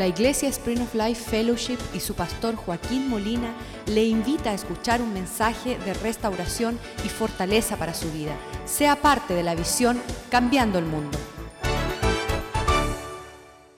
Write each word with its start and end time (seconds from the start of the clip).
La 0.00 0.06
Iglesia 0.06 0.48
Spring 0.48 0.80
of 0.80 0.94
Life 0.94 1.28
Fellowship 1.30 1.76
y 1.92 2.00
su 2.00 2.14
pastor 2.14 2.56
Joaquín 2.56 3.10
Molina 3.10 3.52
le 3.84 4.02
invita 4.02 4.48
a 4.48 4.54
escuchar 4.54 5.02
un 5.02 5.12
mensaje 5.12 5.76
de 5.76 5.92
restauración 5.92 6.78
y 7.04 7.10
fortaleza 7.10 7.76
para 7.76 7.92
su 7.92 8.10
vida. 8.10 8.34
Sea 8.64 8.96
parte 8.96 9.34
de 9.34 9.42
la 9.42 9.54
visión 9.54 10.00
Cambiando 10.30 10.78
el 10.78 10.86
Mundo. 10.86 11.18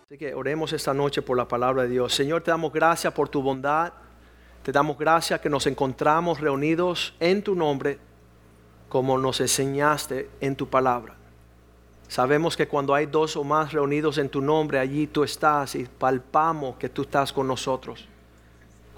Así 0.04 0.16
que 0.16 0.32
oremos 0.32 0.72
esta 0.72 0.94
noche 0.94 1.22
por 1.22 1.36
la 1.36 1.48
palabra 1.48 1.82
de 1.82 1.88
Dios. 1.88 2.14
Señor, 2.14 2.44
te 2.44 2.52
damos 2.52 2.72
gracias 2.72 3.12
por 3.12 3.28
tu 3.28 3.42
bondad. 3.42 3.92
Te 4.62 4.70
damos 4.70 4.96
gracias 4.96 5.40
que 5.40 5.50
nos 5.50 5.66
encontramos 5.66 6.40
reunidos 6.40 7.16
en 7.18 7.42
tu 7.42 7.56
nombre 7.56 7.98
como 8.88 9.18
nos 9.18 9.40
enseñaste 9.40 10.30
en 10.40 10.54
tu 10.54 10.68
palabra. 10.68 11.16
Sabemos 12.12 12.58
que 12.58 12.68
cuando 12.68 12.94
hay 12.94 13.06
dos 13.06 13.38
o 13.38 13.42
más 13.42 13.72
reunidos 13.72 14.18
en 14.18 14.28
tu 14.28 14.42
nombre, 14.42 14.78
allí 14.78 15.06
tú 15.06 15.24
estás 15.24 15.74
y 15.74 15.84
palpamos 15.84 16.76
que 16.76 16.90
tú 16.90 17.00
estás 17.00 17.32
con 17.32 17.48
nosotros. 17.48 18.06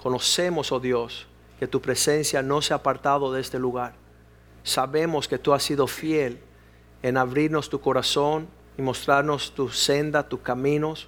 Conocemos, 0.03 0.69
oh 0.73 0.81
Dios, 0.81 1.25
que 1.57 1.65
tu 1.65 1.79
presencia 1.79 2.41
no 2.41 2.61
se 2.61 2.73
ha 2.73 2.75
apartado 2.75 3.31
de 3.31 3.39
este 3.39 3.57
lugar. 3.57 3.93
Sabemos 4.63 5.29
que 5.29 5.37
tú 5.37 5.53
has 5.53 5.63
sido 5.63 5.87
fiel 5.87 6.41
en 7.03 7.15
abrirnos 7.15 7.69
tu 7.69 7.79
corazón 7.79 8.49
y 8.77 8.81
mostrarnos 8.81 9.55
tu 9.55 9.69
senda, 9.69 10.27
tus 10.27 10.41
caminos, 10.41 11.07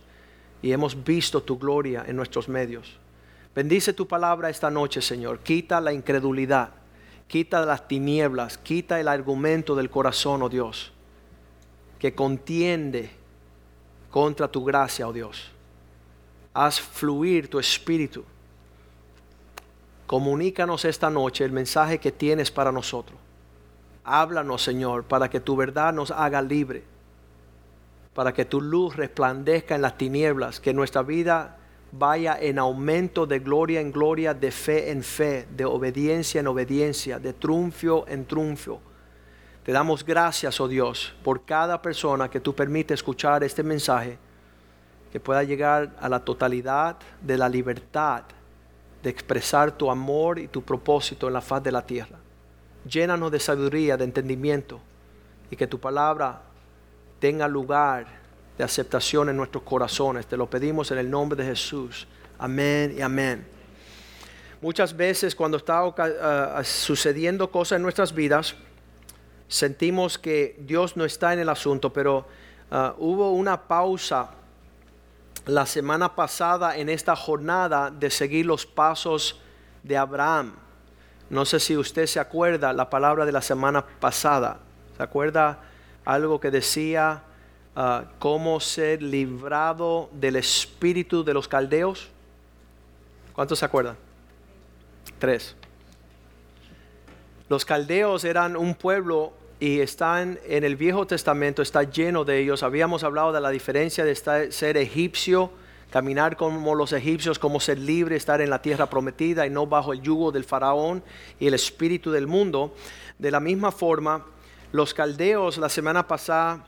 y 0.62 0.72
hemos 0.72 1.03
visto 1.03 1.44
tu 1.44 1.59
gloria 1.59 2.05
en 2.08 2.16
nuestros 2.16 2.48
medios. 2.48 2.98
Bendice 3.53 3.92
tu 3.92 4.08
palabra 4.08 4.50
esta 4.50 4.72
noche, 4.72 5.02
Señor. 5.02 5.39
Quita 5.39 5.81
la 5.81 5.92
incredulidad, 5.92 6.70
quita 7.28 7.66
las 7.66 7.86
tinieblas, 7.89 8.58
quita 8.58 8.98
el 8.98 9.09
argumento 9.09 9.76
del 9.76 9.89
corazón, 9.89 10.42
oh 10.42 10.48
Dios 10.48 10.94
que 12.00 12.14
contiende 12.14 13.10
contra 14.12 14.48
tu 14.48 14.64
gracia, 14.64 15.08
oh 15.08 15.14
Dios. 15.14 15.52
Haz 16.54 16.80
fluir 16.80 17.50
tu 17.50 17.60
espíritu. 17.60 18.23
Comunícanos 20.06 20.86
esta 20.86 21.09
noche 21.09 21.44
el 21.44 21.52
mensaje 21.52 22.00
que 22.00 22.12
tienes 22.12 22.50
para 22.50 22.72
nosotros. 22.72 23.20
Háblanos, 24.04 24.64
Señor, 24.64 25.04
para 25.04 25.30
que 25.30 25.39
tu 25.39 25.56
verdad 25.56 25.94
nos 25.94 26.12
haga 26.12 26.42
libre, 26.42 26.84
para 28.14 28.34
que 28.34 28.45
tu 28.45 28.61
luz 28.61 28.95
resplandezca 28.95 29.76
en 29.76 29.82
las 29.82 29.98
tinieblas, 29.98 30.61
que 30.61 30.73
nuestra 30.73 31.02
vida 31.02 31.58
vaya 31.92 32.38
en 32.39 32.58
aumento 32.58 33.26
de 33.26 33.39
gloria 33.39 33.82
en 33.82 33.92
gloria, 33.92 34.34
de 34.34 34.52
fe 34.52 34.92
en 34.92 35.04
fe, 35.04 35.48
de 35.56 35.66
obediencia 35.66 36.39
en 36.39 36.48
obediencia, 36.48 37.20
de 37.20 37.34
triunfo 37.34 38.06
en 38.08 38.26
triunfo 38.26 38.82
te 39.68 39.73
damos 39.73 40.06
gracias, 40.06 40.62
oh 40.62 40.68
Dios, 40.70 41.14
por 41.26 41.44
cada 41.44 41.82
persona 41.82 42.30
que 42.30 42.40
tú 42.40 42.56
permites 42.56 43.00
escuchar 43.00 43.44
este 43.44 43.64
mensaje, 43.64 44.18
que 45.12 45.20
pueda 45.20 45.44
llegar 45.44 45.94
a 46.00 46.08
la 46.08 46.22
totalidad 46.22 46.96
de 47.22 47.38
la 47.38 47.50
libertad 47.50 48.23
de 49.04 49.10
expresar 49.10 49.73
tu 49.73 49.92
amor 49.92 50.40
y 50.40 50.48
tu 50.48 50.64
propósito 50.64 51.28
en 51.28 51.34
la 51.34 51.42
faz 51.42 51.62
de 51.64 51.73
la 51.73 51.86
tierra. 51.86 52.18
Llénanos 52.90 53.30
de 53.30 53.42
sabiduría, 53.42 53.98
de 53.98 54.06
entendimiento, 54.06 54.80
y 55.52 55.58
que 55.58 55.68
tu 55.68 55.82
palabra 55.82 56.44
tenga 57.20 57.45
lugar 57.50 58.08
de 58.58 58.64
aceptación 58.64 59.28
en 59.28 59.36
nuestros 59.36 59.64
corazones. 59.64 60.28
Te 60.28 60.38
lo 60.38 60.50
pedimos 60.50 60.92
en 60.92 61.00
el 61.00 61.12
nombre 61.12 61.44
de 61.44 61.50
Jesús. 61.50 62.08
Amén 62.40 62.95
y 62.98 63.02
amén. 63.02 63.45
Muchas 64.62 64.95
veces 64.95 65.36
cuando 65.36 65.58
está 65.58 65.84
uh, 65.84 66.64
sucediendo 66.64 67.52
cosas 67.52 67.76
en 67.76 67.82
nuestras 67.82 68.14
vidas, 68.14 68.56
sentimos 69.48 70.17
que 70.17 70.56
Dios 70.59 70.98
no 70.98 71.06
está 71.06 71.34
en 71.34 71.40
el 71.40 71.50
asunto, 71.50 71.92
pero 71.94 72.28
uh, 72.72 72.92
hubo 72.98 73.31
una 73.31 73.67
pausa 73.67 74.31
la 75.45 75.66
semana 75.66 76.14
pasada 76.16 76.78
en 76.78 76.89
esta 76.89 77.16
jornada 77.16 77.89
de 77.89 78.09
seguir 78.09 78.45
los 78.45 78.66
pasos 78.66 79.39
de 79.84 79.98
Abraham. 79.98 80.54
No 81.30 81.45
sé 81.45 81.59
si 81.59 81.78
usted 81.78 82.06
se 82.06 82.20
acuerda 82.20 82.73
la 82.73 82.89
palabra 82.89 83.26
de 83.26 83.32
la 83.32 83.42
semana 83.42 83.86
pasada. 83.86 84.60
¿Se 84.95 85.04
acuerda 85.04 85.60
algo 86.04 86.39
que 86.39 86.52
decía 86.52 87.23
uh, 87.76 88.05
cómo 88.20 88.60
ser 88.60 89.02
librado 89.02 90.10
del 90.14 90.36
espíritu 90.36 91.23
de 91.23 91.33
los 91.33 91.48
caldeos? 91.48 92.10
¿Cuántos 93.33 93.60
se 93.60 93.66
acuerdan? 93.66 93.98
Tres. 95.20 95.55
Los 97.50 97.64
caldeos 97.64 98.26
eran 98.26 98.58
un 98.58 98.76
pueblo 98.76 99.32
y 99.60 99.80
están 99.80 100.40
en 100.45 100.64
el 100.64 100.76
Viejo 100.76 101.08
Testamento, 101.08 101.62
está 101.62 101.84
lleno 101.84 102.23
de 102.23 102.40
ellos. 102.40 102.62
Habíamos 102.62 103.04
hablado 103.04 103.32
de 103.32 103.42
la 103.42 103.50
diferencia 103.50 104.06
de 104.06 104.16
ser 104.52 104.78
egipcio, 104.78 105.52
caminar 105.90 106.38
como 106.38 106.76
los 106.76 106.94
egipcios, 106.94 107.40
como 107.40 107.60
ser 107.60 107.80
libre, 107.80 108.16
estar 108.16 108.40
en 108.42 108.52
la 108.52 108.62
tierra 108.62 108.88
prometida 108.88 109.48
y 109.48 109.50
no 109.50 109.66
bajo 109.66 109.94
el 109.94 110.02
yugo 110.02 110.32
del 110.32 110.44
faraón 110.44 111.04
y 111.40 111.48
el 111.48 111.56
espíritu 111.56 112.12
del 112.12 112.28
mundo. 112.28 112.76
De 113.18 113.32
la 113.32 113.40
misma 113.40 113.72
forma, 113.72 114.26
los 114.72 114.94
caldeos 114.94 115.58
la 115.58 115.70
semana 115.70 116.08
pasada 116.08 116.64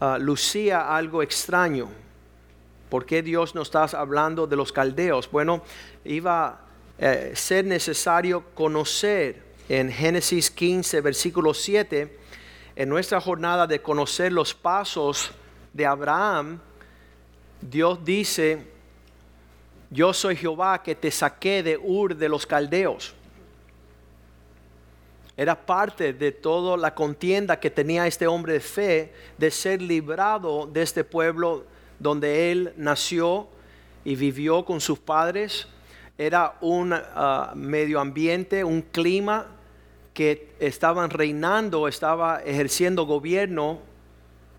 uh, 0.00 0.18
lucía 0.18 0.96
algo 0.96 1.22
extraño. 1.22 1.88
¿Por 2.90 3.06
qué 3.06 3.22
Dios 3.22 3.54
nos 3.54 3.68
está 3.68 3.84
hablando 3.98 4.48
de 4.48 4.56
los 4.56 4.72
caldeos? 4.72 5.30
Bueno, 5.30 5.62
iba 6.04 6.46
a 6.46 6.58
eh, 6.98 7.32
ser 7.34 7.64
necesario 7.64 8.44
conocer 8.54 9.45
en 9.68 9.90
Génesis 9.90 10.50
15, 10.50 11.00
versículo 11.00 11.52
7, 11.52 12.18
en 12.76 12.88
nuestra 12.88 13.20
jornada 13.20 13.66
de 13.66 13.82
conocer 13.82 14.32
los 14.32 14.54
pasos 14.54 15.32
de 15.72 15.86
Abraham, 15.86 16.60
Dios 17.60 18.04
dice, 18.04 18.66
yo 19.90 20.12
soy 20.12 20.36
Jehová 20.36 20.82
que 20.82 20.94
te 20.94 21.10
saqué 21.10 21.62
de 21.62 21.76
Ur 21.78 22.14
de 22.14 22.28
los 22.28 22.46
caldeos. 22.46 23.14
Era 25.36 25.66
parte 25.66 26.12
de 26.12 26.32
toda 26.32 26.76
la 26.76 26.94
contienda 26.94 27.58
que 27.58 27.70
tenía 27.70 28.06
este 28.06 28.26
hombre 28.26 28.54
de 28.54 28.60
fe 28.60 29.12
de 29.36 29.50
ser 29.50 29.82
librado 29.82 30.66
de 30.66 30.82
este 30.82 31.04
pueblo 31.04 31.64
donde 31.98 32.52
él 32.52 32.72
nació 32.76 33.48
y 34.04 34.16
vivió 34.16 34.64
con 34.64 34.80
sus 34.80 34.98
padres. 34.98 35.66
Era 36.16 36.56
un 36.60 36.94
ah, 36.94 37.52
medio 37.54 38.00
ambiente, 38.00 38.64
un 38.64 38.80
clima 38.80 39.55
que 40.16 40.48
estaban 40.60 41.10
reinando, 41.10 41.86
estaba 41.88 42.40
ejerciendo 42.42 43.04
gobierno 43.04 43.80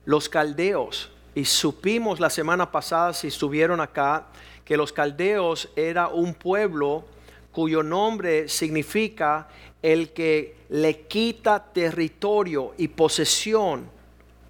los 0.06 0.30
caldeos. 0.30 1.10
Y 1.34 1.46
supimos 1.46 2.20
la 2.20 2.30
semana 2.30 2.72
pasada, 2.72 3.12
si 3.12 3.30
estuvieron 3.30 3.82
acá, 3.82 4.28
que 4.64 4.78
los 4.78 4.94
caldeos 4.94 5.68
era 5.76 6.10
un 6.10 6.36
pueblo 6.36 7.06
cuyo 7.52 7.82
nombre 7.82 8.48
significa 8.48 9.48
el 9.82 10.14
que 10.14 10.58
le 10.70 11.08
quita 11.08 11.74
territorio 11.74 12.76
y 12.78 12.90
posesión 12.90 13.90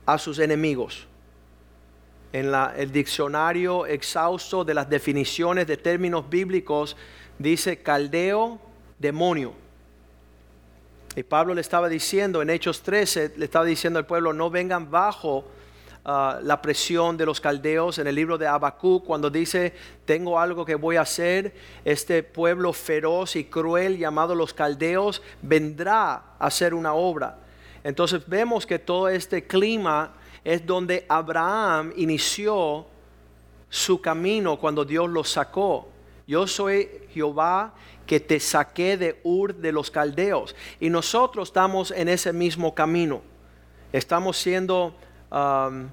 a 0.05 0.17
sus 0.17 0.39
enemigos. 0.39 1.07
En 2.33 2.53
el 2.53 2.91
diccionario 2.91 3.85
exhausto 3.85 4.65
de 4.65 4.73
las 4.73 4.89
definiciones 4.89 5.67
de 5.67 5.77
términos 5.77 6.29
bíblicos 6.29 6.97
dice 7.39 7.81
caldeo, 7.81 8.59
demonio. 8.99 9.66
Y 11.17 11.23
Pablo 11.23 11.55
le 11.55 11.61
estaba 11.61 11.89
diciendo 11.89 12.43
en 12.43 12.51
Hechos 12.51 12.83
13, 12.83 13.33
le 13.37 13.45
estaba 13.45 13.65
diciendo 13.65 13.97
al 13.97 14.05
pueblo, 14.05 14.33
no 14.33 14.51
vengan 14.51 14.91
bajo 14.91 15.45
ah, 16.05 16.39
la 16.43 16.61
presión 16.61 17.17
de 17.17 17.25
los 17.25 17.41
caldeos. 17.41 17.97
En 17.97 18.05
el 18.05 18.13
libro 18.13 18.37
de 18.37 18.45
Habacuc, 18.45 19.03
cuando 19.03 19.31
dice, 19.31 19.73
tengo 20.05 20.39
algo 20.39 20.63
que 20.63 20.75
voy 20.75 20.95
a 20.95 21.01
hacer, 21.01 21.55
este 21.83 22.21
pueblo 22.21 22.71
feroz 22.71 23.35
y 23.35 23.45
cruel 23.45 23.97
llamado 23.97 24.35
los 24.35 24.53
caldeos 24.53 25.23
vendrá 25.41 26.13
a 26.13 26.45
hacer 26.45 26.75
una 26.75 26.93
obra. 26.93 27.39
Entonces 27.83 28.21
vemos 28.27 28.67
que 28.67 28.77
todo 28.77 29.09
este 29.09 29.47
clima 29.47 30.13
es 30.43 30.67
donde 30.67 31.03
Abraham 31.09 31.93
inició 31.95 32.85
su 33.71 33.99
camino 34.01 34.59
cuando 34.59 34.85
Dios 34.85 35.09
lo 35.09 35.23
sacó. 35.23 35.87
Yo 36.27 36.45
soy 36.45 36.87
Jehová 37.11 37.73
que 38.07 38.19
te 38.19 38.39
saqué 38.39 38.97
de 38.97 39.19
Ur 39.23 39.53
de 39.53 39.71
los 39.71 39.91
Caldeos. 39.91 40.55
Y 40.79 40.89
nosotros 40.89 41.49
estamos 41.49 41.91
en 41.91 42.07
ese 42.07 42.33
mismo 42.33 42.73
camino. 42.73 43.21
Estamos 43.93 44.37
siendo 44.37 44.95
um, 45.31 45.89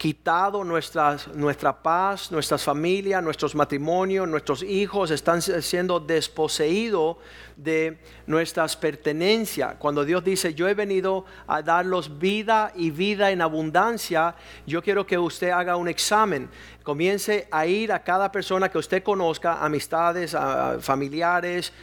quitado 0.00 0.64
nuestra 0.64 1.82
paz, 1.82 2.32
nuestras 2.32 2.64
familias, 2.64 3.22
nuestros 3.22 3.54
matrimonios, 3.54 4.26
nuestros 4.26 4.62
hijos 4.62 5.10
están 5.10 5.42
siendo 5.42 6.00
desposeídos 6.00 7.18
de 7.54 7.98
nuestras 8.26 8.78
pertenencias. 8.78 9.74
Cuando 9.78 10.02
Dios 10.06 10.24
dice, 10.24 10.54
yo 10.54 10.66
he 10.68 10.72
venido 10.72 11.26
a 11.46 11.60
darlos 11.60 12.18
vida 12.18 12.72
y 12.74 12.90
vida 12.90 13.30
en 13.30 13.42
abundancia, 13.42 14.36
yo 14.66 14.82
quiero 14.82 15.06
que 15.06 15.18
usted 15.18 15.50
haga 15.50 15.76
un 15.76 15.86
examen. 15.86 16.48
Comience 16.82 17.46
a 17.50 17.66
ir 17.66 17.92
a 17.92 18.02
cada 18.02 18.32
persona 18.32 18.70
que 18.70 18.78
usted 18.78 19.02
conozca, 19.02 19.62
amistades, 19.62 20.34
familiares, 20.80 21.74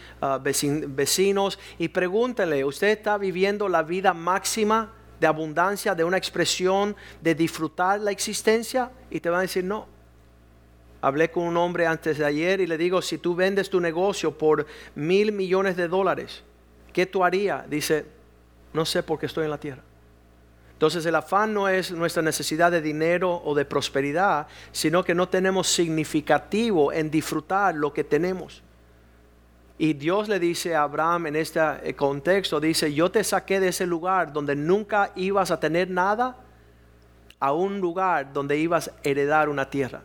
vecinos, 0.49 1.59
y 1.77 1.89
pregúntele, 1.89 2.65
¿usted 2.65 2.87
está 2.87 3.19
viviendo 3.19 3.69
la 3.69 3.83
vida 3.83 4.15
máxima? 4.15 4.96
De 5.19 5.27
abundancia, 5.27 5.95
de 5.95 6.03
una 6.03 6.17
expresión 6.17 6.95
de 7.21 7.35
disfrutar 7.35 7.99
la 7.99 8.11
existencia 8.11 8.91
y 9.09 9.19
te 9.19 9.29
van 9.29 9.39
a 9.39 9.41
decir 9.41 9.63
no. 9.63 9.87
Hablé 11.01 11.29
con 11.29 11.43
un 11.43 11.57
hombre 11.57 11.85
antes 11.85 12.17
de 12.17 12.25
ayer 12.25 12.59
y 12.59 12.67
le 12.67 12.77
digo, 12.77 13.01
si 13.01 13.17
tú 13.17 13.35
vendes 13.35 13.69
tu 13.69 13.79
negocio 13.79 14.37
por 14.37 14.65
mil 14.95 15.31
millones 15.31 15.75
de 15.77 15.87
dólares, 15.87 16.43
¿qué 16.91 17.05
tú 17.05 17.23
harías? 17.23 17.69
Dice, 17.69 18.05
no 18.73 18.85
sé 18.85 19.03
por 19.03 19.19
qué 19.19 19.27
estoy 19.27 19.45
en 19.45 19.51
la 19.51 19.59
tierra. 19.59 19.83
Entonces 20.73 21.05
el 21.07 21.15
afán 21.15 21.53
no 21.53 21.67
es 21.67 21.91
nuestra 21.91 22.21
necesidad 22.21 22.71
de 22.71 22.81
dinero 22.81 23.41
o 23.43 23.55
de 23.55 23.65
prosperidad, 23.65 24.47
sino 24.71 25.03
que 25.03 25.15
no 25.15 25.27
tenemos 25.27 25.67
significativo 25.67 26.93
en 26.93 27.09
disfrutar 27.09 27.73
lo 27.73 27.93
que 27.93 28.03
tenemos. 28.03 28.61
Y 29.79 29.93
Dios 29.93 30.27
le 30.27 30.39
dice 30.39 30.75
a 30.75 30.83
Abraham 30.83 31.27
en 31.27 31.35
este 31.35 31.59
eh, 31.83 31.93
contexto, 31.95 32.59
dice, 32.59 32.93
yo 32.93 33.11
te 33.11 33.23
saqué 33.23 33.59
de 33.59 33.67
ese 33.67 33.85
lugar 33.85 34.33
donde 34.33 34.55
nunca 34.55 35.11
ibas 35.15 35.51
a 35.51 35.59
tener 35.59 35.89
nada 35.89 36.35
a 37.39 37.53
un 37.53 37.79
lugar 37.79 38.33
donde 38.33 38.57
ibas 38.57 38.87
a 38.87 38.93
heredar 39.03 39.49
una 39.49 39.69
tierra. 39.69 40.01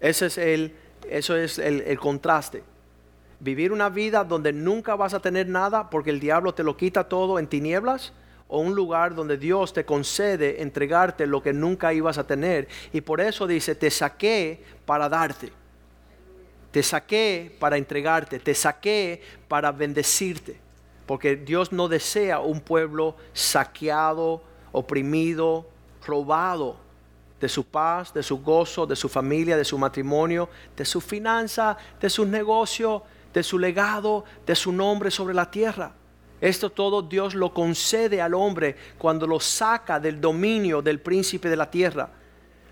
Ese 0.00 0.26
es 0.26 0.38
el, 0.38 0.76
eso 1.08 1.36
es 1.36 1.58
el, 1.58 1.80
el 1.80 1.98
contraste. 1.98 2.62
Vivir 3.40 3.72
una 3.72 3.88
vida 3.88 4.22
donde 4.22 4.52
nunca 4.52 4.94
vas 4.94 5.12
a 5.12 5.20
tener 5.20 5.48
nada 5.48 5.90
porque 5.90 6.10
el 6.10 6.20
diablo 6.20 6.54
te 6.54 6.62
lo 6.62 6.76
quita 6.76 7.04
todo 7.04 7.40
en 7.40 7.48
tinieblas 7.48 8.12
o 8.48 8.60
un 8.60 8.76
lugar 8.76 9.16
donde 9.16 9.36
Dios 9.36 9.72
te 9.72 9.84
concede 9.84 10.62
entregarte 10.62 11.26
lo 11.26 11.42
que 11.42 11.52
nunca 11.52 11.92
ibas 11.92 12.16
a 12.16 12.26
tener. 12.26 12.68
Y 12.92 13.00
por 13.00 13.20
eso 13.20 13.46
dice, 13.46 13.74
te 13.74 13.90
saqué 13.90 14.62
para 14.84 15.08
darte. 15.08 15.52
Te 16.76 16.82
saqué 16.82 17.56
para 17.58 17.78
entregarte, 17.78 18.38
te 18.38 18.54
saqué 18.54 19.22
para 19.48 19.72
bendecirte, 19.72 20.60
porque 21.06 21.34
Dios 21.34 21.72
no 21.72 21.88
desea 21.88 22.40
un 22.40 22.60
pueblo 22.60 23.16
saqueado, 23.32 24.42
oprimido, 24.72 25.66
robado 26.06 26.76
de 27.40 27.48
su 27.48 27.64
paz, 27.64 28.12
de 28.12 28.22
su 28.22 28.42
gozo, 28.42 28.86
de 28.86 28.94
su 28.94 29.08
familia, 29.08 29.56
de 29.56 29.64
su 29.64 29.78
matrimonio, 29.78 30.50
de 30.76 30.84
su 30.84 31.00
finanza, 31.00 31.78
de 31.98 32.10
su 32.10 32.26
negocio, 32.26 33.04
de 33.32 33.42
su 33.42 33.58
legado, 33.58 34.26
de 34.44 34.54
su 34.54 34.70
nombre 34.70 35.10
sobre 35.10 35.32
la 35.32 35.50
tierra. 35.50 35.94
Esto 36.42 36.68
todo 36.68 37.00
Dios 37.00 37.34
lo 37.34 37.54
concede 37.54 38.20
al 38.20 38.34
hombre 38.34 38.76
cuando 38.98 39.26
lo 39.26 39.40
saca 39.40 39.98
del 39.98 40.20
dominio 40.20 40.82
del 40.82 41.00
príncipe 41.00 41.48
de 41.48 41.56
la 41.56 41.70
tierra. 41.70 42.10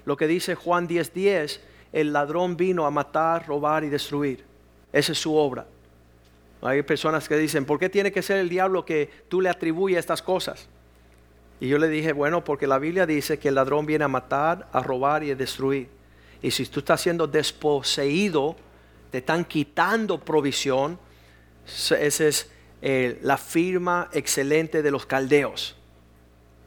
Lo 0.04 0.14
que 0.14 0.26
dice 0.26 0.54
Juan 0.56 0.86
10:10 0.86 1.12
10, 1.14 1.60
el 1.94 2.12
ladrón 2.12 2.56
vino 2.56 2.84
a 2.86 2.90
matar, 2.90 3.46
robar 3.46 3.84
y 3.84 3.88
destruir. 3.88 4.44
Esa 4.92 5.12
es 5.12 5.18
su 5.18 5.34
obra. 5.36 5.64
Hay 6.60 6.82
personas 6.82 7.28
que 7.28 7.36
dicen, 7.36 7.64
¿por 7.64 7.78
qué 7.78 7.88
tiene 7.88 8.10
que 8.10 8.20
ser 8.20 8.38
el 8.38 8.48
diablo 8.48 8.84
que 8.84 9.08
tú 9.28 9.40
le 9.40 9.48
atribuyes 9.48 10.00
estas 10.00 10.20
cosas? 10.20 10.68
Y 11.60 11.68
yo 11.68 11.78
le 11.78 11.86
dije, 11.88 12.12
bueno, 12.12 12.42
porque 12.42 12.66
la 12.66 12.80
Biblia 12.80 13.06
dice 13.06 13.38
que 13.38 13.48
el 13.48 13.54
ladrón 13.54 13.86
viene 13.86 14.04
a 14.04 14.08
matar, 14.08 14.66
a 14.72 14.82
robar 14.82 15.22
y 15.22 15.30
a 15.30 15.36
destruir. 15.36 15.88
Y 16.42 16.50
si 16.50 16.66
tú 16.66 16.80
estás 16.80 17.00
siendo 17.00 17.28
desposeído, 17.28 18.56
te 19.12 19.18
están 19.18 19.44
quitando 19.44 20.18
provisión, 20.18 20.98
esa 21.64 21.96
es 22.00 22.50
eh, 22.82 23.20
la 23.22 23.38
firma 23.38 24.08
excelente 24.12 24.82
de 24.82 24.90
los 24.90 25.06
caldeos, 25.06 25.76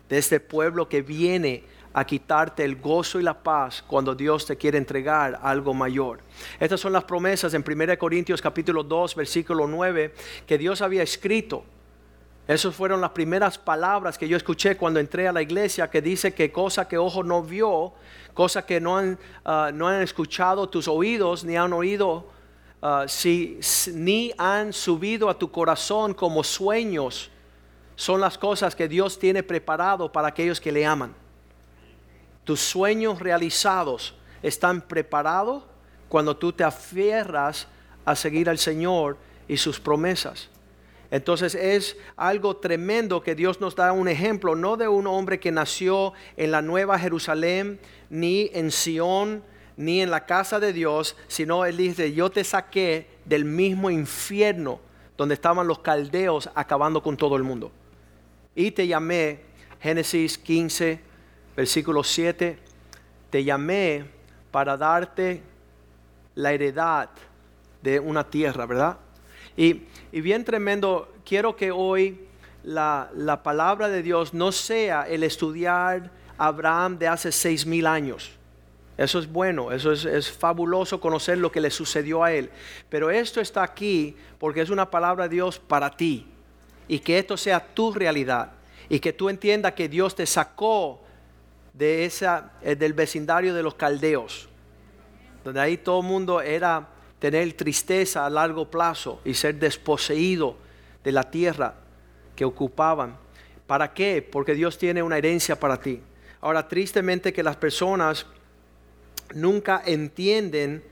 de 0.07 0.19
este 0.19 0.39
pueblo 0.39 0.87
que 0.87 1.01
viene 1.01 1.65
a 1.97 2.05
quitarte 2.05 2.63
el 2.63 2.75
gozo 2.75 3.19
y 3.19 3.23
la 3.23 3.33
paz 3.33 3.83
cuando 3.87 4.13
Dios 4.13 4.45
te 4.45 4.55
quiere 4.55 4.77
entregar 4.77 5.39
algo 5.41 5.73
mayor. 5.73 6.19
Estas 6.59 6.79
son 6.79 6.93
las 6.93 7.03
promesas 7.03 7.55
en 7.55 7.65
1 7.67 7.97
Corintios 7.97 8.39
capítulo 8.39 8.83
2 8.83 9.15
versículo 9.15 9.65
9 9.65 10.13
que 10.45 10.59
Dios 10.59 10.83
había 10.83 11.01
escrito. 11.01 11.65
Esas 12.47 12.75
fueron 12.75 13.01
las 13.01 13.09
primeras 13.09 13.57
palabras 13.57 14.15
que 14.15 14.27
yo 14.27 14.37
escuché 14.37 14.77
cuando 14.77 14.99
entré 14.99 15.27
a 15.27 15.31
la 15.31 15.41
iglesia 15.41 15.89
que 15.89 15.99
dice 15.99 16.35
que 16.35 16.51
cosa 16.51 16.87
que 16.87 16.99
ojo 16.99 17.23
no 17.23 17.41
vio, 17.41 17.93
cosa 18.35 18.63
que 18.63 18.79
no 18.79 18.95
han, 18.95 19.17
ah, 19.43 19.71
no 19.73 19.87
han 19.87 20.03
escuchado 20.03 20.69
tus 20.69 20.87
oídos 20.87 21.43
ni 21.43 21.57
han 21.57 21.73
oído, 21.73 22.27
ah, 22.79 23.05
si, 23.07 23.59
ni 23.95 24.31
han 24.37 24.71
subido 24.71 25.31
a 25.31 25.39
tu 25.39 25.49
corazón 25.49 26.13
como 26.13 26.43
sueños, 26.43 27.31
son 27.95 28.21
las 28.21 28.37
cosas 28.37 28.75
que 28.75 28.87
Dios 28.87 29.17
tiene 29.17 29.41
preparado 29.41 30.11
para 30.11 30.27
aquellos 30.27 30.61
que 30.61 30.71
le 30.71 30.85
aman 30.85 31.15
tus 32.47 32.61
sueños 32.61 33.19
realizados 33.19 34.15
están 34.41 34.79
preparados 34.79 35.65
cuando 36.07 36.37
tú 36.37 36.53
te 36.53 36.63
afierras 36.63 37.67
a 38.05 38.15
seguir 38.15 38.49
al 38.49 38.57
Señor 38.57 39.17
y 39.49 39.57
sus 39.57 39.81
promesas. 39.81 40.49
Entonces 41.11 41.55
es 41.55 41.97
algo 42.15 42.55
tremendo 42.55 43.21
que 43.21 43.35
Dios 43.35 43.59
nos 43.59 43.75
da 43.75 43.91
un 43.91 44.07
ejemplo, 44.07 44.55
no 44.55 44.77
de 44.77 44.87
un 44.87 45.07
hombre 45.07 45.41
que 45.41 45.51
nació 45.51 46.13
en 46.37 46.51
la 46.51 46.61
Nueva 46.61 46.97
Jerusalén, 46.97 47.81
ni 48.09 48.49
en 48.53 48.71
Sión, 48.71 49.43
ni 49.75 49.99
en 49.99 50.09
la 50.09 50.25
casa 50.25 50.61
de 50.61 50.71
Dios, 50.71 51.17
sino 51.27 51.65
Él 51.65 51.75
dice, 51.75 52.13
yo 52.13 52.29
te 52.29 52.45
saqué 52.45 53.09
del 53.25 53.43
mismo 53.43 53.89
infierno 53.89 54.79
donde 55.17 55.35
estaban 55.35 55.67
los 55.67 55.79
caldeos 55.79 56.49
acabando 56.55 57.03
con 57.03 57.17
todo 57.17 57.35
el 57.35 57.43
mundo. 57.43 57.73
Y 58.55 58.71
te 58.71 58.87
llamé, 58.87 59.41
Génesis 59.81 60.37
15, 60.37 61.06
versículo 61.57 62.03
7, 62.03 62.59
te 63.31 63.43
llamé 63.43 64.05
para 64.51 64.77
darte 64.77 65.41
la 66.35 66.53
heredad 66.53 67.09
de 67.81 67.99
una 67.99 68.29
tierra, 68.29 68.67
¿verdad? 68.67 68.99
Y, 69.57 69.81
bien 70.11 70.45
tremendo, 70.45 71.11
quiero 71.25 71.55
que 71.55 71.71
hoy 71.71 72.27
la, 72.63 73.41
palabra 73.43 73.89
de 73.89 74.03
Dios 74.03 74.35
no 74.35 74.51
sea 74.51 75.07
el 75.07 75.23
estudiar 75.23 76.11
Abraham 76.37 76.99
de 76.99 77.07
hace 77.07 77.31
seis 77.31 77.65
mil 77.65 77.87
años. 77.87 78.33
Eso 78.95 79.17
es 79.17 79.31
bueno, 79.31 79.71
eso 79.71 79.91
es, 79.91 80.05
es, 80.05 80.31
fabuloso 80.31 80.99
conocer 80.99 81.39
lo 81.39 81.51
que 81.51 81.59
le 81.59 81.71
sucedió 81.71 82.23
a 82.23 82.31
él. 82.33 82.51
Pero 82.87 83.09
esto 83.09 83.41
está 83.41 83.63
aquí 83.63 84.15
porque 84.37 84.61
es 84.61 84.69
una 84.69 84.91
palabra 84.91 85.27
de 85.27 85.35
Dios 85.35 85.57
para 85.57 85.89
ti. 85.89 86.27
Y 86.87 86.99
que 86.99 87.17
esto 87.17 87.35
sea 87.35 87.59
tu 87.73 87.91
realidad. 87.91 88.51
Y 88.89 88.99
que 88.99 89.11
tú 89.11 89.27
entiendas 89.27 89.73
que 89.73 89.89
Dios 89.89 90.13
te 90.15 90.27
sacó 90.27 91.06
de 91.77 92.05
esa, 92.05 92.53
eh, 92.61 92.75
del 92.75 92.93
vecindario 92.93 93.53
de 93.53 93.61
los 93.61 93.75
caldeos, 93.75 94.49
donde 95.43 95.59
ahí 95.59 95.77
todo 95.77 96.01
el 96.01 96.07
mundo 96.07 96.41
era 96.41 96.87
tener 97.19 97.53
tristeza 97.53 98.25
a 98.25 98.29
largo 98.29 98.69
plazo 98.69 99.21
y 99.23 99.33
ser 99.33 99.55
desposeído 99.55 100.55
de 101.03 101.11
la 101.11 101.29
tierra 101.29 101.75
que 102.35 102.45
ocupaban. 102.45 103.17
¿Para 103.65 103.93
qué? 103.93 104.21
Porque 104.21 104.55
Dios 104.55 104.77
tiene 104.77 105.03
una 105.03 105.17
herencia 105.17 105.59
para 105.59 105.79
ti. 105.79 106.01
Ahora, 106.41 106.67
tristemente 106.67 107.33
que 107.33 107.43
las 107.43 107.55
personas 107.55 108.25
nunca 109.33 109.81
entienden 109.85 110.83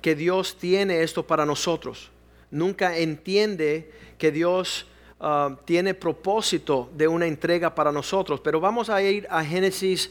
que 0.00 0.14
Dios 0.14 0.56
tiene 0.58 1.02
esto 1.02 1.26
para 1.26 1.44
nosotros. 1.46 2.10
Nunca 2.50 2.96
entiende 2.96 3.92
que 4.18 4.30
Dios 4.30 4.86
ah, 5.20 5.56
tiene 5.64 5.94
propósito 5.94 6.90
de 6.94 7.08
una 7.08 7.26
entrega 7.26 7.74
para 7.74 7.92
nosotros. 7.92 8.40
Pero 8.40 8.60
vamos 8.60 8.90
a 8.90 9.02
ir 9.02 9.26
a 9.30 9.44
Génesis 9.44 10.10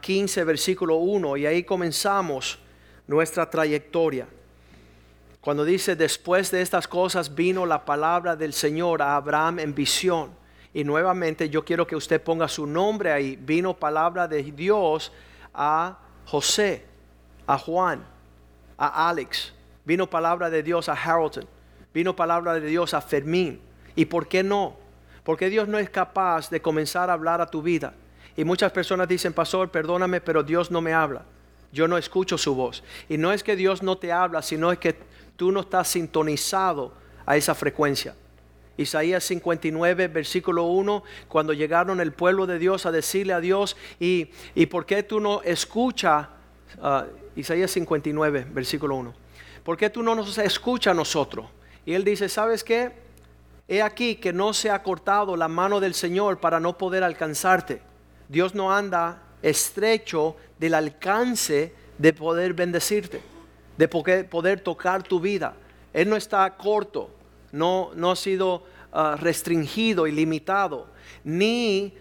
15, 0.00 0.44
versículo 0.44 0.96
1, 0.96 1.36
y 1.36 1.46
ahí 1.46 1.62
comenzamos 1.62 2.58
nuestra 3.06 3.48
trayectoria. 3.50 4.26
Cuando 5.40 5.64
dice, 5.64 5.94
después 5.94 6.50
de 6.50 6.62
estas 6.62 6.88
cosas 6.88 7.34
vino 7.34 7.66
la 7.66 7.84
palabra 7.84 8.34
del 8.36 8.52
Señor 8.52 9.02
a 9.02 9.16
Abraham 9.16 9.60
en 9.60 9.74
visión. 9.74 10.30
Y 10.72 10.82
nuevamente 10.82 11.48
yo 11.48 11.64
quiero 11.64 11.86
que 11.86 11.94
usted 11.94 12.20
ponga 12.22 12.48
su 12.48 12.66
nombre 12.66 13.12
ahí. 13.12 13.36
Vino 13.36 13.74
palabra 13.74 14.26
de 14.26 14.42
Dios 14.42 15.12
a 15.54 15.98
José, 16.24 16.84
a 17.46 17.58
Juan, 17.58 18.04
a 18.76 19.08
Alex. 19.08 19.52
Vino 19.84 20.08
palabra 20.08 20.50
de 20.50 20.62
Dios 20.62 20.88
a 20.88 20.94
Harrelton. 20.94 21.46
Vino 21.94 22.16
palabra 22.16 22.54
de 22.54 22.66
Dios 22.66 22.92
a 22.92 23.00
Fermín. 23.00 23.60
¿Y 23.94 24.06
por 24.06 24.26
qué 24.26 24.42
no? 24.42 24.76
Porque 25.22 25.48
Dios 25.48 25.68
no 25.68 25.78
es 25.78 25.88
capaz 25.88 26.50
de 26.50 26.60
comenzar 26.60 27.08
a 27.08 27.12
hablar 27.12 27.40
a 27.40 27.46
tu 27.46 27.62
vida 27.62 27.94
y 28.36 28.44
muchas 28.44 28.70
personas 28.70 29.08
dicen, 29.08 29.32
pastor, 29.32 29.70
perdóname, 29.70 30.20
pero 30.20 30.42
Dios 30.42 30.70
no 30.70 30.82
me 30.82 30.92
habla. 30.92 31.24
Yo 31.72 31.88
no 31.88 31.96
escucho 31.96 32.36
su 32.36 32.54
voz. 32.54 32.84
Y 33.08 33.16
no 33.16 33.32
es 33.32 33.42
que 33.42 33.56
Dios 33.56 33.82
no 33.82 33.96
te 33.96 34.12
habla, 34.12 34.42
sino 34.42 34.70
es 34.70 34.78
que 34.78 34.96
tú 35.36 35.52
no 35.52 35.60
estás 35.60 35.88
sintonizado 35.88 36.92
a 37.24 37.36
esa 37.36 37.54
frecuencia. 37.54 38.14
Isaías 38.76 39.24
59, 39.24 40.08
versículo 40.08 40.64
1, 40.64 41.02
cuando 41.28 41.54
llegaron 41.54 41.98
el 41.98 42.12
pueblo 42.12 42.46
de 42.46 42.58
Dios 42.58 42.84
a 42.84 42.92
decirle 42.92 43.32
a 43.32 43.40
Dios, 43.40 43.74
¿y, 43.98 44.30
y 44.54 44.66
por 44.66 44.84
qué 44.84 45.02
tú 45.02 45.18
no 45.18 45.40
escuchas? 45.42 46.28
Ah, 46.82 47.06
Isaías 47.36 47.70
59, 47.70 48.46
versículo 48.50 48.96
1. 48.96 49.14
¿Por 49.64 49.78
qué 49.78 49.88
tú 49.88 50.02
no 50.02 50.14
nos 50.14 50.36
escuchas 50.36 50.90
a 50.90 50.94
nosotros? 50.94 51.46
Y 51.86 51.94
él 51.94 52.04
dice, 52.04 52.28
¿sabes 52.28 52.62
qué? 52.62 52.92
He 53.66 53.80
aquí 53.80 54.16
que 54.16 54.32
no 54.32 54.52
se 54.52 54.70
ha 54.70 54.82
cortado 54.82 55.36
la 55.36 55.48
mano 55.48 55.80
del 55.80 55.94
Señor 55.94 56.38
para 56.38 56.60
no 56.60 56.76
poder 56.76 57.02
alcanzarte 57.02 57.80
Dios 58.28 58.54
no 58.54 58.72
anda 58.72 59.22
estrecho 59.42 60.36
del 60.58 60.74
alcance 60.74 61.74
de 61.98 62.12
poder 62.12 62.54
bendecirte, 62.54 63.20
de 63.76 63.88
poder, 63.88 64.60
tocar 64.60 65.02
tu 65.02 65.20
vida. 65.20 65.54
Él 65.92 66.08
no 66.08 66.16
está 66.16 66.56
corto, 66.56 67.10
no, 67.52 67.90
no 67.94 68.10
ha 68.10 68.16
sido 68.16 68.64
ah, 68.92 69.16
restringido 69.18 70.06
y 70.06 70.12
limitado, 70.12 70.88
ni 71.24 71.94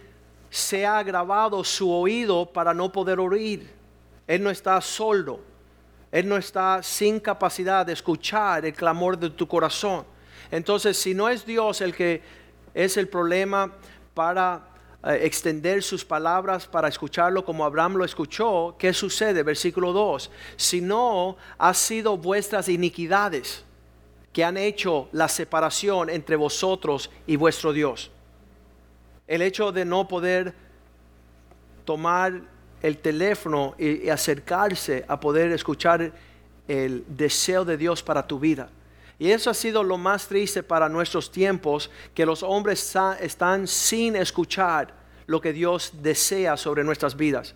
se 0.50 0.86
ha 0.86 1.00
agravado 1.00 1.64
su 1.64 1.92
oído 1.92 2.46
para 2.46 2.74
no 2.74 2.92
poder 2.92 3.20
oír. 3.20 3.70
Él 4.28 4.44
no 4.44 4.50
está 4.50 4.80
sordo. 4.82 5.42
Él 6.12 6.30
no 6.30 6.38
está 6.38 6.82
sin 6.82 7.20
capacidad 7.20 7.86
de 7.86 7.94
escuchar 7.94 8.66
el 8.66 8.74
clamor 8.74 9.18
de 9.18 9.30
tu 9.32 9.48
corazón. 9.48 10.06
Entonces, 10.50 10.98
si 10.98 11.14
no 11.14 11.28
es 11.28 11.46
Dios 11.46 11.82
el 11.82 11.94
que 11.94 12.22
es 12.74 12.96
el 12.96 13.10
problema 13.10 13.74
para 14.14 14.75
extender 15.14 15.84
sus 15.84 16.04
palabras 16.04 16.68
para 16.68 16.88
escucharlo 16.88 17.46
como 17.46 17.64
Abraham 17.64 17.96
lo 17.96 18.06
escuchó, 18.06 18.76
¿qué 18.80 18.92
sucede? 18.94 19.44
Versículo 19.44 19.94
2. 19.94 20.32
Si 20.56 20.82
no 20.82 21.38
ha 21.58 21.74
sido 21.74 22.18
vuestras 22.18 22.70
iniquidades 22.70 23.64
que 24.34 24.44
han 24.44 24.58
hecho 24.58 25.08
la 25.12 25.30
separación 25.30 26.10
entre 26.10 26.36
vosotros 26.36 27.10
y 27.26 27.38
vuestro 27.38 27.72
Dios. 27.72 28.12
El 29.28 29.42
hecho 29.42 29.72
de 29.72 29.86
no 29.86 30.08
poder 30.08 30.54
tomar 31.86 32.42
el 32.82 32.98
teléfono 32.98 33.76
y, 33.78 34.10
acercarse 34.10 35.06
a 35.08 35.20
poder 35.20 35.52
escuchar 35.52 36.12
el 36.68 37.06
deseo 37.08 37.64
de 37.64 37.78
Dios 37.78 38.04
para 38.04 38.28
tu 38.28 38.38
vida. 38.38 38.70
Y 39.18 39.32
eso 39.32 39.50
ha 39.50 39.54
sido 39.54 39.84
lo 39.84 39.98
más 39.98 40.28
triste 40.28 40.62
para 40.62 40.90
nuestros 40.90 41.32
tiempos, 41.32 41.90
que 42.14 42.26
los 42.26 42.44
hombres 42.44 42.96
están 43.22 43.68
sin 43.68 44.16
escuchar 44.16 44.94
lo 45.26 45.40
que 45.40 45.54
Dios 45.54 45.92
desea 46.02 46.58
sobre 46.58 46.84
nuestras 46.84 47.16
vidas. 47.16 47.56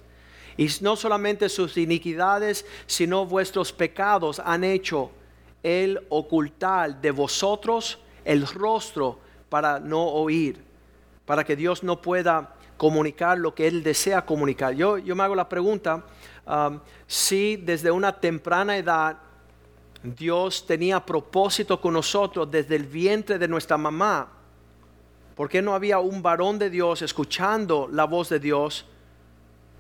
Y 0.58 0.68
no 0.82 0.96
solamente 0.96 1.50
sus 1.50 1.78
iniquidades, 1.78 2.66
sino 2.86 3.26
vuestros 3.26 3.72
pecados 3.72 4.42
han 4.44 4.64
hecho 4.64 5.12
el 5.64 6.06
ocultar 6.10 7.02
de 7.02 7.12
vosotros 7.12 8.00
el 8.26 8.46
rostro 8.46 9.20
para 9.50 9.80
no 9.80 10.04
oír, 10.04 10.62
para 11.26 11.44
que 11.44 11.56
Dios 11.56 11.84
no 11.84 12.02
pueda 12.02 12.56
comunicar 12.78 13.38
lo 13.38 13.54
que 13.54 13.68
Él 13.68 13.84
desea 13.84 14.26
comunicar. 14.26 14.74
Yo, 14.74 14.98
yo 14.98 15.16
me 15.16 15.24
hago 15.24 15.36
la 15.36 15.50
pregunta, 15.50 16.06
si 17.08 17.58
desde 17.58 17.92
una 17.92 18.20
temprana 18.20 18.78
edad 18.78 19.18
Dios 20.04 20.66
tenía 20.66 21.06
propósito 21.06 21.80
con 21.80 21.94
nosotros 21.94 22.50
desde 22.50 22.76
el 22.76 22.86
vientre 22.86 23.38
de 23.38 23.48
nuestra 23.48 23.78
mamá, 23.78 24.30
¿por 25.36 25.50
qué 25.50 25.62
no 25.62 25.74
había 25.74 26.00
un 26.00 26.22
varón 26.22 26.58
de 26.58 26.70
Dios 26.70 27.02
escuchando 27.02 27.90
la 27.92 28.06
voz 28.06 28.30
de 28.30 28.40
Dios, 28.40 28.86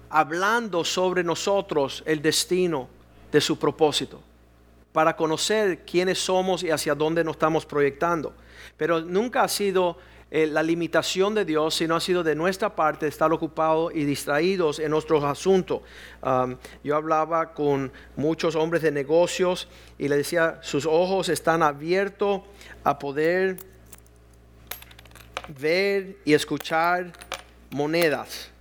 hablando 0.09 0.83
sobre 0.83 1.23
nosotros 1.23 2.03
el 2.05 2.21
destino 2.21 2.87
de 3.31 3.41
su 3.41 3.57
propósito? 3.57 4.21
para 4.91 5.15
conocer 5.15 5.85
quiénes 5.85 6.19
somos 6.19 6.63
y 6.63 6.71
hacia 6.71 6.95
dónde 6.95 7.23
nos 7.23 7.35
estamos 7.35 7.65
proyectando. 7.65 8.33
Pero 8.77 9.01
nunca 9.01 9.43
ha 9.43 9.47
sido 9.47 9.97
eh, 10.31 10.45
la 10.45 10.61
limitación 10.61 11.33
de 11.33 11.43
Dios, 11.43 11.75
sino 11.75 11.95
ha 11.95 11.99
sido 11.99 12.23
de 12.23 12.35
nuestra 12.35 12.75
parte 12.75 13.07
estar 13.07 13.33
ocupados 13.33 13.91
y 13.95 14.03
distraídos 14.03 14.79
en 14.79 14.91
nuestros 14.91 15.23
asuntos. 15.23 15.81
yo 16.83 16.95
hablaba 16.95 17.53
con 17.53 17.91
muchos 18.15 18.55
hombres 18.55 18.83
de 18.83 18.91
negocios 18.91 19.67
y 19.97 20.07
le 20.07 20.17
decía, 20.17 20.59
sus 20.61 20.85
ojos 20.85 21.29
están 21.29 21.63
abiertos 21.63 22.41
a 22.83 22.99
poder 22.99 23.57
ver 25.59 26.17
y 26.25 26.33
escuchar 26.33 27.11
monedas. 27.71 28.51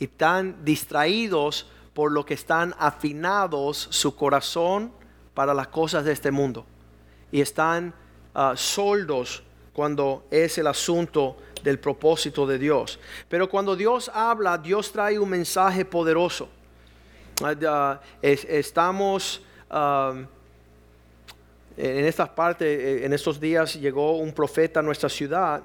y 0.00 0.04
están 0.04 0.64
distraídos 0.64 1.70
por 1.94 2.10
lo 2.10 2.26
que 2.26 2.34
están 2.34 2.74
afinados 2.78 3.88
su 3.90 4.16
corazón 4.16 4.92
para 5.34 5.54
las 5.54 5.68
cosas 5.68 6.04
de 6.04 6.12
este 6.12 6.30
mundo. 6.30 6.66
Y 7.30 7.40
están 7.40 7.94
uh, 8.34 8.56
soldos 8.56 9.44
cuando 9.74 10.24
es 10.30 10.56
el 10.56 10.66
asunto 10.66 11.36
del 11.62 11.78
propósito 11.78 12.46
de 12.46 12.58
Dios. 12.58 12.98
Pero 13.28 13.50
cuando 13.50 13.76
Dios 13.76 14.10
habla, 14.14 14.56
Dios 14.56 14.90
trae 14.90 15.18
un 15.18 15.28
mensaje 15.28 15.84
poderoso. 15.84 16.48
Ah, 17.42 18.00
estamos 18.22 19.42
en 21.76 22.04
estas 22.04 22.28
partes, 22.28 22.66
eh, 22.66 23.04
en 23.04 23.12
estos 23.12 23.40
días 23.40 23.74
llegó 23.74 24.18
un 24.18 24.32
profeta 24.32 24.80
a 24.80 24.82
nuestra 24.82 25.08
ciudad 25.08 25.62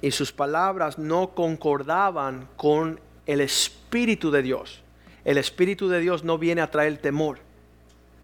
y 0.00 0.10
sus 0.10 0.32
palabras 0.32 0.98
no 0.98 1.34
concordaban 1.34 2.48
con 2.56 2.98
el 3.26 3.40
Espíritu 3.42 4.30
de 4.30 4.42
Dios. 4.42 4.82
El 5.24 5.36
Espíritu 5.36 5.88
de 5.88 6.00
Dios 6.00 6.24
no 6.24 6.38
viene 6.38 6.62
a 6.62 6.70
traer 6.70 6.96
temor, 6.98 7.38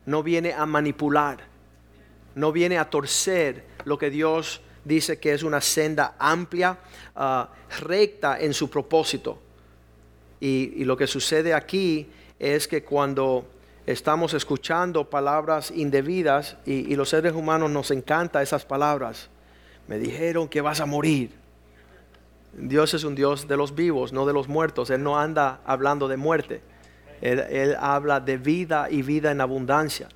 no 0.06 0.22
viene 0.22 0.54
a 0.54 0.64
manipular, 0.64 1.40
no 2.34 2.52
viene 2.52 2.78
a 2.78 2.88
torcer 2.88 3.66
lo 3.84 3.98
que 3.98 4.08
Dios 4.08 4.62
dice 4.86 5.18
que 5.18 5.32
es 5.32 5.42
una 5.42 5.60
senda 5.60 6.14
amplia, 6.18 6.78
ah, 7.16 7.50
recta 7.80 8.38
en 8.38 8.54
su 8.54 8.70
propósito. 8.70 9.38
Y, 10.40 10.84
lo 10.84 10.96
que 10.96 11.06
sucede 11.06 11.54
aquí 11.54 12.08
es 12.38 12.68
que 12.68 12.84
cuando 12.84 13.46
estamos 13.86 14.34
escuchando 14.34 15.08
palabras 15.08 15.70
indebidas 15.70 16.56
y, 16.64 16.94
los 16.94 17.08
seres 17.08 17.32
humanos 17.32 17.70
nos 17.70 17.90
encanta 17.90 18.42
esas 18.42 18.64
palabras. 18.64 19.28
Me 19.88 19.98
dijeron 19.98 20.48
que 20.48 20.60
vas 20.60 20.80
a 20.80 20.86
morir. 20.86 21.30
Dios 22.52 22.94
es 22.94 23.04
un 23.04 23.14
Dios 23.14 23.48
de 23.48 23.56
los 23.56 23.74
vivos, 23.74 24.12
no 24.12 24.24
de 24.24 24.32
los 24.32 24.48
muertos. 24.48 24.90
Él 24.90 25.02
no 25.02 25.18
anda 25.18 25.60
hablando 25.64 26.08
de 26.08 26.16
muerte. 26.16 26.62
Él, 27.20 27.76
habla 27.78 28.20
de 28.20 28.36
vida 28.36 28.88
y 28.90 29.02
vida 29.02 29.30
en 29.30 29.40
abundancia. 29.40 30.08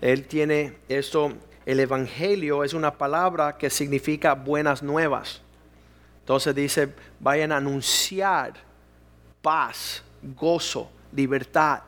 Él 0.00 0.26
tiene 0.26 0.74
esto, 0.88 1.32
el 1.68 1.80
Evangelio 1.80 2.64
es 2.64 2.72
una 2.72 2.96
palabra 2.96 3.58
que 3.58 3.68
significa 3.68 4.32
buenas 4.32 4.82
nuevas. 4.82 5.42
Entonces 6.20 6.54
dice, 6.54 6.94
vayan 7.20 7.52
a 7.52 7.58
anunciar 7.58 8.54
paz, 9.42 10.02
gozo, 10.34 10.90
libertad. 11.12 11.80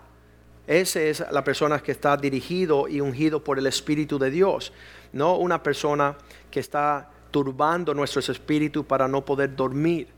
Esa 0.67 1.01
es 1.01 1.25
la 1.31 1.43
persona 1.43 1.79
que 1.79 1.93
está 1.93 2.15
dirigido 2.19 2.89
y 2.89 3.01
ungido 3.01 3.43
por 3.43 3.59
el 3.59 3.67
Espíritu 3.67 4.19
de 4.19 4.31
Dios, 4.31 4.71
no 5.15 5.37
una 5.37 5.63
persona 5.63 6.15
que 6.51 6.61
está 6.61 7.09
turbando 7.31 7.95
nuestros 7.95 8.29
espíritus 8.29 8.85
para 8.85 9.09
no 9.09 9.25
poder 9.25 9.57
dormir. 9.57 10.09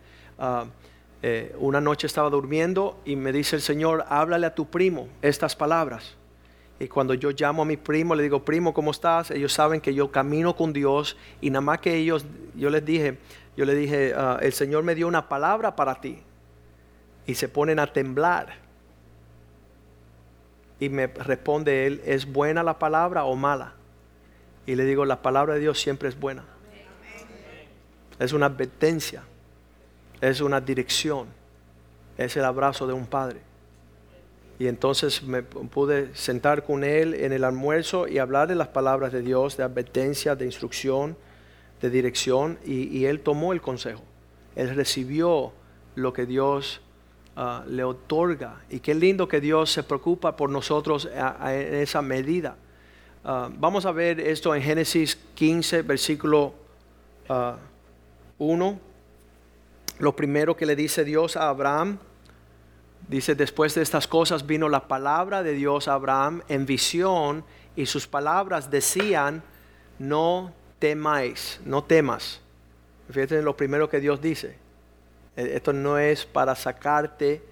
Ah, 0.40 0.64
eh, 1.22 1.54
una 1.60 1.80
noche 1.80 2.08
estaba 2.08 2.28
durmiendo 2.30 3.00
y 3.04 3.14
me 3.14 3.30
dice 3.30 3.54
el 3.54 3.62
Señor, 3.62 4.04
háblale 4.08 4.48
a 4.48 4.56
tu 4.56 4.68
primo 4.68 5.06
estas 5.22 5.54
palabras. 5.54 6.16
Y 6.82 6.88
cuando 6.88 7.14
yo 7.14 7.30
llamo 7.30 7.62
a 7.62 7.64
mi 7.64 7.76
primo, 7.76 8.16
le 8.16 8.24
digo, 8.24 8.44
primo, 8.44 8.74
¿cómo 8.74 8.90
estás? 8.90 9.30
Ellos 9.30 9.52
saben 9.52 9.80
que 9.80 9.94
yo 9.94 10.10
camino 10.10 10.56
con 10.56 10.72
Dios 10.72 11.16
y 11.40 11.50
nada 11.50 11.60
más 11.60 11.78
que 11.78 11.94
ellos, 11.94 12.26
yo 12.56 12.70
les 12.70 12.84
dije, 12.84 13.18
yo 13.56 13.64
le 13.64 13.76
dije, 13.76 14.14
ah, 14.16 14.38
el 14.42 14.52
Señor 14.52 14.82
me 14.82 14.96
dio 14.96 15.06
una 15.06 15.28
palabra 15.28 15.76
para 15.76 16.00
ti. 16.00 16.18
Y 17.24 17.36
se 17.36 17.48
ponen 17.48 17.78
a 17.78 17.92
temblar. 17.92 18.56
Y 20.80 20.88
me 20.88 21.06
responde 21.06 21.86
él, 21.86 22.02
¿es 22.04 22.26
buena 22.26 22.64
la 22.64 22.80
palabra 22.80 23.24
o 23.26 23.36
mala? 23.36 23.74
Y 24.66 24.74
le 24.74 24.84
digo, 24.84 25.04
la 25.04 25.22
palabra 25.22 25.54
de 25.54 25.60
Dios 25.60 25.80
siempre 25.80 26.08
es 26.08 26.18
buena. 26.18 26.42
Es 28.18 28.32
una 28.32 28.46
advertencia 28.46 29.22
es 30.22 30.40
una 30.40 30.60
dirección, 30.60 31.26
es 32.16 32.36
el 32.36 32.44
abrazo 32.44 32.86
de 32.86 32.92
un 32.92 33.06
padre. 33.06 33.40
Y 34.58 34.66
entonces 34.66 35.22
me 35.22 35.42
pude 35.42 36.14
sentar 36.14 36.64
con 36.64 36.84
él 36.84 37.14
en 37.14 37.32
el 37.32 37.44
almuerzo 37.44 38.06
y 38.06 38.18
hablar 38.18 38.48
de 38.48 38.54
las 38.54 38.68
palabras 38.68 39.12
de 39.12 39.22
Dios, 39.22 39.56
de 39.56 39.64
advertencia, 39.64 40.36
de 40.36 40.44
instrucción, 40.44 41.16
de 41.80 41.90
dirección, 41.90 42.58
y, 42.64 43.06
él 43.06 43.20
tomó 43.20 43.52
el 43.52 43.60
consejo. 43.60 44.02
Él 44.54 44.74
recibió 44.74 45.52
lo 45.96 46.12
que 46.12 46.26
Dios 46.26 46.80
ah, 47.34 47.64
le 47.66 47.82
otorga. 47.82 48.62
Y 48.70 48.78
qué 48.80 48.94
lindo 48.94 49.26
que 49.26 49.40
Dios 49.40 49.72
se 49.72 49.82
preocupa 49.82 50.36
por 50.36 50.48
nosotros 50.48 51.08
en 51.12 51.74
esa 51.74 52.02
medida. 52.02 52.56
Ah, 53.24 53.50
vamos 53.52 53.84
a 53.84 53.92
ver 53.92 54.20
esto 54.20 54.54
en 54.54 54.62
Génesis 54.62 55.18
15, 55.34 55.82
versículo 55.82 56.54
1. 57.28 57.28
Ah, 57.28 58.78
lo 59.98 60.16
primero 60.16 60.56
que 60.56 60.66
le 60.66 60.74
dice 60.74 61.04
Dios 61.04 61.36
a 61.36 61.48
Abraham, 61.48 61.98
dice, 63.12 63.34
después 63.34 63.74
de 63.74 63.82
estas 63.82 64.08
cosas 64.08 64.46
vino 64.46 64.68
la 64.68 64.88
palabra 64.88 65.42
de 65.42 65.52
Dios 65.52 65.86
a 65.86 65.94
Abraham 65.94 66.42
en 66.48 66.64
visión 66.64 67.44
y 67.76 67.86
sus 67.86 68.06
palabras 68.06 68.70
decían, 68.70 69.42
no 69.98 70.52
temáis, 70.78 71.60
no 71.64 71.84
temas. 71.84 72.40
Fíjate 73.10 73.42
lo 73.42 73.56
primero 73.56 73.88
que 73.88 74.00
Dios 74.00 74.20
dice. 74.20 74.56
E, 75.36 75.56
esto 75.56 75.72
no 75.72 75.98
es 75.98 76.24
para 76.24 76.54
sacarte 76.54 77.42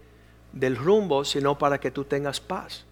del 0.53 0.77
rumbo, 0.77 1.25
sino 1.25 1.59
para 1.59 1.79
que 1.79 1.91
tú 1.91 2.05
tengas 2.05 2.41
paz, 2.41 2.85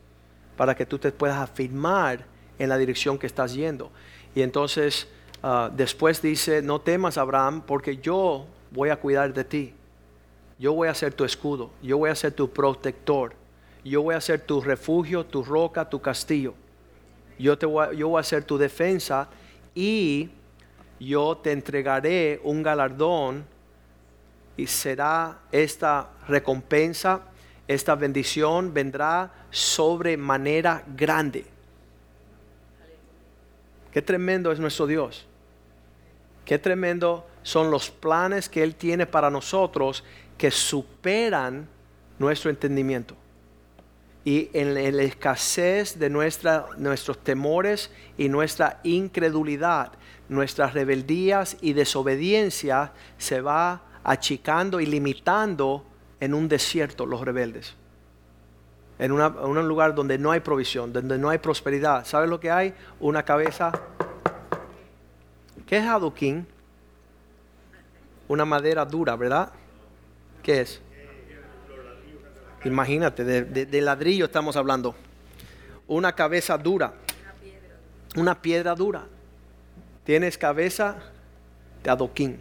para 0.57 0.75
que 0.75 0.85
tú 0.85 0.99
te 0.99 1.11
puedas 1.11 1.39
afirmar 1.39 2.25
en 2.59 2.69
la 2.69 2.77
dirección 2.77 3.19
que 3.19 3.27
estás 3.27 3.55
yendo. 3.55 3.91
Y 4.35 4.43
entonces 4.43 5.09
ah, 5.43 5.71
después 5.75 6.21
dice, 6.21 6.61
no 6.61 6.83
temas 6.83 7.17
Abraham, 7.17 7.63
porque 7.67 7.97
yo 7.97 8.47
voy 8.71 8.91
a 8.91 8.97
cuidar 8.97 9.33
de 9.33 9.45
ti. 9.45 9.75
Yo 10.59 10.73
voy 10.73 10.89
a 10.89 10.95
ser 10.95 11.15
tu 11.15 11.25
escudo, 11.25 11.71
yo 11.83 11.99
voy 11.99 12.11
a 12.11 12.15
ser 12.15 12.33
tu 12.33 12.51
protector, 12.51 13.35
yo 13.85 14.03
voy 14.03 14.15
a 14.15 14.21
ser 14.21 14.41
tu 14.41 14.61
refugio, 14.61 15.25
tu 15.25 15.45
roca, 15.45 15.89
tu 15.89 16.01
castillo. 16.01 16.55
Yo, 17.39 17.57
te 17.57 17.67
voy, 17.67 17.97
yo 17.97 18.09
voy 18.09 18.21
a 18.21 18.25
ser 18.25 18.43
tu 18.45 18.59
defensa 18.59 19.29
y 19.75 20.31
yo 20.99 21.37
te 21.37 21.53
entregaré 21.53 22.41
un 22.43 22.63
galardón 22.63 23.45
y 24.57 24.67
será 24.67 25.39
esta 25.53 26.11
recompensa 26.27 27.23
esta 27.69 27.95
bendición 27.95 28.73
vendrá 28.73 29.31
sobre 29.51 30.17
manera 30.17 30.83
grande. 30.97 31.45
Qué 33.93 34.01
tremendo 34.01 34.51
es 34.51 34.59
nuestro 34.59 34.87
Dios. 34.87 35.27
Qué 36.47 36.59
tremendo 36.59 37.27
son 37.43 37.71
los 37.71 37.91
planes 37.91 38.49
que 38.49 38.63
Él 38.63 38.75
tiene 38.75 39.05
para 39.05 39.31
nosotros 39.31 40.03
que 40.39 40.51
superan 40.51 41.69
nuestro 42.19 42.49
entendimiento. 42.49 43.15
Y 44.25 44.51
en 44.53 44.75
la 44.75 45.03
escasez 45.03 45.99
de 45.99 46.11
nuestros 46.11 47.19
temores 47.25 47.91
y 48.17 48.29
nuestra 48.29 48.81
incredulidad, 48.85 49.93
nuestras 50.29 50.75
rebeldías 50.75 51.57
y 51.61 51.73
desobediencia 51.73 52.93
se 53.17 53.41
va 53.41 53.83
achicando 54.05 54.81
y 54.81 54.87
limitando 54.87 55.85
en 56.21 56.35
un 56.35 56.49
desierto 56.49 57.07
los 57.07 57.21
rebeldes. 57.21 57.75
En, 58.99 59.13
un 59.13 59.69
lugar 59.69 59.95
donde 59.95 60.19
no 60.19 60.33
hay 60.33 60.41
provisión, 60.41 60.93
donde 60.93 61.19
no 61.19 61.31
hay 61.31 61.39
prosperidad. 61.39 62.05
¿Sabes 62.05 62.29
lo 62.29 62.41
que 62.41 62.51
hay? 62.51 62.75
Una 63.01 63.25
cabeza. 63.25 63.73
¿Qué 65.67 65.79
es 65.79 65.87
adoquín? 65.87 66.47
Una 68.27 68.45
madera 68.45 68.85
dura, 68.85 69.15
¿verdad? 69.17 69.53
¿Qué 70.49 70.63
es? 70.63 70.81
Imagínate, 72.65 73.23
de, 73.23 73.81
ladrillo 73.83 74.25
estamos 74.25 74.57
hablando. 74.57 74.95
Una 75.87 76.15
cabeza 76.15 76.57
dura. 76.57 76.95
Una 78.17 78.41
piedra 78.41 78.75
dura. 78.75 79.05
Tienes 80.05 80.39
cabeza 80.39 80.97
de 81.85 81.91
adoquín. 81.91 82.41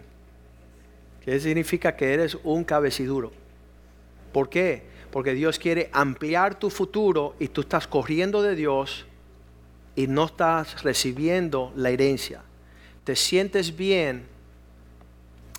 ¿Qué 1.22 1.38
significa 1.38 1.94
que 1.96 2.14
eres 2.14 2.38
un 2.44 2.64
cabeciduro? 2.64 3.30
¿Por 4.32 4.48
qué? 4.48 4.84
Porque 5.10 5.34
Dios 5.34 5.58
quiere 5.58 5.90
ampliar 5.92 6.58
tu 6.58 6.70
futuro 6.70 7.36
y 7.38 7.48
tú 7.48 7.60
estás 7.60 7.86
corriendo 7.86 8.40
de 8.40 8.54
Dios 8.54 9.04
y 9.96 10.06
no 10.06 10.24
estás 10.24 10.82
recibiendo 10.82 11.74
la 11.76 11.90
herencia. 11.90 12.40
Te 13.04 13.14
sientes 13.14 13.76
bien 13.76 14.24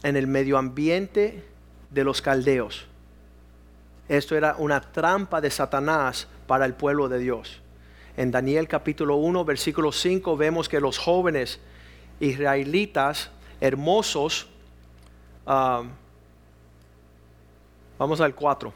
en 0.02 0.16
el 0.16 0.26
medio 0.26 0.58
ambiente 0.58 1.44
de 1.90 2.04
los 2.04 2.22
caldeos. 2.22 2.86
Esto 4.08 4.36
era 4.36 4.56
una 4.58 4.82
trampa 4.82 5.42
de 5.42 5.52
Satanás 5.52 6.28
para 6.48 6.66
el 6.66 6.74
pueblo 6.74 7.10
de 7.10 7.20
Dios. 7.20 7.62
En 8.18 8.32
Daniel 8.32 8.68
capítulo 8.68 9.16
1, 9.16 9.46
versículo 9.46 9.92
5 9.92 10.36
vemos 10.36 10.68
que 10.68 10.80
los 10.80 10.98
jóvenes 10.98 11.60
israelitas 12.20 13.30
hermosos, 13.62 14.48
ah, 15.46 15.84
Vamos 18.00 18.22
al 18.22 18.34
4. 18.34 18.74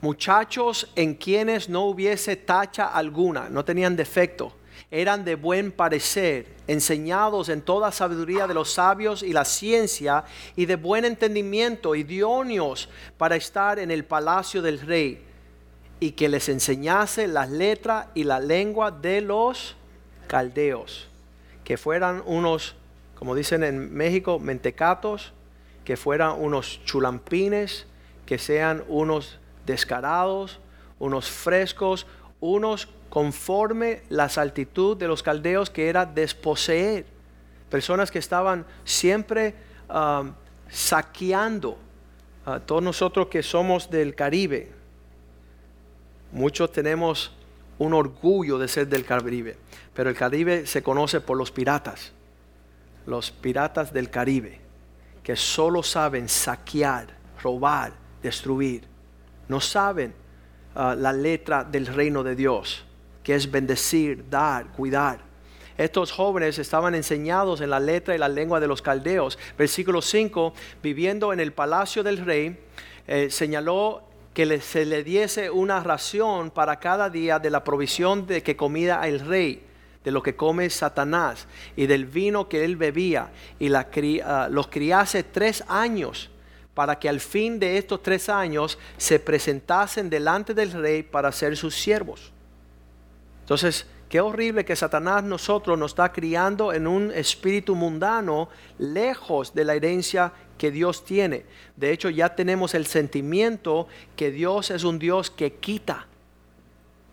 Muchachos 0.00 0.90
en 0.96 1.14
quienes 1.14 1.68
no 1.68 1.84
hubiese 1.84 2.34
tacha 2.34 2.88
alguna, 2.88 3.48
no 3.48 3.64
tenían 3.64 3.94
defecto, 3.94 4.52
eran 4.92 5.24
de 5.24 5.36
buen 5.36 5.72
parecer, 5.72 6.54
enseñados 6.66 7.48
en 7.48 7.62
toda 7.62 7.90
sabiduría 7.90 8.46
de 8.46 8.52
los 8.52 8.74
sabios 8.74 9.22
y 9.22 9.32
la 9.32 9.46
ciencia, 9.46 10.24
y 10.54 10.66
de 10.66 10.76
buen 10.76 11.06
entendimiento, 11.06 11.94
idóneos 11.94 12.90
para 13.16 13.36
estar 13.36 13.78
en 13.78 13.90
el 13.90 14.04
palacio 14.04 14.60
del 14.60 14.78
rey, 14.78 15.24
y 15.98 16.10
que 16.12 16.28
les 16.28 16.50
enseñase 16.50 17.26
las 17.26 17.48
letras 17.48 18.08
y 18.14 18.24
la 18.24 18.38
lengua 18.38 18.90
de 18.90 19.22
los 19.22 19.76
caldeos, 20.26 21.08
que 21.64 21.78
fueran 21.78 22.22
unos, 22.26 22.76
como 23.14 23.34
dicen 23.34 23.64
en 23.64 23.94
México, 23.94 24.38
mentecatos, 24.38 25.32
que 25.86 25.96
fueran 25.96 26.38
unos 26.38 26.84
chulampines, 26.84 27.86
que 28.26 28.36
sean 28.36 28.84
unos 28.88 29.38
descarados, 29.64 30.60
unos 30.98 31.30
frescos, 31.30 32.06
unos 32.40 32.88
conforme 33.12 34.04
la 34.08 34.30
saltitud 34.30 34.96
de 34.96 35.06
los 35.06 35.22
caldeos 35.22 35.68
que 35.68 35.90
era 35.90 36.06
desposeer. 36.06 37.04
Personas 37.68 38.10
que 38.10 38.18
estaban 38.18 38.64
siempre 38.86 39.54
um, 39.90 40.32
saqueando. 40.70 41.76
a 42.46 42.58
todos 42.60 42.82
nosotros 42.82 43.26
que 43.26 43.42
somos 43.42 43.90
del 43.90 44.14
Caribe, 44.14 44.72
muchos 46.32 46.72
tenemos 46.72 47.36
un 47.78 47.92
orgullo 47.92 48.56
de 48.56 48.66
ser 48.66 48.88
del 48.88 49.04
Caribe, 49.04 49.58
pero 49.92 50.08
el 50.08 50.16
Caribe 50.16 50.64
se 50.64 50.82
conoce 50.82 51.20
por 51.20 51.36
los 51.36 51.52
piratas, 51.52 52.12
los 53.04 53.30
piratas 53.30 53.92
del 53.92 54.08
Caribe 54.08 54.58
que 55.22 55.36
solo 55.36 55.82
saben 55.82 56.30
saquear, 56.30 57.08
robar, 57.42 57.92
destruir. 58.22 58.84
No 59.48 59.60
saben 59.60 60.14
ah, 60.74 60.94
la 60.96 61.12
letra 61.12 61.62
del 61.62 61.86
reino 61.86 62.22
de 62.22 62.34
Dios, 62.34 62.86
que 63.22 63.34
es 63.34 63.50
bendecir, 63.50 64.24
dar, 64.28 64.66
cuidar. 64.72 65.20
Estos 65.78 66.12
jóvenes 66.12 66.58
estaban 66.58 66.94
enseñados 66.94 67.60
en 67.60 67.70
la 67.70 67.80
letra 67.80 68.14
y 68.14 68.18
la 68.18 68.28
lengua 68.28 68.60
de 68.60 68.66
los 68.66 68.82
caldeos. 68.82 69.38
Versículo 69.56 70.02
5, 70.02 70.52
viviendo 70.82 71.32
en 71.32 71.40
el 71.40 71.52
palacio 71.52 72.02
del 72.02 72.18
rey, 72.18 72.58
eh, 73.06 73.30
señaló 73.30 74.02
que 74.34 74.60
se 74.60 74.84
le 74.84 75.02
diese 75.02 75.50
una 75.50 75.82
ración 75.82 76.50
para 76.50 76.78
cada 76.78 77.10
día 77.10 77.38
de 77.38 77.50
la 77.50 77.64
provisión 77.64 78.26
de 78.26 78.42
que 78.42 78.56
comida 78.56 79.06
el 79.06 79.20
rey 79.20 79.62
de 80.04 80.10
lo 80.10 80.22
que 80.22 80.34
come 80.34 80.68
Satanás 80.70 81.46
y 81.76 81.86
del 81.86 82.06
vino 82.06 82.48
que 82.48 82.64
él 82.64 82.76
bebía 82.76 83.30
y 83.58 83.72
ah, 83.72 84.48
los 84.50 84.68
criase 84.68 85.22
tres 85.22 85.62
años 85.68 86.30
para 86.74 86.98
que 86.98 87.08
al 87.08 87.20
fin 87.20 87.58
de 87.58 87.76
estos 87.76 88.02
tres 88.02 88.28
años 88.28 88.78
se 88.96 89.20
presentasen 89.20 90.08
delante 90.08 90.54
del 90.54 90.72
rey 90.72 91.02
para 91.02 91.30
ser 91.30 91.56
sus 91.56 91.74
siervos. 91.74 92.32
Entonces, 93.42 93.86
qué 94.08 94.20
horrible 94.20 94.64
que 94.64 94.74
Satanás 94.74 95.22
nosotros 95.22 95.78
nos 95.78 95.92
está 95.92 96.12
criando 96.12 96.72
en 96.72 96.86
un 96.86 97.10
espíritu 97.10 97.74
mundano 97.74 98.48
lejos 98.78 99.54
de 99.54 99.64
la 99.64 99.74
herencia 99.74 100.32
que 100.58 100.70
Dios 100.70 101.04
tiene. 101.04 101.44
De 101.76 101.92
hecho, 101.92 102.08
ya 102.08 102.34
tenemos 102.34 102.74
el 102.74 102.86
sentimiento 102.86 103.88
que 104.16 104.30
Dios 104.30 104.70
es 104.70 104.84
un 104.84 104.98
Dios 104.98 105.30
que 105.30 105.54
quita, 105.54 106.06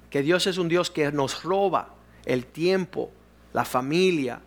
que 0.09 0.21
Dios 0.21 0.47
es 0.47 0.57
un 0.57 0.67
Dios 0.69 0.89
que 0.89 1.11
nos 1.11 1.43
roba 1.43 1.89
el 2.25 2.45
tiempo, 2.45 3.11
la 3.53 3.65
familia, 3.65 4.39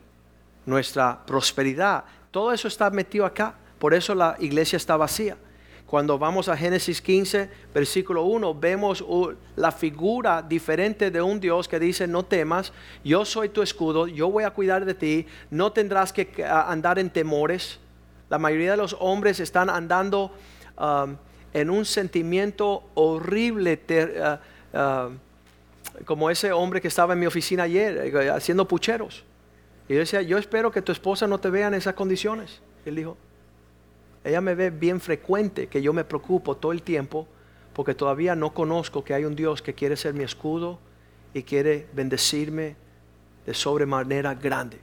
nuestra 0.66 1.24
prosperidad. 1.26 2.04
Todo 2.30 2.52
eso 2.52 2.68
está 2.68 2.90
metido 2.90 3.26
acá. 3.26 3.54
Por 3.78 3.94
eso 3.94 4.14
la 4.14 4.36
iglesia 4.38 4.76
está 4.76 4.96
vacía. 4.96 5.36
Cuando 5.92 6.18
vamos 6.18 6.48
a 6.48 6.56
Génesis 6.56 7.02
15, 7.02 7.50
versículo 7.74 8.22
1, 8.22 8.54
vemos 8.54 9.04
la 9.56 9.70
figura 9.70 10.40
diferente 10.40 11.10
de 11.10 11.20
un 11.20 11.38
Dios 11.38 11.68
que 11.68 11.78
dice, 11.78 12.06
no 12.06 12.24
temas, 12.24 12.72
yo 13.04 13.26
soy 13.26 13.50
tu 13.50 13.60
escudo, 13.60 14.06
yo 14.06 14.30
voy 14.30 14.44
a 14.44 14.52
cuidar 14.52 14.86
de 14.86 14.94
ti, 14.94 15.26
no 15.50 15.70
tendrás 15.70 16.10
que 16.10 16.46
andar 16.46 16.98
en 16.98 17.10
temores. 17.10 17.78
La 18.30 18.38
mayoría 18.38 18.70
de 18.70 18.78
los 18.78 18.96
hombres 19.00 19.38
están 19.38 19.68
andando 19.68 20.32
um, 20.78 21.14
en 21.52 21.68
un 21.68 21.84
sentimiento 21.84 22.84
horrible. 22.94 23.78
Uh, 23.90 24.78
uh, 24.78 25.12
como 26.06 26.30
ese 26.30 26.52
hombre 26.52 26.80
que 26.80 26.88
estaba 26.88 27.12
en 27.12 27.20
mi 27.20 27.26
oficina 27.26 27.64
ayer 27.64 28.14
eh, 28.16 28.30
haciendo 28.30 28.66
pucheros. 28.66 29.24
Y 29.90 29.92
yo 29.92 29.98
decía, 29.98 30.22
yo 30.22 30.38
espero 30.38 30.70
que 30.70 30.80
tu 30.80 30.90
esposa 30.90 31.26
no 31.26 31.38
te 31.38 31.50
vea 31.50 31.66
en 31.66 31.74
esas 31.74 31.92
condiciones. 31.92 32.62
él 32.86 32.96
dijo, 32.96 33.18
ella 34.24 34.40
me 34.40 34.54
ve 34.54 34.70
bien 34.70 35.00
frecuente 35.00 35.66
que 35.66 35.82
yo 35.82 35.92
me 35.92 36.04
preocupo 36.04 36.56
todo 36.56 36.72
el 36.72 36.82
tiempo 36.82 37.26
porque 37.72 37.94
todavía 37.94 38.36
no 38.36 38.52
conozco 38.52 39.02
que 39.02 39.14
hay 39.14 39.24
un 39.24 39.34
Dios 39.34 39.62
que 39.62 39.74
quiere 39.74 39.96
ser 39.96 40.14
mi 40.14 40.24
escudo 40.24 40.78
y 41.34 41.42
quiere 41.42 41.86
bendecirme 41.94 42.76
de 43.46 43.54
sobremanera 43.54 44.34
grande. 44.34 44.78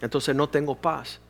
Entonces 0.00 0.36
no 0.36 0.48
tengo 0.48 0.76
paz. 0.76 1.20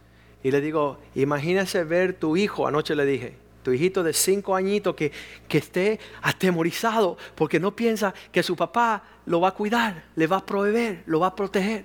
Y 0.42 0.50
le 0.50 0.60
digo, 0.60 0.98
imagínese 1.14 1.84
ver 1.84 2.14
tu 2.14 2.36
hijo, 2.36 2.66
anoche 2.66 2.94
le 2.94 3.04
dije, 3.04 3.36
tu 3.62 3.72
hijito 3.72 4.02
de 4.02 4.12
cinco 4.12 4.56
añitos 4.56 4.94
que, 4.94 5.12
que 5.48 5.58
esté 5.58 6.00
atemorizado 6.22 7.16
porque 7.34 7.60
no 7.60 7.76
piensa 7.76 8.14
que 8.32 8.42
su 8.42 8.56
papá 8.56 9.02
lo 9.26 9.40
va 9.40 9.48
a 9.48 9.54
cuidar, 9.54 10.04
le 10.16 10.26
va 10.26 10.38
a 10.38 10.46
proveer, 10.46 11.02
lo 11.06 11.20
va 11.20 11.28
a 11.28 11.36
proteger. 11.36 11.84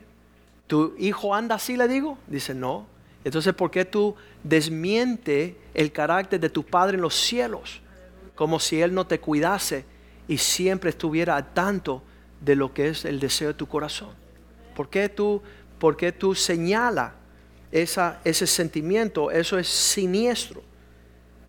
¿Tu 0.68 0.96
hijo 0.98 1.36
anda 1.36 1.56
así, 1.56 1.78
le 1.78 1.88
digo? 1.88 2.18
Dice, 2.28 2.56
no. 2.56 2.88
Entonces, 3.26 3.56
¿por 3.56 3.72
qué 3.72 3.84
tú 3.84 4.16
desmiente 4.44 5.58
el 5.74 5.92
carácter 5.92 6.40
de 6.40 6.50
tu 6.50 6.64
Padre 6.64 6.96
en 6.96 7.02
los 7.02 7.16
cielos? 7.16 7.82
Como 8.36 8.60
si 8.60 8.80
Él 8.80 8.94
no 8.94 9.08
te 9.08 9.20
cuidase 9.20 9.84
y 10.28 10.38
siempre 10.38 10.92
estuviera 10.92 11.36
al 11.36 11.52
tanto 11.54 12.04
de 12.40 12.56
lo 12.56 12.72
que 12.72 12.90
es 12.90 13.04
el 13.04 13.20
deseo 13.20 13.50
de 13.50 13.54
tu 13.56 13.68
corazón. 13.68 14.12
¿Por 14.76 14.90
qué 14.90 15.10
tú, 15.10 15.42
por 15.80 15.98
qué 15.98 16.12
tú 16.12 16.36
señala 16.36 17.16
ese 17.72 18.46
sentimiento? 18.46 19.32
Eso 19.32 19.58
es 19.58 19.68
siniestro 19.68 20.62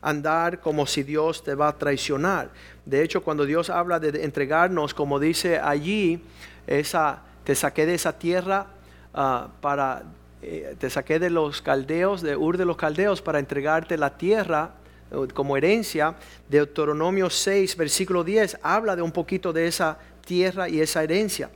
andar 0.01 0.61
como 0.61 0.87
si 0.87 1.03
Dios 1.03 1.45
te 1.45 1.55
va 1.55 1.69
a 1.69 1.77
traicionar. 1.77 2.51
De 2.87 3.03
hecho, 3.03 3.23
cuando 3.23 3.45
Dios 3.45 3.69
habla 3.69 4.01
de 4.01 4.25
entregarnos, 4.25 4.95
como 4.95 5.21
dice 5.21 5.59
allí, 5.59 6.23
te 6.65 7.55
saqué 7.55 7.85
de 7.85 7.95
esa 7.95 8.19
tierra 8.19 8.69
ah, 9.13 9.49
para, 9.61 10.05
te 10.79 10.91
saqué 10.91 11.19
de 11.19 11.31
los 11.31 11.61
caldeos, 11.61 12.23
de 12.23 12.37
Ur 12.37 12.57
de 12.57 12.65
los 12.65 12.77
caldeos, 12.77 13.21
para 13.21 13.39
entregarte 13.39 13.97
la 13.97 14.17
tierra 14.17 14.75
eh, 15.11 15.29
como 15.33 15.57
herencia. 15.57 16.15
Deuteronomio 16.49 17.31
6, 17.31 17.77
versículo 17.77 18.25
10, 18.25 18.59
habla 18.63 18.97
de 18.97 19.03
un 19.03 19.13
poquito 19.13 19.53
de 19.53 19.67
esa 19.67 19.99
tierra 20.25 20.69
y 20.69 20.81
esa 20.81 21.03
herencia. 21.03 21.51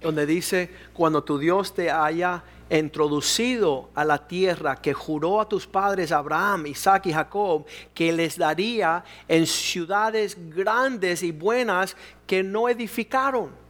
Donde 0.00 0.26
dice, 0.26 0.70
cuando 0.92 1.24
tu 1.24 1.38
Dios 1.38 1.74
te 1.74 1.90
haya 1.90 2.42
introducido 2.70 3.90
a 3.94 4.04
la 4.04 4.26
tierra 4.26 4.76
que 4.76 4.94
juró 4.94 5.40
a 5.40 5.48
tus 5.48 5.66
padres 5.66 6.12
Abraham, 6.12 6.66
Isaac 6.66 7.06
y 7.06 7.12
Jacob, 7.12 7.66
que 7.94 8.12
les 8.12 8.36
daría 8.36 9.04
en 9.28 9.46
ciudades 9.46 10.36
grandes 10.50 11.22
y 11.22 11.30
buenas 11.30 11.96
que 12.26 12.42
no 12.42 12.68
edificaron. 12.68 13.63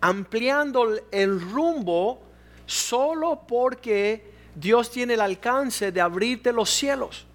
Ampliando 0.00 0.96
el 1.10 1.40
rumbo 1.40 2.22
solo 2.66 3.42
porque 3.46 4.30
Dios 4.54 4.90
tiene 4.90 5.14
el 5.14 5.20
alcance 5.20 5.92
de 5.92 6.00
abrirte 6.00 6.52
los 6.52 6.70
cielos. 6.70 7.26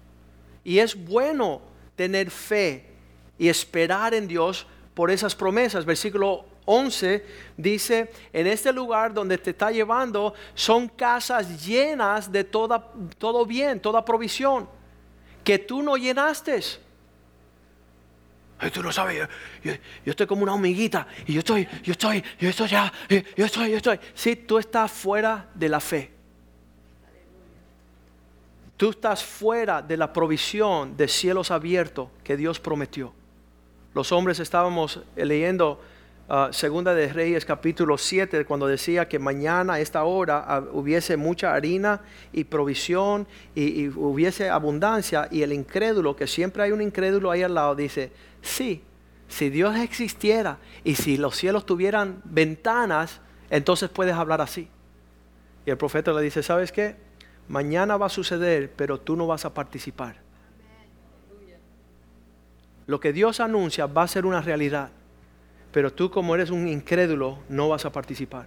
Y 0.62 0.78
es 0.78 0.94
bueno 0.94 1.60
tener 1.96 2.30
fe 2.30 2.86
y 3.38 3.48
esperar 3.48 4.14
en 4.14 4.28
Dios 4.28 4.66
por 4.94 5.10
esas 5.10 5.34
promesas. 5.34 5.84
Versículo 5.84 6.46
11 6.66 7.24
dice, 7.56 8.10
en 8.32 8.46
este 8.46 8.72
lugar 8.72 9.12
donde 9.12 9.38
te 9.38 9.50
está 9.50 9.70
llevando 9.70 10.34
son 10.54 10.88
casas 10.88 11.64
llenas 11.64 12.30
de 12.30 12.44
toda, 12.44 12.92
todo 13.18 13.44
bien, 13.44 13.80
toda 13.80 14.04
provisión, 14.04 14.68
que 15.42 15.58
tú 15.58 15.82
no 15.82 15.96
llenaste. 15.96 16.60
Tú 18.72 18.82
no 18.82 18.92
sabes, 18.92 19.28
yo, 19.62 19.72
estoy 20.04 20.26
como 20.26 20.42
una 20.42 20.54
hormiguita 20.54 21.06
y 21.26 21.34
yo 21.34 21.40
estoy, 21.40 21.68
yo 21.82 21.92
estoy, 21.92 22.24
yo 22.38 22.48
estoy 22.48 22.68
ya, 22.68 22.92
yo 23.36 23.44
estoy, 23.44 23.70
yo 23.70 23.76
estoy. 23.76 23.98
Si 24.14 24.36
tú 24.36 24.58
estás 24.58 24.90
fuera 24.90 25.48
de 25.54 25.68
la 25.68 25.80
fe. 25.80 26.10
Tú 28.76 28.90
estás 28.90 29.22
fuera 29.22 29.82
de 29.82 29.96
la 29.96 30.12
provisión 30.12 30.96
de 30.96 31.06
cielos 31.06 31.50
abiertos 31.50 32.08
que 32.24 32.36
Dios 32.36 32.58
prometió. 32.58 33.12
Los 33.94 34.10
hombres 34.10 34.40
estábamos 34.40 35.00
leyendo 35.14 35.80
Ah, 36.26 36.48
segunda 36.52 36.94
de 36.94 37.12
Reyes 37.12 37.44
capítulo 37.44 37.98
7, 37.98 38.46
cuando 38.46 38.66
decía 38.66 39.06
que 39.06 39.18
mañana 39.18 39.74
a 39.74 39.80
esta 39.80 40.04
hora 40.04 40.42
ah, 40.46 40.64
hubiese 40.72 41.18
mucha 41.18 41.52
harina 41.52 42.00
y 42.32 42.44
provisión 42.44 43.26
y, 43.54 43.88
hubiese 43.88 44.48
abundancia, 44.48 45.28
y 45.30 45.42
el 45.42 45.52
incrédulo, 45.52 46.16
que 46.16 46.26
siempre 46.26 46.62
hay 46.62 46.72
un 46.72 46.80
incrédulo 46.80 47.30
ahí 47.30 47.42
al 47.42 47.52
lado, 47.52 47.74
dice, 47.74 48.10
sí, 48.40 48.82
si 49.28 49.50
Dios 49.50 49.76
existiera 49.76 50.56
y 50.82 50.94
si 50.94 51.18
los 51.18 51.36
cielos 51.36 51.66
tuvieran 51.66 52.22
ventanas, 52.24 53.20
entonces 53.50 53.90
puedes 53.90 54.14
hablar 54.14 54.40
así. 54.40 54.68
Y 55.66 55.70
el 55.70 55.76
profeta 55.76 56.10
le 56.14 56.22
dice, 56.22 56.42
¿sabes 56.42 56.72
qué? 56.72 56.96
Mañana 57.48 57.98
va 57.98 58.06
a 58.06 58.10
suceder, 58.10 58.72
pero 58.74 58.98
tú 58.98 59.14
no 59.14 59.26
vas 59.26 59.44
a 59.44 59.52
participar. 59.52 60.16
Lo 62.86 62.98
que 62.98 63.12
Dios 63.12 63.40
anuncia 63.40 63.84
va 63.86 64.04
a 64.04 64.08
ser 64.08 64.24
una 64.24 64.40
realidad 64.40 64.90
pero 65.74 65.92
tú 65.92 66.08
como 66.08 66.36
eres 66.36 66.50
un 66.50 66.68
incrédulo 66.68 67.40
no 67.48 67.68
vas 67.68 67.84
a 67.84 67.90
participar. 67.90 68.46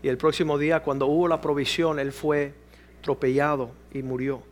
Y 0.00 0.06
el 0.06 0.16
próximo 0.16 0.56
día, 0.58 0.78
cuando 0.78 1.06
hubo 1.06 1.26
la 1.26 1.40
provisión, 1.40 1.98
él 1.98 2.12
fue 2.12 2.54
atropellado 3.00 3.72
y 3.92 4.04
murió. 4.04 4.44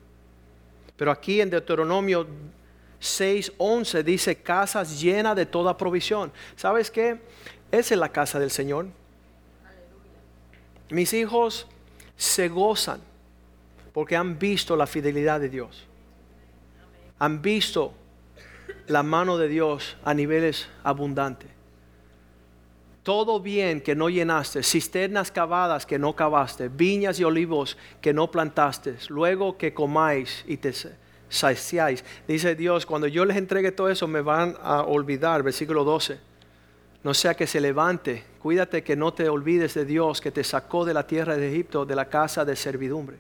Pero 0.97 1.13
aquí 1.13 1.41
en 1.41 1.51
Deuteronomio 1.51 2.27
6:11 3.01 4.03
dice 4.03 4.35
casas 4.43 5.01
llenas 5.01 5.37
de 5.37 5.47
toda 5.47 5.77
provisión. 5.77 6.33
¿Sabes 6.57 6.91
qué? 6.91 7.21
Esa 7.71 7.95
es 7.95 8.01
la 8.01 8.09
casa 8.09 8.41
del 8.41 8.51
Señor. 8.51 8.87
Mis 10.91 11.13
hijos 11.13 11.69
se 12.17 12.49
gozan 12.49 13.01
porque 13.93 14.17
han 14.17 14.37
visto 14.37 14.75
la 14.75 14.89
fidelidad 14.89 15.39
de 15.39 15.49
Dios. 15.49 15.87
Han 17.21 17.41
visto 17.41 17.95
la 18.89 19.05
mano 19.05 19.39
de 19.39 19.47
Dios 19.47 19.97
a 20.03 20.13
niveles 20.13 20.69
abundantes 20.83 21.56
todo 23.07 23.39
bien 23.39 23.81
que 23.81 23.95
no 23.95 24.09
llenaste, 24.09 24.65
cisternas 24.65 25.31
cavadas 25.31 25.87
que 25.87 25.97
no 25.97 26.17
cavaste, 26.17 26.69
viñas 26.69 27.21
y 27.21 27.23
olivos 27.23 27.79
que 28.01 28.13
no 28.13 28.29
plantaste, 28.33 28.97
luego 29.11 29.57
que 29.57 29.73
comáis 29.73 30.45
y 30.49 30.57
te 30.57 30.73
saciáis. 31.29 32.05
Dice 32.27 32.57
Dios, 32.57 32.85
cuando 32.85 33.07
yo 33.07 33.25
les 33.25 33.37
entregue 33.37 33.71
todo 33.71 33.89
eso 33.91 34.09
me 34.09 34.23
van 34.23 34.57
a 34.61 34.83
olvidar, 34.83 35.45
versículo 35.45 35.85
12. 35.85 36.19
No 37.05 37.15
sea 37.15 37.35
que 37.35 37.47
se 37.47 37.61
levante, 37.61 38.25
cuídate 38.41 38.83
que 38.83 38.97
no 38.97 39.15
te 39.15 39.29
olvides 39.29 39.75
de 39.75 39.85
Dios 39.85 40.21
que 40.21 40.33
te 40.33 40.43
sacó 40.43 40.85
de 40.85 40.95
la 40.95 41.07
tierra 41.07 41.37
de 41.37 41.49
Egipto, 41.49 41.87
de 41.87 41.95
la 41.95 42.09
casa 42.09 42.45
de 42.45 42.57
servidumbre. 42.57 43.19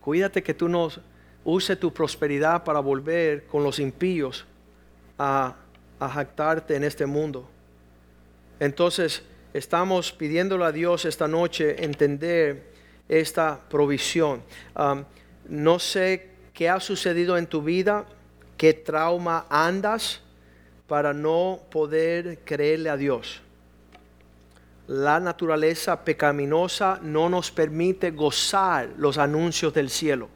Cuídate 0.00 0.42
que 0.42 0.54
tú 0.54 0.68
no 0.68 0.88
use 1.44 1.76
tu 1.76 1.92
prosperidad 1.92 2.64
para 2.64 2.80
volver 2.80 3.46
con 3.46 3.62
los 3.62 3.78
impíos 3.78 4.44
a, 5.16 5.54
a 6.00 6.08
jactarte 6.08 6.74
en 6.74 6.82
este 6.82 7.06
mundo. 7.06 7.50
Entonces, 8.60 9.22
estamos 9.52 10.12
pidiéndole 10.12 10.64
a 10.64 10.72
Dios 10.72 11.04
esta 11.04 11.28
noche 11.28 11.84
entender 11.84 12.72
esta 13.08 13.60
provisión. 13.68 14.42
no 15.48 15.78
sé 15.78 16.30
qué 16.52 16.68
ha 16.68 16.80
sucedido 16.80 17.36
en 17.36 17.46
tu 17.46 17.62
vida, 17.62 18.06
qué 18.56 18.72
trauma 18.72 19.46
andas 19.48 20.20
para 20.86 21.12
no 21.12 21.60
poder 21.70 22.40
creerle 22.44 22.90
a 22.90 22.96
Dios. 22.96 23.42
La 24.88 25.18
naturaleza 25.18 26.04
pecaminosa 26.04 27.00
no 27.02 27.28
nos 27.28 27.50
permite 27.50 28.12
gozar 28.12 28.90
los 28.96 29.18
anuncios 29.18 29.74
del 29.74 29.90
cielo. 29.90 30.28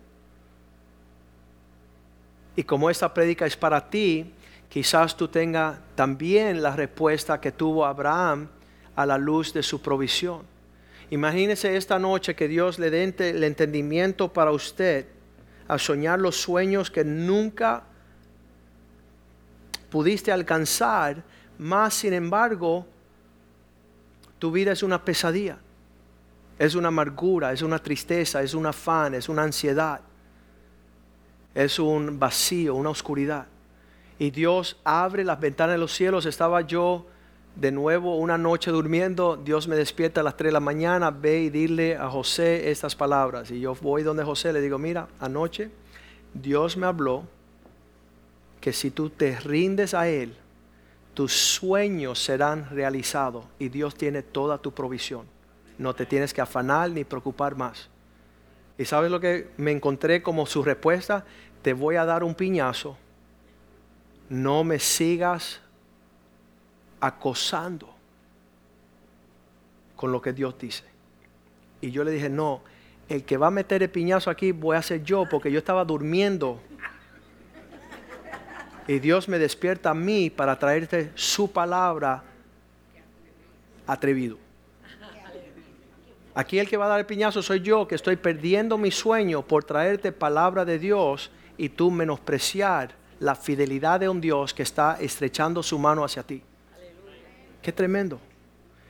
Y 2.57 2.65
como 2.65 2.91
esta 2.91 3.15
prédica 3.15 3.47
es 3.47 3.57
para 3.57 3.89
ti, 3.89 4.33
quizás 4.71 5.17
tú 5.17 5.29
tengas 5.29 5.79
también 5.97 6.63
la 6.63 6.75
respuesta 6.75 7.41
que 7.41 7.53
tuvo 7.53 7.85
Abraham 7.85 8.49
a 8.95 9.05
la 9.05 9.19
luz 9.19 9.53
de 9.53 9.63
su 9.63 9.83
provisión. 9.83 10.43
Imagínese 11.11 11.77
esta 11.77 11.99
noche 11.99 12.37
que 12.37 12.47
Dios 12.47 12.79
le 12.79 12.89
dé 12.89 13.03
el 13.03 13.45
entendimiento 13.45 14.33
para 14.33 14.53
usted 14.53 15.07
a 15.67 15.77
soñar 15.77 16.21
los 16.21 16.37
sueños 16.37 16.89
que 16.91 17.05
nunca 17.05 17.83
pudiste 19.91 20.31
alcanzar, 20.31 21.25
más 21.59 21.95
sin 21.95 22.13
embargo, 22.13 22.87
tu 24.39 24.53
vida 24.53 24.71
es 24.71 24.85
una 24.85 25.05
pesadilla, 25.05 25.59
es 26.61 26.77
una 26.77 26.89
amargura, 26.89 27.53
es 27.53 27.63
una 27.63 27.81
tristeza, 27.81 28.41
es 28.41 28.55
un 28.55 28.67
afán, 28.67 29.15
es 29.15 29.29
una 29.29 29.43
ansiedad, 29.43 30.01
es 31.57 31.81
un 31.81 32.21
vacío, 32.21 32.77
una 32.77 32.91
oscuridad 32.91 33.47
y 34.21 34.31
Dios 34.31 34.77
abre 34.85 35.25
las 35.25 35.41
ventanas 35.41 35.77
de 35.77 35.79
los 35.79 35.95
cielos. 35.95 36.27
Estaba 36.27 36.61
yo 36.61 37.07
de 37.57 37.73
nuevo 37.73 38.17
una 38.19 38.37
noche 38.37 38.71
durmiendo, 38.71 39.39
Dios 39.39 39.67
me 39.67 39.77
despierta 39.77 40.21
a 40.21 40.25
las 40.25 40.37
3 40.37 40.49
de 40.49 40.53
la 40.53 40.61
mañana, 40.61 41.11
ve 41.11 41.41
y 41.41 41.49
dile 41.49 41.97
a 41.97 42.11
José 42.11 42.71
estas 42.71 42.95
palabras. 42.95 43.51
Y 43.51 43.61
yo 43.61 43.75
voy 43.81 44.03
donde 44.03 44.23
José 44.23 44.53
le 44.53 44.61
digo, 44.61 44.77
mira, 44.77 45.09
anoche 45.21 45.71
Dios 46.35 46.77
me 46.77 46.87
habló 46.87 47.25
que 48.61 48.75
si 48.75 48.91
tú 48.91 49.09
te 49.09 49.41
rindes 49.41 49.95
a 49.95 50.07
Él, 50.07 50.37
tus 51.15 51.33
sueños 51.33 52.23
serán 52.23 52.69
realizados 52.69 53.47
y 53.59 53.71
Dios 53.71 53.95
tiene 53.95 54.23
toda 54.23 54.59
tu 54.59 54.73
provisión. 54.75 55.25
No 55.79 55.95
te 55.95 56.05
tienes 56.05 56.35
que 56.35 56.43
afanar 56.43 56.91
ni 56.91 57.05
preocupar 57.05 57.57
más. 57.57 57.89
¿Y 58.77 58.85
sabes 58.85 59.11
lo 59.11 59.19
que 59.19 59.49
me 59.57 59.73
encontré 59.73 60.23
como 60.23 60.45
su 60.45 60.63
respuesta? 60.63 61.25
Te 61.63 61.73
voy 61.73 61.97
a 61.97 62.05
dar 62.05 62.23
un 62.23 62.35
piñazo 62.35 62.99
no 64.31 64.63
me 64.63 64.79
sigas 64.79 65.61
acosando 67.01 67.93
con 69.97 70.13
lo 70.13 70.23
que 70.23 70.33
Dios 70.33 70.57
dice. 70.59 70.85
Y 71.81 71.91
yo 71.91 72.05
le 72.05 72.13
dije, 72.13 72.31
no, 72.31 72.63
el 73.09 73.25
que 73.25 73.37
va 73.37 73.49
a 73.49 73.51
meter 73.51 73.83
el 73.83 73.91
piñazo 73.91 74.31
aquí 74.31 74.53
voy 74.53 74.77
a 74.77 74.83
ser 74.83 75.03
yo, 75.03 75.29
porque 75.29 75.51
yo 75.51 75.59
estaba 75.59 75.85
durmiendo. 75.85 76.61
Y 78.87 78.99
Dios 79.01 79.29
me 79.29 79.39
despierta 79.39 79.91
a 79.91 79.95
mí 79.95 80.31
para 80.31 80.59
traerte 80.59 81.11
su 81.17 81.51
palabra 81.51 82.23
atrevido. 83.87 84.39
Aquí 86.35 86.61
el 86.61 86.69
que 86.69 86.77
va 86.77 86.87
a 86.87 86.89
dar 86.89 87.01
el 87.01 87.07
piñazo 87.07 87.43
soy 87.43 87.61
yo, 87.61 87.89
que 87.89 87.97
estoy 87.97 88.15
perdiendo 88.15 88.79
mi 88.79 88.93
sueño 88.93 89.43
por 89.43 89.65
traerte 89.65 90.13
palabra 90.13 90.65
de 90.65 90.79
Dios 90.79 91.33
y 91.59 91.69
tú 91.69 91.91
menospreciar 91.91 93.00
la 93.21 93.35
fidelidad 93.35 94.01
de 94.01 94.09
un 94.09 94.21
Dios 94.21 94.53
que 94.53 94.63
está 94.63 94.99
estrechando 95.01 95.63
su 95.63 95.79
mano 95.79 96.05
hacia 96.05 96.23
ti. 96.23 96.43
Qué 97.63 97.71
tremendo. 97.71 98.19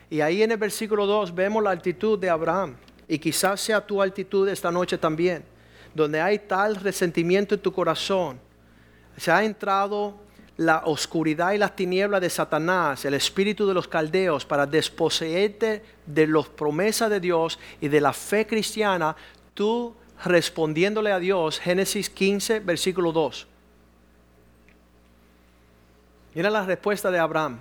Y 0.08 0.20
ahí 0.20 0.42
en 0.42 0.52
el 0.52 0.56
versículo 0.56 1.06
2 1.06 1.34
vemos 1.34 1.62
la 1.62 1.70
actitud 1.70 2.18
de 2.18 2.30
Abraham. 2.30 2.76
Y 3.06 3.18
quizás 3.18 3.60
sea 3.60 3.84
tu 3.84 4.00
actitud 4.00 4.48
esta 4.48 4.70
noche 4.70 4.96
también. 4.96 5.44
Donde 5.94 6.20
hay 6.20 6.38
tal 6.38 6.76
resentimiento 6.76 7.56
en 7.56 7.60
tu 7.60 7.72
corazón. 7.72 8.40
Se 9.16 9.32
ha 9.32 9.44
entrado 9.44 10.14
la 10.56 10.82
oscuridad 10.84 11.52
y 11.52 11.58
las 11.58 11.74
tinieblas 11.74 12.20
de 12.20 12.30
Satanás, 12.30 13.04
el 13.04 13.14
espíritu 13.14 13.66
de 13.66 13.74
los 13.74 13.88
caldeos, 13.88 14.44
para 14.44 14.66
desposeerte 14.66 15.82
de 16.06 16.26
las 16.26 16.48
promesas 16.48 17.10
de 17.10 17.18
Dios 17.18 17.58
y 17.80 17.88
de 17.88 18.00
la 18.00 18.12
fe 18.12 18.46
cristiana 18.46 19.16
tú 19.54 19.94
respondiéndole 20.24 21.12
a 21.12 21.18
Dios, 21.18 21.58
Génesis 21.58 22.10
15, 22.10 22.60
versículo 22.60 23.10
2. 23.10 23.46
Mira 26.34 26.48
la 26.48 26.64
respuesta 26.64 27.10
de 27.10 27.18
Abraham. 27.18 27.58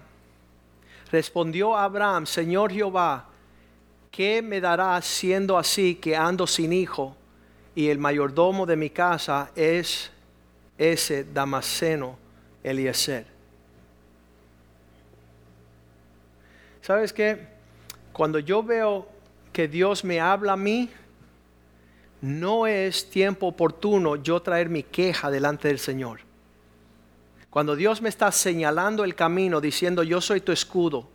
Respondió 1.12 1.76
Abraham, 1.76 2.28
Señor 2.28 2.72
Jehová, 2.72 3.26
¿qué 4.12 4.42
me 4.42 4.62
darás 4.62 5.06
siendo 5.06 5.58
así 5.58 5.96
que 5.96 6.16
ando 6.16 6.46
sin 6.46 6.72
hijo 6.72 7.16
y 7.74 7.90
el 7.90 7.98
mayordomo 7.98 8.68
de 8.68 8.76
mi 8.76 8.92
casa 8.92 9.52
es 9.56 10.12
ese 10.78 11.24
Damasceno 11.24 12.18
Eliezer? 12.64 13.26
¿Sabes 16.82 17.12
qué? 17.12 17.48
Cuando 18.14 18.38
yo 18.38 18.62
veo 18.62 19.08
que 19.52 19.68
Dios 19.68 20.04
me 20.04 20.20
habla 20.20 20.54
a 20.54 20.58
mí, 20.58 20.90
no 22.22 22.68
es 22.68 23.10
tiempo 23.10 23.48
oportuno 23.48 24.16
yo 24.16 24.42
traer 24.42 24.70
mi 24.70 24.84
queja 24.84 25.32
delante 25.32 25.70
del 25.70 25.80
Señor. 25.80 26.29
Cuando 27.50 27.76
Dios 27.76 28.02
me 28.02 28.10
está 28.10 28.32
señalando 28.32 29.04
el 29.04 29.16
camino, 29.16 29.60
diciendo, 29.60 30.04
yo 30.04 30.22
soy 30.22 30.42
tu 30.42 30.52
escudo, 30.52 31.10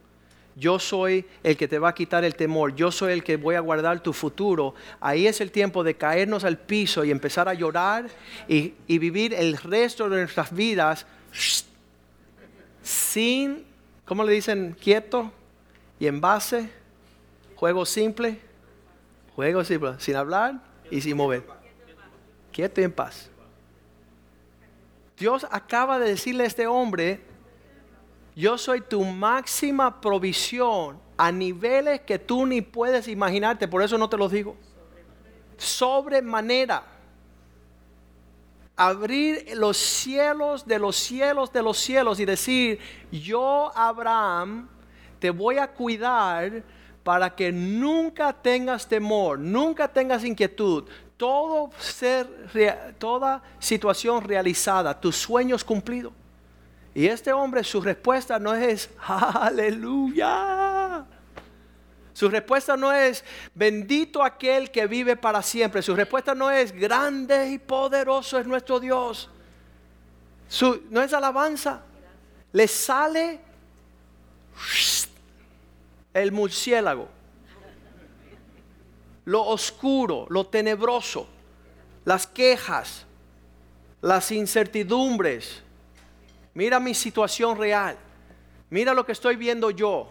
yo 0.57 0.79
soy 0.79 1.27
el 1.43 1.57
que 1.57 1.69
te 1.69 1.79
va 1.79 1.91
a 1.91 1.95
quitar 1.95 2.25
el 2.25 2.35
temor, 2.35 2.75
yo 2.75 2.91
soy 2.91 3.13
el 3.13 3.23
que 3.23 3.37
voy 3.37 3.55
a 3.55 3.61
guardar 3.61 4.01
tu 4.03 4.13
futuro, 4.13 4.75
ahí 5.01 5.27
es 5.27 5.41
el 5.41 5.51
tiempo 5.51 5.85
de 5.85 5.97
caernos 5.97 6.45
al 6.45 6.59
piso 6.59 7.05
y 7.05 7.11
empezar 7.11 7.49
a 7.49 7.55
llorar 7.55 8.09
y, 8.49 8.75
vivir 8.89 9.35
el 9.35 9.57
resto 9.57 10.09
de 10.09 10.19
nuestras 10.19 10.55
vidas 10.55 11.07
sin, 12.83 13.65
¿cómo 14.05 14.25
le 14.25 14.33
dicen? 14.33 14.77
Quieto 14.81 15.33
y 15.99 16.07
en 16.07 16.21
base, 16.21 16.69
juego 17.55 17.87
simple, 17.87 18.41
juego 19.35 19.65
simple, 19.65 19.95
sin 19.99 20.17
hablar 20.17 20.61
y 20.91 21.01
sin 21.01 21.17
mover. 21.17 21.45
Quieto 22.53 22.81
y 22.81 22.85
en 22.85 22.93
paz. 22.93 23.31
Dios 25.17 25.47
acaba 25.51 25.99
de 25.99 26.09
decirle 26.09 26.45
a 26.45 26.47
este 26.47 26.67
hombre, 26.67 27.21
yo 28.35 28.59
soy 28.59 28.81
tu 28.81 29.05
máxima 29.05 30.01
provisión 30.01 30.99
a 31.17 31.31
niveles 31.31 32.01
que 32.01 32.19
tú 32.19 32.45
ni 32.47 32.61
puedes 32.61 33.07
imaginarte, 33.07 33.69
por 33.69 33.83
eso 33.83 33.97
no 33.97 34.09
te 34.09 34.17
lo 34.17 34.29
digo. 34.29 34.57
Sobremanera. 35.57 36.83
Abrir 38.77 39.57
los 39.57 39.77
cielos 39.77 40.67
de 40.67 40.81
los 40.81 40.97
cielos 40.97 41.53
de 41.53 41.63
los 41.63 41.79
cielos 41.79 42.19
y 42.19 42.25
decir, 42.25 42.81
yo 43.13 43.71
Abraham 43.77 44.69
te 45.21 45.31
voy 45.31 45.59
a 45.59 45.69
cuidar 45.69 46.65
para 47.05 47.37
que 47.37 47.53
nunca 47.53 48.33
tengas 48.33 48.89
temor, 48.89 49.39
nunca 49.39 49.87
tengas 49.87 50.25
inquietud, 50.25 50.89
todo 51.25 51.71
ser, 51.79 52.27
toda 52.99 53.43
situación 53.59 54.23
realizada, 54.23 55.01
tus 55.01 55.17
sueños 55.17 55.65
cumplidos. 55.65 56.13
Y 56.95 57.07
este 57.07 57.33
hombre, 57.33 57.65
su 57.65 57.81
respuesta 57.81 58.39
no 58.39 58.55
es 58.55 58.91
aleluya. 59.09 61.07
Su 62.13 62.29
respuesta 62.29 62.77
no 62.77 62.93
es 62.93 63.25
bendito 63.55 64.23
aquel 64.23 64.71
que 64.71 64.87
vive 64.87 65.17
para 65.17 65.41
siempre. 65.41 65.81
Su 65.81 65.97
respuesta 65.97 66.35
no 66.35 66.51
es 66.51 66.73
grande 66.73 67.49
y 67.49 67.59
poderoso 67.59 68.39
es 68.39 68.47
nuestro 68.47 68.79
Dios. 68.79 69.31
Su, 70.47 70.83
no 70.91 71.01
es 71.01 71.15
alabanza. 71.15 71.81
Le 72.53 72.69
sale 72.69 73.41
el 76.13 76.33
murciélago 76.33 77.14
lo 79.25 79.45
oscuro, 79.45 80.27
lo 80.29 80.47
tenebroso, 80.47 81.27
las 82.05 82.27
quejas, 82.27 83.07
las 84.01 84.31
incertidumbres. 84.33 85.63
Mira 86.53 86.79
mi 86.79 86.95
situación 86.95 87.57
real. 87.57 87.97
Mira 88.71 88.93
lo 88.93 89.05
que 89.07 89.13
estoy 89.13 89.37
viendo 89.37 89.71
yo. 89.71 90.11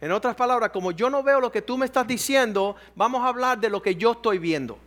En 0.00 0.12
otras 0.12 0.34
palabras, 0.34 0.70
como 0.70 0.92
yo 0.92 1.10
no 1.10 1.22
veo 1.22 1.40
lo 1.40 1.52
que 1.52 1.62
tú 1.62 1.76
me 1.76 1.86
estás 1.86 2.06
diciendo, 2.06 2.76
vamos 2.94 3.22
a 3.22 3.28
hablar 3.28 3.58
de 3.58 3.68
lo 3.68 3.82
que 3.82 3.96
yo 3.96 4.12
estoy 4.12 4.38
viendo. 4.38 4.78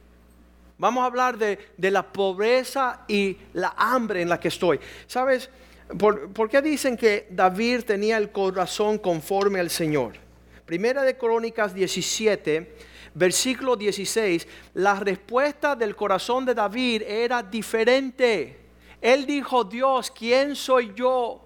Vamos 0.78 1.04
a 1.04 1.06
hablar 1.06 1.38
de, 1.38 1.60
la 1.78 2.04
pobreza 2.04 3.02
y 3.08 3.38
la 3.54 3.74
hambre 3.78 4.22
en 4.22 4.30
la 4.30 4.40
que 4.40 4.48
estoy. 4.48 4.80
¿Sabes? 5.08 5.50
¿Por, 6.00 6.30
¿Por, 6.34 6.50
qué 6.50 6.62
dicen 6.62 6.98
que 6.98 7.28
David 7.30 7.84
tenía 7.86 8.18
el 8.18 8.32
corazón 8.32 8.98
conforme 8.98 9.60
al 9.60 9.70
Señor? 9.70 10.14
Primera 10.66 11.04
de 11.04 11.16
Crónicas 11.16 11.76
17 11.76 12.93
versículo 13.14 13.76
16, 13.76 14.48
la 14.76 14.96
respuesta 14.96 15.76
del 15.76 15.96
corazón 15.96 16.46
de 16.46 16.54
David 16.54 17.04
era 17.04 17.44
diferente. 17.44 18.60
Él 19.02 19.26
dijo, 19.26 19.64
Dios, 19.64 20.12
¿quién 20.12 20.56
soy 20.56 20.94
yo? 20.96 21.40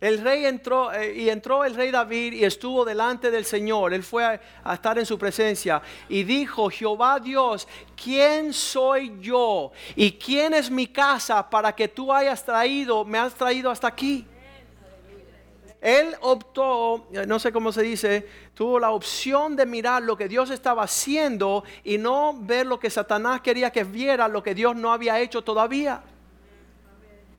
El 0.00 0.18
rey 0.22 0.46
entró 0.46 0.90
eh, 0.94 1.14
y 1.14 1.28
entró 1.28 1.62
el 1.62 1.74
rey 1.74 1.90
David 1.90 2.32
y 2.32 2.44
estuvo 2.44 2.86
delante 2.86 3.30
del 3.30 3.44
Señor. 3.44 3.92
Él 3.92 4.02
fue 4.02 4.24
a, 4.24 4.40
a, 4.64 4.74
estar 4.74 4.98
en 4.98 5.04
su 5.04 5.18
presencia 5.18 5.82
y 6.08 6.22
dijo, 6.22 6.70
Jehová 6.70 7.20
Dios, 7.20 7.68
¿quién 8.02 8.54
soy 8.54 9.18
yo? 9.20 9.72
¿Y 9.94 10.12
quién 10.12 10.54
es 10.54 10.70
mi 10.70 10.86
casa 10.86 11.50
para 11.50 11.74
que 11.74 11.86
tú 11.86 12.10
hayas 12.10 12.42
traído, 12.42 13.04
me 13.04 13.18
has 13.18 13.34
traído 13.34 13.70
hasta 13.70 13.88
aquí? 13.88 14.26
Él 15.80 16.14
optó, 16.20 17.08
no 17.26 17.38
sé 17.38 17.52
cómo 17.52 17.72
se 17.72 17.82
dice, 17.82 18.28
tuvo 18.54 18.78
la 18.78 18.90
opción 18.90 19.56
de 19.56 19.64
mirar 19.64 20.02
lo 20.02 20.16
que 20.16 20.28
Dios 20.28 20.50
estaba 20.50 20.82
haciendo 20.82 21.64
y 21.84 21.96
no 21.96 22.38
ver 22.38 22.66
lo 22.66 22.78
que 22.78 22.90
Satanás 22.90 23.40
quería 23.40 23.70
que 23.70 23.84
viera, 23.84 24.28
lo 24.28 24.42
que 24.42 24.54
Dios 24.54 24.76
no 24.76 24.92
había 24.92 25.18
hecho 25.20 25.42
todavía. 25.42 26.02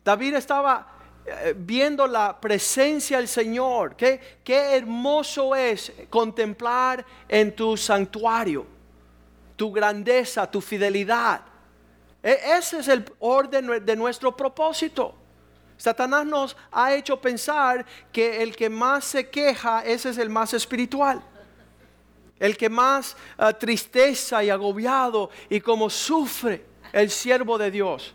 David 0.03 0.35
estaba 0.35 0.87
eh, 1.25 1.53
viendo 1.55 2.07
la 2.07 2.41
presencia 2.41 3.17
del 3.17 3.27
Señor. 3.27 3.95
Qué, 3.95 4.39
qué 4.43 4.75
hermoso 4.75 5.55
es 5.55 5.93
contemplar 6.09 7.05
en 7.29 7.55
tu 7.55 7.77
santuario 7.77 8.65
tu 9.61 9.71
grandeza, 9.71 10.49
tu 10.49 10.59
fidelidad. 10.59 11.41
E, 12.23 12.35
ese 12.57 12.79
es 12.79 12.87
el 12.87 13.05
orden 13.19 13.85
de 13.85 13.95
nuestro 13.95 14.35
propósito. 14.35 15.13
Satanás 15.81 16.27
nos 16.27 16.55
ha 16.71 16.93
hecho 16.93 17.19
pensar 17.19 17.83
que 18.11 18.43
el 18.43 18.55
que 18.55 18.69
más 18.69 19.03
se 19.03 19.31
queja, 19.31 19.83
ese 19.83 20.11
es 20.11 20.19
el 20.19 20.29
más 20.29 20.53
espiritual. 20.53 21.23
El 22.37 22.55
que 22.55 22.69
más 22.69 23.17
uh, 23.39 23.51
tristeza 23.53 24.43
y 24.43 24.51
agobiado 24.51 25.31
y 25.49 25.59
como 25.59 25.89
sufre 25.89 26.63
el 26.93 27.09
siervo 27.09 27.57
de 27.57 27.71
Dios. 27.71 28.13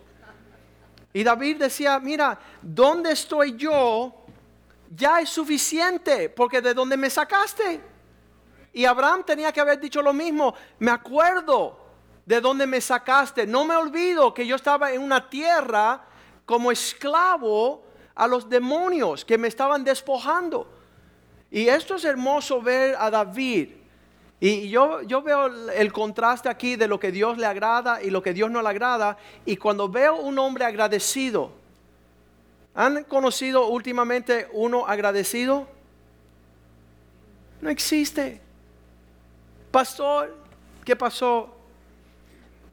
Y 1.13 1.25
David 1.25 1.57
decía, 1.57 1.99
mira, 1.99 2.39
¿dónde 2.63 3.11
estoy 3.11 3.57
yo? 3.57 4.15
Ya 4.95 5.19
es 5.19 5.31
suficiente, 5.31 6.29
porque 6.29 6.61
de 6.61 6.73
donde 6.73 6.97
me 6.97 7.11
sacaste. 7.11 7.81
Y 8.75 8.85
Abraham 8.85 9.25
tenía 9.27 9.51
que 9.51 9.61
haber 9.61 9.81
dicho 9.81 10.01
lo 10.03 10.13
mismo. 10.13 10.55
Me 10.79 10.93
acuerdo 10.93 11.81
de 12.25 12.41
donde 12.41 12.65
me 12.65 12.81
sacaste. 12.81 13.45
No 13.45 13.65
me 13.65 13.75
olvido 13.75 14.33
que 14.33 14.47
yo 14.47 14.55
estaba 14.55 14.93
en 14.93 15.03
una 15.03 15.29
tierra 15.29 16.05
como 16.47 16.71
esclavo 16.71 17.83
a 18.15 18.27
los 18.27 18.49
demonios 18.49 19.25
que 19.25 19.37
me 19.37 19.49
estaban 19.49 19.85
despojando. 19.85 20.67
Y 21.51 21.69
esto 21.69 21.97
es 21.97 22.05
hermoso 22.05 22.63
ver 22.63 22.95
a 22.99 23.11
David. 23.11 23.71
Y 24.39 24.69
yo, 24.69 25.03
yo 25.03 25.23
veo 25.23 25.47
el 25.71 25.93
contraste 25.93 26.49
aquí 26.49 26.77
de 26.77 26.89
lo 26.89 27.01
que 27.01 27.11
Dios 27.11 27.39
le 27.39 27.47
agrada 27.47 28.03
y 28.03 28.11
lo 28.11 28.23
que 28.23 28.33
Dios 28.33 28.51
no 28.51 28.63
le 28.63 28.69
agrada. 28.69 29.17
Y 29.45 29.57
cuando 29.57 29.89
veo 29.89 30.17
un 30.17 30.39
hombre 30.39 30.65
agradecido, 30.65 31.51
¿han 32.75 33.05
conocido 33.05 33.67
últimamente 33.69 34.49
uno 34.53 34.87
agradecido? 34.87 35.67
No 37.61 37.71
existe. 37.71 38.41
Pastor, 39.71 40.37
¿qué 40.85 40.95
pasó? 40.95 41.56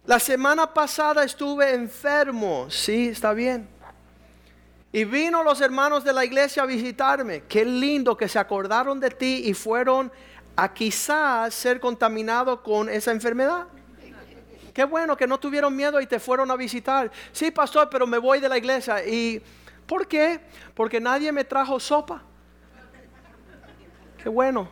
La 0.06 0.20
semana 0.20 0.74
pasada 0.74 1.24
estuve 1.24 1.74
enfermo, 1.74 2.70
sí, 2.70 3.08
está 3.08 3.32
bien. 3.32 3.70
Y 4.92 5.06
vino 5.06 5.42
los 5.44 5.62
hermanos 5.62 6.04
de 6.04 6.12
la 6.12 6.26
iglesia 6.26 6.63
a 6.63 6.66
visitarme. 6.66 7.44
Qué 7.44 7.63
lindo 7.63 8.18
que 8.18 8.28
se 8.28 8.38
acordaron 8.38 9.00
de 9.00 9.10
ti 9.10 9.44
y 9.46 9.54
fueron 9.54 10.12
a 10.58 10.74
quizás 10.74 11.54
ser 11.54 11.80
contaminados 11.80 12.60
con 12.60 12.89
esa 12.89 13.12
enfermedad. 13.12 13.66
Qué 14.74 14.84
bueno 14.84 15.16
que 15.16 15.26
no 15.26 15.39
tuvieron 15.39 15.74
miedo 15.74 16.02
y 16.02 16.06
te 16.06 16.20
fueron 16.20 16.52
a 16.52 16.58
visitar. 16.58 17.10
Sí, 17.32 17.50
pastor, 17.50 17.89
pero 17.89 18.06
me 18.06 18.18
voy 18.18 18.42
de 18.42 18.50
la 18.50 18.58
iglesia. 18.58 19.06
¿Y 19.06 19.42
por 19.88 20.06
qué? 20.06 20.42
Porque 20.76 21.00
nadie 21.00 21.32
me 21.32 21.46
trajo 21.46 21.80
sopa. 21.80 22.22
Qué 24.22 24.28
bueno. 24.28 24.70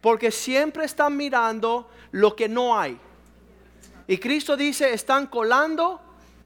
Porque 0.00 0.30
siempre 0.30 0.84
están 0.84 1.16
mirando 1.16 1.90
lo 2.12 2.36
que 2.36 2.48
no 2.48 2.78
hay. 2.78 2.98
Y 4.08 4.16
Cristo 4.16 4.56
dice, 4.56 4.92
están 4.94 5.26
colando 5.26 6.00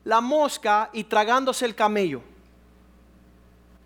la 0.04 0.20
mosca 0.20 0.90
y 0.92 1.04
tragándose 1.04 1.64
el 1.64 1.76
camello. 1.76 2.20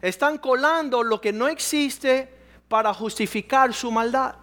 Están 0.01 0.39
colando 0.39 1.03
lo 1.03 1.21
que 1.21 1.31
no 1.31 1.47
existe 1.47 2.33
para 2.69 2.95
justificar 2.95 3.75
su 3.75 3.93
maldad. 3.93 4.35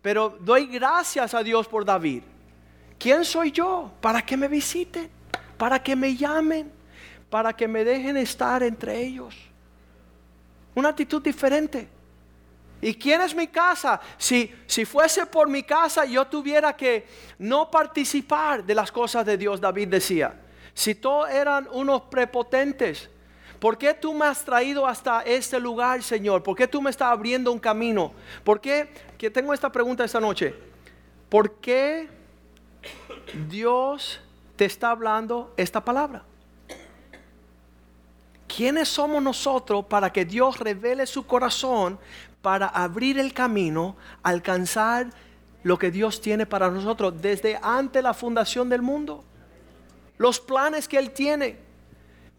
Pero 0.00 0.38
doy 0.40 0.66
gracias 0.66 1.34
a 1.34 1.42
Dios 1.42 1.66
por 1.66 1.84
David. 1.84 2.22
¿Quién 2.96 3.24
soy 3.24 3.50
yo 3.50 3.90
para 4.00 4.22
que 4.22 4.36
me 4.36 4.46
visiten? 4.46 5.10
Para 5.58 5.82
que 5.82 5.96
me 5.96 6.16
llamen, 6.16 6.70
para 7.28 7.52
que 7.52 7.66
me 7.66 7.84
dejen 7.84 8.16
estar 8.16 8.62
entre 8.62 9.02
ellos. 9.02 9.34
Una 10.76 10.90
actitud 10.90 11.20
diferente. 11.20 11.88
¿Y 12.80 12.94
quién 12.94 13.20
es 13.20 13.34
mi 13.34 13.46
casa? 13.48 14.00
Si, 14.16 14.54
si 14.66 14.84
fuese 14.84 15.26
por 15.26 15.48
mi 15.48 15.62
casa, 15.62 16.04
yo 16.06 16.26
tuviera 16.26 16.74
que 16.76 17.06
no 17.38 17.70
participar 17.70 18.64
de 18.64 18.74
las 18.74 18.90
cosas 18.90 19.26
de 19.26 19.36
Dios, 19.36 19.60
David 19.60 19.88
decía. 19.88 20.40
Si 20.72 20.94
todos 20.94 21.28
eran 21.28 21.68
unos 21.72 22.02
prepotentes, 22.02 23.10
¿por 23.58 23.76
qué 23.76 23.92
tú 23.92 24.14
me 24.14 24.24
has 24.26 24.44
traído 24.44 24.86
hasta 24.86 25.22
este 25.22 25.60
lugar, 25.60 26.02
Señor? 26.02 26.42
¿Por 26.42 26.56
qué 26.56 26.66
tú 26.66 26.80
me 26.80 26.90
estás 26.90 27.08
abriendo 27.08 27.52
un 27.52 27.58
camino? 27.58 28.12
¿Por 28.44 28.60
qué? 28.60 28.90
Que 29.18 29.30
tengo 29.30 29.52
esta 29.52 29.70
pregunta 29.70 30.04
esta 30.04 30.20
noche. 30.20 30.54
¿Por 31.28 31.56
qué 31.56 32.08
Dios 33.48 34.20
te 34.56 34.64
está 34.64 34.90
hablando 34.90 35.52
esta 35.56 35.84
palabra? 35.84 36.24
¿Quiénes 38.56 38.88
somos 38.88 39.22
nosotros 39.22 39.84
para 39.84 40.12
que 40.12 40.24
Dios 40.24 40.58
revele 40.58 41.06
su 41.06 41.26
corazón 41.26 41.98
para 42.42 42.66
abrir 42.66 43.18
el 43.18 43.32
camino, 43.32 43.96
alcanzar 44.22 45.10
lo 45.62 45.78
que 45.78 45.90
Dios 45.90 46.20
tiene 46.20 46.46
para 46.46 46.70
nosotros 46.70 47.20
desde 47.20 47.58
antes 47.62 48.02
la 48.02 48.14
fundación 48.14 48.68
del 48.68 48.82
mundo? 48.82 49.24
Los 50.16 50.40
planes 50.40 50.88
que 50.88 50.98
Él 50.98 51.10
tiene. 51.10 51.70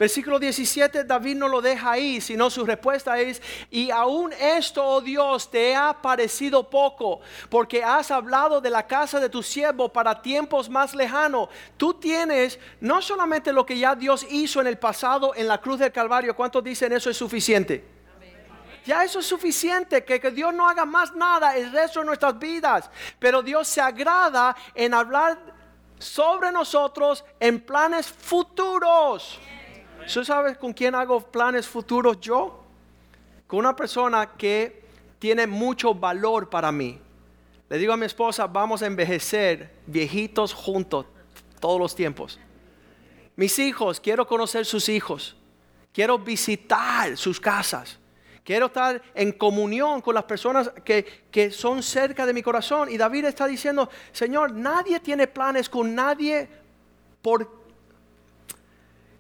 Versículo 0.01 0.39
17, 0.39 1.03
David 1.03 1.35
no 1.35 1.47
lo 1.47 1.61
deja 1.61 1.91
ahí, 1.91 2.21
sino 2.21 2.49
su 2.49 2.65
respuesta 2.65 3.19
es, 3.19 3.39
y 3.69 3.91
aún 3.91 4.33
esto, 4.33 4.83
oh 4.83 4.99
Dios, 4.99 5.51
te 5.51 5.75
ha 5.75 5.93
parecido 6.01 6.67
poco, 6.67 7.21
porque 7.51 7.83
has 7.83 8.09
hablado 8.09 8.59
de 8.59 8.71
la 8.71 8.87
casa 8.87 9.19
de 9.19 9.29
tu 9.29 9.43
siervo 9.43 9.89
para 9.89 10.19
tiempos 10.19 10.67
más 10.67 10.95
lejanos. 10.95 11.49
Tú 11.77 11.93
tienes 11.93 12.59
no 12.79 12.99
solamente 12.99 13.53
lo 13.53 13.63
que 13.63 13.77
ya 13.77 13.93
Dios 13.93 14.25
hizo 14.31 14.59
en 14.59 14.65
el 14.65 14.79
pasado 14.79 15.35
en 15.35 15.47
la 15.47 15.61
cruz 15.61 15.77
del 15.77 15.91
Calvario, 15.91 16.35
¿cuántos 16.35 16.63
dicen 16.63 16.91
eso 16.93 17.11
es 17.11 17.17
suficiente? 17.17 18.00
Ya 18.85 19.03
eso 19.03 19.19
es 19.19 19.25
suficiente, 19.25 20.03
que, 20.03 20.19
que, 20.19 20.31
Dios 20.31 20.53
no 20.53 20.67
haga 20.67 20.85
más 20.85 21.13
nada 21.13 21.55
el 21.55 21.71
resto 21.71 21.99
de 21.99 22.05
nuestras 22.05 22.37
vidas. 22.39 22.89
Pero 23.19 23.41
Dios 23.41 23.67
se 23.67 23.79
agrada 23.79 24.55
en 24.73 24.93
hablar 24.93 25.37
sobre 25.99 26.51
nosotros 26.51 27.23
en 27.39 27.61
planes 27.61 28.07
futuros. 28.07 29.39
¿Tú 30.11 30.25
sabes 30.25 30.57
con 30.57 30.73
quién 30.73 30.95
hago 30.95 31.21
planes 31.21 31.67
futuros 31.67 32.19
yo? 32.19 32.63
Con 33.45 33.59
una 33.59 33.75
persona 33.75 34.31
que 34.35 34.83
tiene 35.19 35.45
mucho 35.45 35.93
valor 35.93 36.49
para 36.49 36.71
mí. 36.71 36.99
Le 37.69 37.77
digo 37.77 37.93
a 37.93 37.97
mi 37.97 38.05
esposa, 38.05 38.47
vamos 38.47 38.81
a 38.81 38.87
envejecer 38.87 39.71
viejitos 39.85 40.53
juntos 40.53 41.05
todos 41.59 41.79
los 41.79 41.95
tiempos. 41.95 42.39
Mis 43.35 43.57
hijos, 43.59 43.99
quiero 43.99 44.27
conocer 44.27 44.65
sus 44.65 44.89
hijos. 44.89 45.37
Quiero 45.93 46.17
visitar 46.17 47.15
sus 47.15 47.39
casas. 47.39 48.00
Quiero 48.43 48.67
estar 48.67 49.01
en 49.13 49.33
comunión 49.33 50.01
con 50.01 50.15
las 50.15 50.23
personas 50.23 50.71
que, 50.83 51.05
que, 51.29 51.51
son 51.51 51.83
cerca 51.83 52.25
de 52.25 52.33
mi 52.33 52.41
corazón. 52.41 52.89
Y 52.89 52.97
David 52.97 53.25
está 53.25 53.45
diciendo, 53.45 53.89
Señor, 54.11 54.51
nadie 54.51 54.99
tiene 54.99 55.27
planes 55.27 55.69
con 55.69 55.93
nadie 55.93 56.49
por 57.21 57.61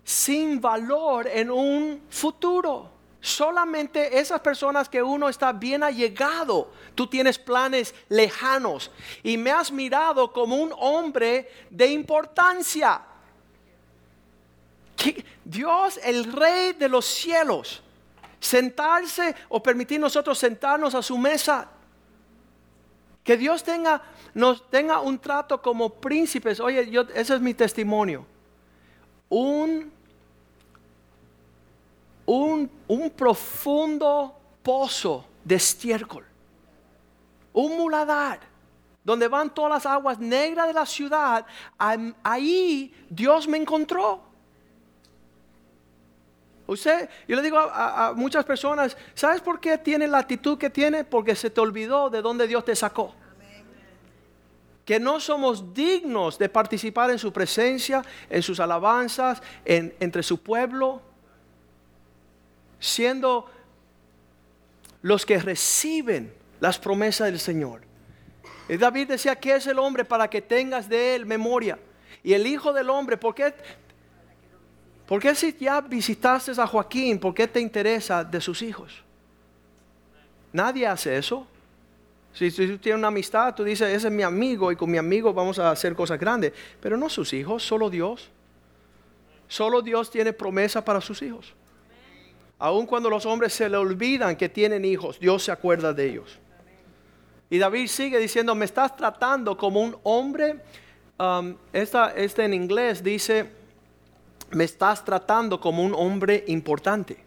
sin 0.03 0.59
valor 0.59 1.27
en 1.27 1.51
un 1.51 2.01
futuro. 2.09 2.89
Solamente 3.21 4.17
esas 4.17 4.41
personas 4.41 4.89
que 4.89 5.03
uno 5.03 5.29
está 5.29 5.53
bien 5.53 5.83
allegado, 5.83 6.71
tú 6.95 7.05
tienes 7.05 7.37
planes 7.37 7.93
lejanos 8.09 8.89
y 9.21 9.37
me 9.37 9.51
has 9.51 9.71
mirado 9.71 10.33
como 10.33 10.55
un 10.55 10.73
hombre 10.75 11.49
de 11.69 11.87
importancia. 11.87 13.01
Dios, 15.45 15.99
el 16.03 16.31
rey 16.33 16.73
de 16.73 16.89
los 16.89 17.05
cielos, 17.05 17.83
sentarse 18.41 19.33
o 19.47 19.63
permitir 19.63 19.99
nosotros 19.99 20.37
sentarnos 20.37 20.93
a 20.93 21.01
su 21.01 21.17
mesa. 21.17 21.69
Que 23.23 23.37
Dios 23.37 23.63
tenga, 23.63 24.01
nos 24.33 24.69
tenga 24.69 24.99
un 24.99 25.17
trato 25.17 25.61
como 25.61 25.89
príncipes. 25.89 26.59
Oye, 26.59 26.89
yo, 26.89 27.03
ese 27.13 27.35
es 27.35 27.41
mi 27.41 27.53
testimonio. 27.53 28.25
Un 29.29 29.91
un, 32.25 33.09
profundo 33.15 34.35
pozo 34.63 35.25
de 35.43 35.55
estiércol, 35.55 36.25
un 37.53 37.77
muladar, 37.77 38.39
donde 39.03 39.27
van 39.27 39.53
todas 39.53 39.71
las 39.71 39.85
aguas 39.85 40.19
negras 40.19 40.67
de 40.67 40.73
la 40.73 40.85
ciudad, 40.85 41.45
ahí 42.23 42.93
Dios 43.09 43.47
me 43.47 43.57
encontró. 43.57 44.30
Usted, 46.67 47.09
yo 47.27 47.35
le 47.35 47.41
digo 47.41 47.57
a, 47.59 48.13
muchas 48.15 48.45
personas, 48.45 48.95
¿sabes 49.13 49.41
por 49.41 49.59
qué 49.59 49.77
tiene 49.77 50.07
la 50.07 50.19
actitud 50.19 50.57
que 50.57 50.69
tiene? 50.69 51.03
Porque 51.03 51.35
se 51.35 51.49
te 51.49 51.59
olvidó 51.59 52.09
de 52.09 52.21
dónde 52.21 52.47
Dios 52.47 52.63
te 52.63 52.75
sacó. 52.75 53.13
Que 54.85 54.99
no 54.99 55.19
somos 55.19 55.73
dignos 55.73 56.37
de 56.37 56.49
participar 56.49 57.11
en 57.11 57.19
su 57.19 57.31
presencia, 57.31 58.03
en 58.29 58.41
sus 58.41 58.59
alabanzas, 58.59 59.41
en, 59.65 59.93
entre 59.99 60.23
su 60.23 60.41
pueblo 60.41 61.01
siendo 62.81 63.45
los 65.03 65.25
que 65.25 65.37
reciben 65.37 66.33
las 66.59 66.77
promesas 66.77 67.27
del 67.27 67.39
Señor. 67.39 67.81
David 68.67 69.09
decía, 69.09 69.35
¿qué 69.35 69.55
es 69.55 69.67
el 69.67 69.79
hombre 69.79 70.03
para 70.03 70.29
que 70.29 70.41
tengas 70.41 70.89
de 70.89 71.15
él 71.15 71.25
memoria? 71.25 71.77
Y 72.23 72.33
el 72.33 72.45
Hijo 72.45 72.71
del 72.71 72.89
Hombre, 72.89 73.17
¿por 73.17 73.33
qué, 73.33 73.53
¿por 75.11 75.21
qué 75.21 75.35
si 75.35 75.53
ya 75.59 75.81
visitaste 75.81 76.53
a 76.55 76.65
Joaquín, 76.65 77.19
por 77.19 77.33
qué 77.33 77.45
te 77.45 77.59
interesa 77.59 78.23
de 78.23 78.39
sus 78.39 78.61
hijos? 78.61 79.03
Nadie 80.53 80.87
hace 80.87 81.17
eso. 81.17 81.45
Si, 82.31 82.49
tú 82.49 82.77
tienes 82.77 82.97
una 82.97 83.09
amistad, 83.09 83.53
tú 83.53 83.65
dices, 83.65 83.89
ese 83.89 84.07
es 84.07 84.13
mi 84.13 84.23
amigo 84.23 84.71
y 84.71 84.77
con 84.77 84.89
mi 84.89 84.97
amigo 84.97 85.33
vamos 85.33 85.59
a 85.59 85.69
hacer 85.69 85.95
cosas 85.95 86.17
grandes. 86.17 86.53
Pero 86.79 86.95
no 86.95 87.09
sus 87.09 87.33
hijos, 87.33 87.61
solo 87.61 87.89
Dios. 87.89 88.29
Solo 89.49 89.81
Dios 89.81 90.09
tiene 90.09 90.31
promesa 90.31 90.85
para 90.85 91.01
sus 91.01 91.21
hijos. 91.21 91.53
Aun 92.57 92.85
cuando 92.85 93.09
los 93.09 93.25
hombres 93.25 93.51
se 93.51 93.67
le 93.67 93.75
olvidan 93.75 94.37
que 94.37 94.47
tienen 94.47 94.85
hijos, 94.85 95.19
Dios 95.19 95.43
se 95.43 95.51
acuerda 95.51 95.91
de 95.91 96.09
ellos. 96.09 96.39
Y 97.49 97.57
David 97.57 97.87
sigue 97.87 98.17
diciendo, 98.17 98.55
me 98.55 98.63
estás 98.63 98.95
tratando 98.95 99.57
como 99.57 99.81
un 99.81 99.97
hombre. 100.03 100.61
Um, 101.19 101.57
esta, 101.73 102.11
este 102.15 102.45
en 102.45 102.53
inglés 102.53 103.03
dice, 103.03 103.59
me 104.51 104.63
estás 104.63 105.03
tratando 105.03 105.59
como 105.59 105.83
un 105.83 105.93
hombre 105.93 106.43
importante. 106.47 107.17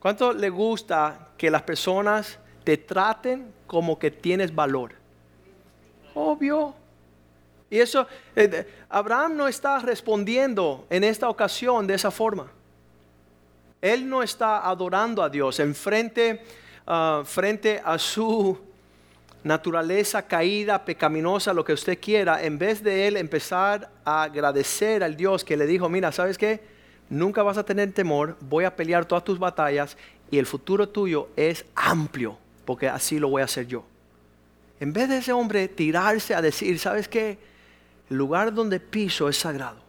¿Cuánto 0.00 0.32
le 0.32 0.50
gusta 0.50 1.28
que 1.36 1.50
las 1.50 1.62
personas 1.62 2.38
te 2.62 2.76
traten 2.76 3.52
como 3.66 3.98
que 3.98 4.10
tienes 4.10 4.54
valor? 4.54 4.94
Obvio. 6.14 6.74
Y 7.70 7.80
eso, 7.80 8.06
eh, 8.36 8.66
Abraham 8.88 9.36
no 9.36 9.48
está 9.48 9.78
respondiendo 9.78 10.86
en 10.90 11.04
esta 11.04 11.28
ocasión 11.28 11.86
de 11.86 11.94
esa 11.94 12.10
forma. 12.10 12.50
Él 13.80 14.08
no 14.08 14.22
está 14.22 14.68
adorando 14.68 15.22
a 15.22 15.28
Dios 15.28 15.58
en 15.60 15.74
frente, 15.74 16.42
ah, 16.86 17.22
frente 17.24 17.82
a 17.84 17.98
su 17.98 18.58
naturaleza 19.44 20.22
caída, 20.22 20.84
pecaminosa, 20.84 21.54
lo 21.54 21.64
que 21.64 21.72
usted 21.72 21.98
quiera, 22.00 22.42
en 22.42 22.58
vez 22.58 22.82
de 22.82 23.06
él 23.06 23.16
empezar 23.16 23.90
a 24.04 24.24
agradecer 24.24 25.04
al 25.04 25.16
Dios 25.16 25.44
que 25.44 25.56
le 25.56 25.66
dijo, 25.66 25.88
mira, 25.88 26.10
¿sabes 26.10 26.36
qué? 26.36 26.60
Nunca 27.08 27.42
vas 27.42 27.58
a 27.58 27.64
tener 27.64 27.92
temor, 27.92 28.36
voy 28.40 28.64
a 28.64 28.74
pelear 28.74 29.04
todas 29.04 29.22
tus 29.22 29.38
batallas 29.38 29.96
y 30.30 30.38
el 30.38 30.46
futuro 30.46 30.88
tuyo 30.88 31.28
es 31.36 31.64
amplio, 31.74 32.38
porque 32.64 32.88
así 32.88 33.18
lo 33.18 33.28
voy 33.28 33.42
a 33.42 33.44
hacer 33.44 33.66
yo. 33.66 33.84
En 34.80 34.92
vez 34.92 35.08
de 35.08 35.18
ese 35.18 35.32
hombre 35.32 35.68
tirarse 35.68 36.34
a 36.34 36.42
decir, 36.42 36.78
¿sabes 36.78 37.06
qué? 37.06 37.38
El 38.10 38.16
lugar 38.16 38.52
donde 38.52 38.80
piso 38.80 39.28
es 39.28 39.36
sagrado 39.36 39.84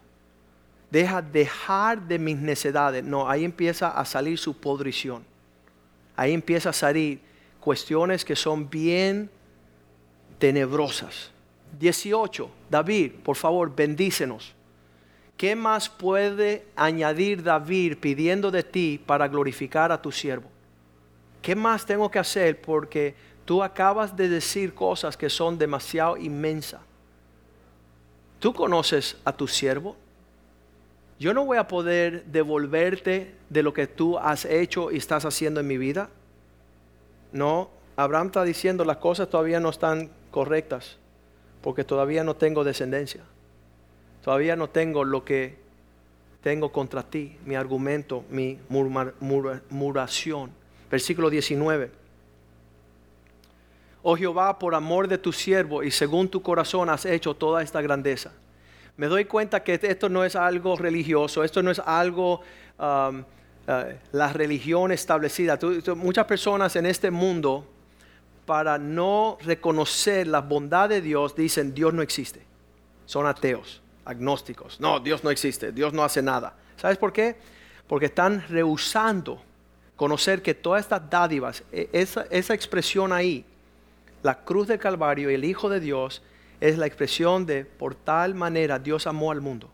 deja 0.96 1.22
dejar 1.22 2.08
de 2.08 2.18
mis 2.18 2.38
necedades. 2.38 3.04
No, 3.04 3.30
ahí 3.30 3.44
empieza 3.44 3.90
a 3.90 4.06
salir 4.06 4.38
su 4.38 4.58
podrición. 4.58 5.26
Ahí 6.16 6.34
empieza 6.34 6.70
a 6.70 6.74
salir 6.74 7.20
cuestiones 7.60 8.24
que 8.24 8.36
son 8.36 8.70
bien 8.70 9.30
tenebrosas. 10.38 11.32
18. 11.80 12.50
David, 12.70 13.12
por 13.24 13.36
favor, 13.36 13.74
bendícenos. 13.76 14.54
¿Qué 15.38 15.56
más 15.56 15.90
puede 15.90 16.66
añadir 16.76 17.44
David 17.44 17.98
pidiendo 18.00 18.52
de 18.52 18.64
ti 18.64 19.02
para 19.06 19.28
glorificar 19.28 19.92
a 19.92 20.02
tu 20.02 20.12
siervo? 20.12 20.50
¿Qué 21.42 21.56
más 21.56 21.86
tengo 21.86 22.10
que 22.10 22.20
hacer? 22.20 22.62
Porque 22.62 23.16
tú 23.44 23.62
acabas 23.62 24.16
de 24.16 24.30
decir 24.30 24.74
cosas 24.74 25.18
que 25.18 25.30
son 25.30 25.58
demasiado 25.58 26.16
inmensas. 26.18 26.82
¿Tú 28.40 28.54
conoces 28.54 29.18
a 29.26 29.34
tu 29.34 29.48
siervo? 29.48 29.96
yo 31.18 31.34
no 31.34 31.46
voy 31.46 31.58
a 31.58 31.68
poder 31.68 32.26
devolverte 32.26 33.36
de 33.50 33.64
lo 33.64 33.74
que 33.74 33.88
tú 33.88 34.18
has 34.18 34.46
hecho 34.46 34.92
y 34.92 34.98
estás 34.98 35.24
haciendo 35.26 35.60
en 35.62 35.68
mi 35.68 35.78
vida. 35.78 36.10
No, 37.32 37.70
Abraham 37.96 38.28
está 38.28 38.44
diciendo 38.44 38.84
las 38.84 38.98
cosas 38.98 39.30
todavía 39.30 39.60
no 39.60 39.70
están 39.70 40.10
correctas, 40.36 40.98
porque 41.62 41.86
todavía 41.86 42.26
no 42.26 42.36
tengo 42.36 42.66
descendencia. 42.66 43.22
Todavía 44.22 44.58
no 44.58 44.70
tengo 44.70 45.06
lo 45.06 45.24
que 45.24 45.56
tengo 46.44 46.74
contra 46.74 47.04
ti, 47.04 47.38
mi 47.46 47.56
argumento, 47.56 48.26
mi 48.30 48.60
murmuración. 48.68 50.52
Versículo 50.92 51.30
19. 51.30 51.90
Oh 54.04 54.18
Jehová, 54.18 54.60
por 54.60 54.76
amor 54.76 55.08
de 55.08 55.18
tu 55.18 55.32
siervo 55.32 55.84
y 55.84 55.90
según 55.90 56.28
tu 56.28 56.42
corazón 56.42 56.90
has 56.90 57.06
hecho 57.06 57.34
toda 57.34 57.64
esta 57.64 57.82
grandeza. 57.82 58.34
Me 58.98 59.08
doy 59.08 59.24
cuenta 59.24 59.64
que 59.64 59.80
esto 59.82 60.10
no 60.10 60.26
es 60.26 60.36
algo 60.36 60.76
religioso, 60.76 61.46
esto 61.46 61.64
no 61.64 61.72
es 61.72 61.80
algo, 61.80 62.42
um, 62.78 63.20
uh, 63.20 63.24
la 64.12 64.34
religión 64.34 64.92
establecida. 64.92 65.58
muchas 65.96 66.26
personas 66.26 66.76
en 66.76 66.88
este 66.88 67.10
mundo, 67.10 67.66
para 68.46 68.78
no 68.78 69.38
reconocer 69.42 70.28
la 70.28 70.42
bondad 70.42 70.90
de 70.90 71.02
Dios, 71.02 71.36
dicen 71.36 71.74
Dios 71.74 71.94
no 71.94 72.02
existe. 72.02 72.46
Son 73.06 73.26
ateos, 73.26 73.82
agnósticos. 74.04 74.80
No, 74.80 75.00
Dios 75.00 75.24
no 75.24 75.30
existe, 75.30 75.72
Dios 75.72 75.94
no 75.94 76.04
hace 76.04 76.22
nada. 76.22 76.56
¿Sabes 76.78 76.98
por 76.98 77.12
qué? 77.14 77.36
Porque 77.88 78.08
están 78.08 78.46
rehusando 78.48 79.42
conocer 79.96 80.42
que 80.42 80.54
todas 80.54 80.82
estas 80.82 81.10
dádivas, 81.10 81.64
e, 81.72 81.90
esa, 81.92 82.26
esa 82.30 82.54
expresión 82.54 83.14
ahí, 83.14 83.46
la 84.24 84.44
cruz 84.44 84.68
del 84.68 84.80
Calvario 84.80 85.32
y 85.32 85.36
el 85.36 85.46
Hijo 85.46 85.70
de 85.70 85.80
Dios, 85.80 86.22
es 86.60 86.78
la 86.78 86.86
expresión 86.86 87.46
de 87.46 87.66
por 87.66 87.96
tal 87.96 88.34
manera 88.34 88.80
Dios 88.80 89.08
amó 89.08 89.32
al 89.32 89.42
mundo 89.42 89.70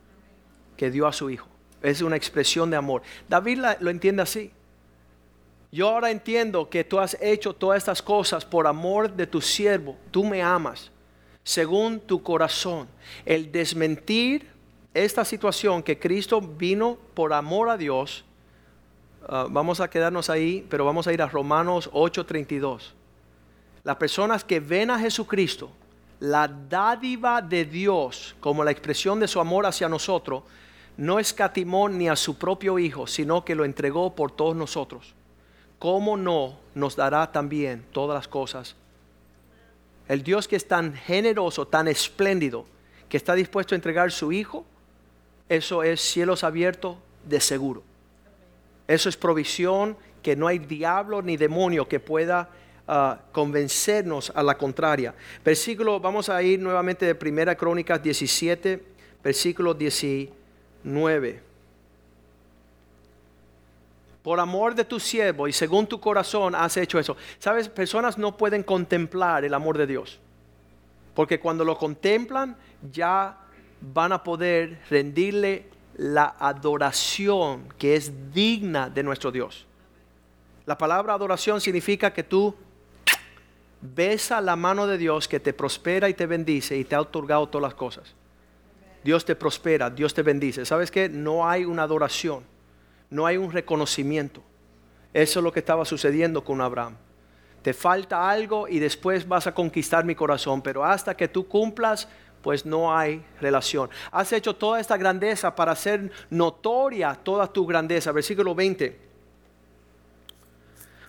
que 0.78 0.92
dio 0.92 1.08
a 1.08 1.14
su 1.14 1.30
Hijo. 1.30 1.48
Es 1.82 2.02
una 2.02 2.16
expresión 2.16 2.70
de 2.70 2.78
amor. 2.78 3.02
David 3.28 3.64
lo 3.80 3.90
entiende 3.90 4.22
así. 4.22 4.52
Yo 5.72 5.88
ahora 5.88 6.12
entiendo 6.12 6.70
que 6.70 6.84
tú 6.84 7.00
has 7.00 7.18
hecho 7.22 7.54
todas 7.54 7.78
estas 7.78 8.02
cosas 8.02 8.44
por 8.44 8.68
amor 8.68 9.12
de 9.12 9.26
tu 9.26 9.40
siervo. 9.40 9.96
Tú 10.12 10.24
me 10.26 10.42
amas 10.42 10.92
según 11.44 12.00
tu 12.00 12.22
corazón. 12.22 12.88
El 13.26 13.52
desmentir 13.52 14.48
esta 14.94 15.24
situación 15.24 15.82
que 15.82 15.98
Cristo 15.98 16.42
vino 16.42 16.98
por 17.14 17.32
amor 17.32 17.70
a 17.70 17.78
Dios. 17.78 18.26
Ah, 19.28 19.48
vamos 19.50 19.80
a 19.80 19.90
quedarnos 19.90 20.30
ahí, 20.30 20.66
pero 20.70 20.84
vamos 20.84 21.08
a 21.08 21.14
ir 21.14 21.22
a 21.22 21.28
Romanos 21.28 21.90
8:32. 21.94 22.94
Las 23.84 23.96
personas 23.96 24.44
que 24.44 24.60
ven 24.60 24.92
a 24.92 25.00
Jesucristo, 25.00 25.72
la 26.20 26.48
dádiva 26.48 27.42
de 27.42 27.66
Dios 27.66 28.36
como 28.42 28.64
la 28.64 28.72
expresión 28.72 29.20
de 29.20 29.28
su 29.28 29.40
amor 29.40 29.66
hacia 29.66 29.88
nosotros, 29.88 30.44
no 30.98 31.18
escatimó 31.18 31.88
ni 31.88 32.10
a 32.10 32.16
su 32.16 32.38
propio 32.38 32.78
Hijo, 32.78 33.08
sino 33.08 33.46
que 33.46 33.56
lo 33.56 33.64
entregó 33.64 34.14
por 34.14 34.32
todos 34.32 34.56
nosotros. 34.56 35.16
¿Cómo 35.82 36.16
no 36.16 36.60
nos 36.76 36.96
dará 36.96 37.32
también 37.32 37.84
todas 37.92 38.14
las 38.14 38.28
cosas? 38.28 38.76
El 40.08 40.22
Dios 40.22 40.48
que 40.48 40.56
es 40.56 40.68
tan 40.68 40.94
generoso, 40.94 41.68
tan 41.68 41.88
espléndido, 41.88 42.68
que 43.10 43.18
está 43.18 43.34
dispuesto 43.34 43.74
a 43.74 43.78
entregar 43.78 44.12
su 44.12 44.32
Hijo, 44.32 44.64
eso 45.50 45.82
es 45.82 46.00
cielos 46.00 46.44
abiertos 46.44 46.98
de 47.28 47.42
seguro. 47.42 47.82
Eso 48.88 49.10
es 49.10 49.18
provisión 49.18 49.98
que 50.22 50.36
no 50.36 50.46
hay 50.46 50.60
diablo 50.60 51.24
ni 51.24 51.36
demonio 51.36 51.88
que 51.88 52.00
pueda 52.00 52.52
convencernos 53.32 54.32
a 54.36 54.44
la 54.44 54.60
contraria. 54.60 55.16
Versículo, 55.44 56.00
vamos 56.00 56.30
a 56.30 56.44
ir 56.44 56.60
nuevamente 56.60 57.08
de 57.08 57.16
Primera 57.16 57.56
Crónicas 57.56 58.04
17, 58.04 58.84
versículo 59.24 59.74
19. 59.74 61.51
Por 64.24 64.40
amor 64.40 64.76
de 64.76 64.86
tu 64.86 65.00
siervo 65.00 65.48
y 65.48 65.54
según 65.54 65.88
tu 65.88 66.00
corazón 66.00 66.54
has 66.56 66.78
hecho 66.78 67.00
eso. 67.00 67.18
Sabes, 67.40 67.70
personas 67.70 68.18
no 68.18 68.38
pueden 68.38 68.64
contemplar 68.64 69.44
el 69.44 69.54
amor 69.54 69.78
de 69.78 69.88
Dios. 69.88 70.20
Porque 71.16 71.40
cuando 71.40 71.66
lo 71.66 71.78
contemplan 71.78 72.56
ya 72.92 73.38
van 73.82 74.14
a 74.14 74.24
poder 74.24 74.80
rendirle 74.90 75.66
la 75.98 76.36
adoración 76.40 77.68
que 77.78 77.96
es 77.96 78.32
digna 78.32 78.90
de 78.90 79.04
nuestro 79.04 79.32
Dios. 79.32 79.66
La 80.66 80.78
palabra 80.78 81.14
adoración 81.14 81.60
significa 81.60 82.14
que 82.14 82.24
tú 82.24 82.56
besa 83.82 84.40
la 84.42 84.56
mano 84.56 84.86
de 84.86 84.98
Dios 84.98 85.28
que 85.28 85.40
te 85.40 85.54
prospera 85.54 86.08
y 86.08 86.14
te 86.14 86.28
bendice 86.28 86.78
y 86.78 86.86
te 86.86 86.96
ha 86.96 87.02
otorgado 87.02 87.50
todas 87.50 87.64
las 87.64 87.74
cosas. 87.74 88.14
Dios 89.04 89.26
te 89.26 89.36
prospera, 89.36 89.90
Dios 89.90 90.14
te 90.14 90.22
bendice. 90.22 90.66
¿Sabes 90.66 90.92
qué? 90.92 91.10
No 91.10 91.50
hay 91.50 91.66
una 91.66 91.84
adoración, 91.84 92.44
no 93.12 93.28
hay 93.28 93.38
un 93.38 93.52
reconocimiento. 93.52 94.42
Eso 95.14 95.40
es 95.40 95.44
lo 95.44 95.52
que 95.52 95.60
estaba 95.60 95.86
sucediendo 95.86 96.44
con 96.44 96.60
Abraham. 96.62 96.96
Te 97.62 97.74
falta 97.74 98.28
algo 98.28 98.68
y 98.68 98.80
después 98.80 99.28
vas 99.28 99.46
a 99.46 99.54
conquistar 99.54 100.04
mi 100.04 100.16
corazón, 100.16 100.64
pero 100.64 100.84
hasta 100.84 101.16
que 101.16 101.28
tú 101.28 101.48
cumplas, 101.48 102.08
pues 102.42 102.66
no 102.66 102.98
hay 102.98 103.24
relación. 103.40 103.92
Has 104.12 104.34
hecho 104.34 104.56
toda 104.56 104.80
esta 104.80 104.98
grandeza 104.98 105.54
para 105.54 105.74
hacer 105.74 106.12
notoria 106.32 107.14
toda 107.14 107.46
tu 107.46 107.68
grandeza. 107.68 108.12
Versículo 108.12 108.56
20 108.56 109.12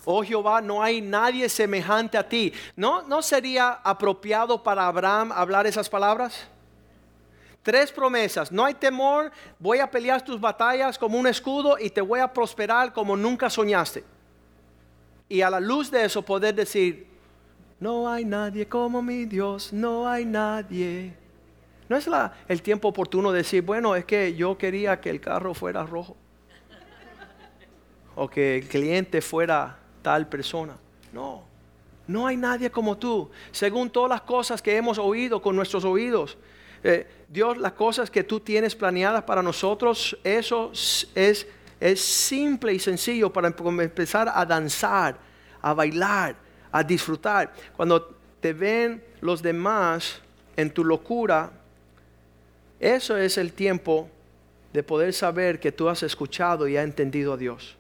oh 0.04 0.22
Jehová, 0.22 0.60
no 0.60 0.82
hay 0.82 1.00
nadie 1.00 1.48
semejante 1.48 2.18
a 2.18 2.28
ti. 2.28 2.52
¿No, 2.76 3.02
¿No 3.02 3.22
sería 3.22 3.72
apropiado 3.84 4.62
para 4.62 4.86
Abraham 4.86 5.32
hablar 5.32 5.66
esas 5.66 5.88
palabras? 5.88 6.48
Tres 7.62 7.92
promesas, 7.92 8.50
no 8.50 8.64
hay 8.64 8.74
temor, 8.74 9.30
voy 9.58 9.78
a 9.78 9.90
pelear 9.90 10.24
tus 10.24 10.40
batallas 10.40 10.98
como 10.98 11.18
un 11.18 11.28
escudo 11.28 11.78
y 11.78 11.90
te 11.90 12.00
voy 12.00 12.18
a 12.18 12.32
prosperar 12.32 12.92
como 12.92 13.16
nunca 13.16 13.48
soñaste. 13.48 14.02
Y 15.28 15.42
a 15.42 15.48
la 15.48 15.60
luz 15.60 15.90
de 15.90 16.04
eso 16.04 16.22
poder 16.22 16.54
decir, 16.54 17.06
no 17.78 18.08
hay 18.08 18.24
nadie 18.24 18.66
como 18.66 19.00
mi 19.00 19.26
Dios, 19.26 19.72
no 19.72 20.08
hay 20.08 20.24
nadie. 20.24 21.14
No 21.88 21.96
es 21.96 22.08
el 22.48 22.62
tiempo 22.62 22.88
oportuno 22.88 23.30
de 23.32 23.38
decir, 23.38 23.62
bueno, 23.62 23.94
es 23.94 24.04
que 24.04 24.34
yo 24.34 24.58
quería 24.58 25.00
que 25.00 25.10
el 25.10 25.20
carro 25.20 25.54
fuera 25.54 25.84
rojo. 25.84 26.16
O 28.14 28.28
que 28.28 28.58
el 28.58 28.68
cliente 28.68 29.20
fuera 29.20 29.78
tal 30.02 30.28
persona. 30.28 30.76
No, 31.12 31.44
no 32.06 32.26
hay 32.26 32.36
nadie 32.36 32.70
como 32.70 32.98
tú. 32.98 33.30
Según 33.50 33.88
todas 33.90 34.10
las 34.10 34.22
cosas 34.22 34.60
que 34.60 34.76
hemos 34.76 34.98
oído 34.98 35.40
con 35.40 35.54
nuestros 35.54 35.84
oídos, 35.84 36.36
eh, 36.84 37.06
Dios, 37.28 37.56
las 37.58 37.72
cosas 37.72 38.10
que 38.10 38.24
tú 38.24 38.40
tienes 38.40 38.74
planeadas 38.74 39.22
para 39.24 39.42
nosotros, 39.42 40.16
eso 40.24 40.70
es, 41.14 41.46
es 41.80 42.00
simple 42.00 42.74
y 42.74 42.78
sencillo 42.78 43.32
para 43.32 43.48
empezar 43.48 44.30
a 44.34 44.44
danzar, 44.44 45.16
a 45.60 45.72
bailar, 45.72 46.36
a 46.70 46.82
disfrutar. 46.82 47.52
Cuando 47.76 48.16
te 48.40 48.52
ven 48.52 49.02
los 49.20 49.40
demás 49.40 50.20
en 50.56 50.70
tu 50.70 50.84
locura, 50.84 51.52
eso 52.80 53.16
es 53.16 53.38
el 53.38 53.52
tiempo 53.52 54.10
de 54.72 54.82
poder 54.82 55.12
saber 55.12 55.60
que 55.60 55.70
tú 55.70 55.88
has 55.88 56.02
escuchado 56.02 56.66
y 56.66 56.76
has 56.76 56.84
entendido 56.84 57.34
a 57.34 57.36
Dios. 57.36 57.76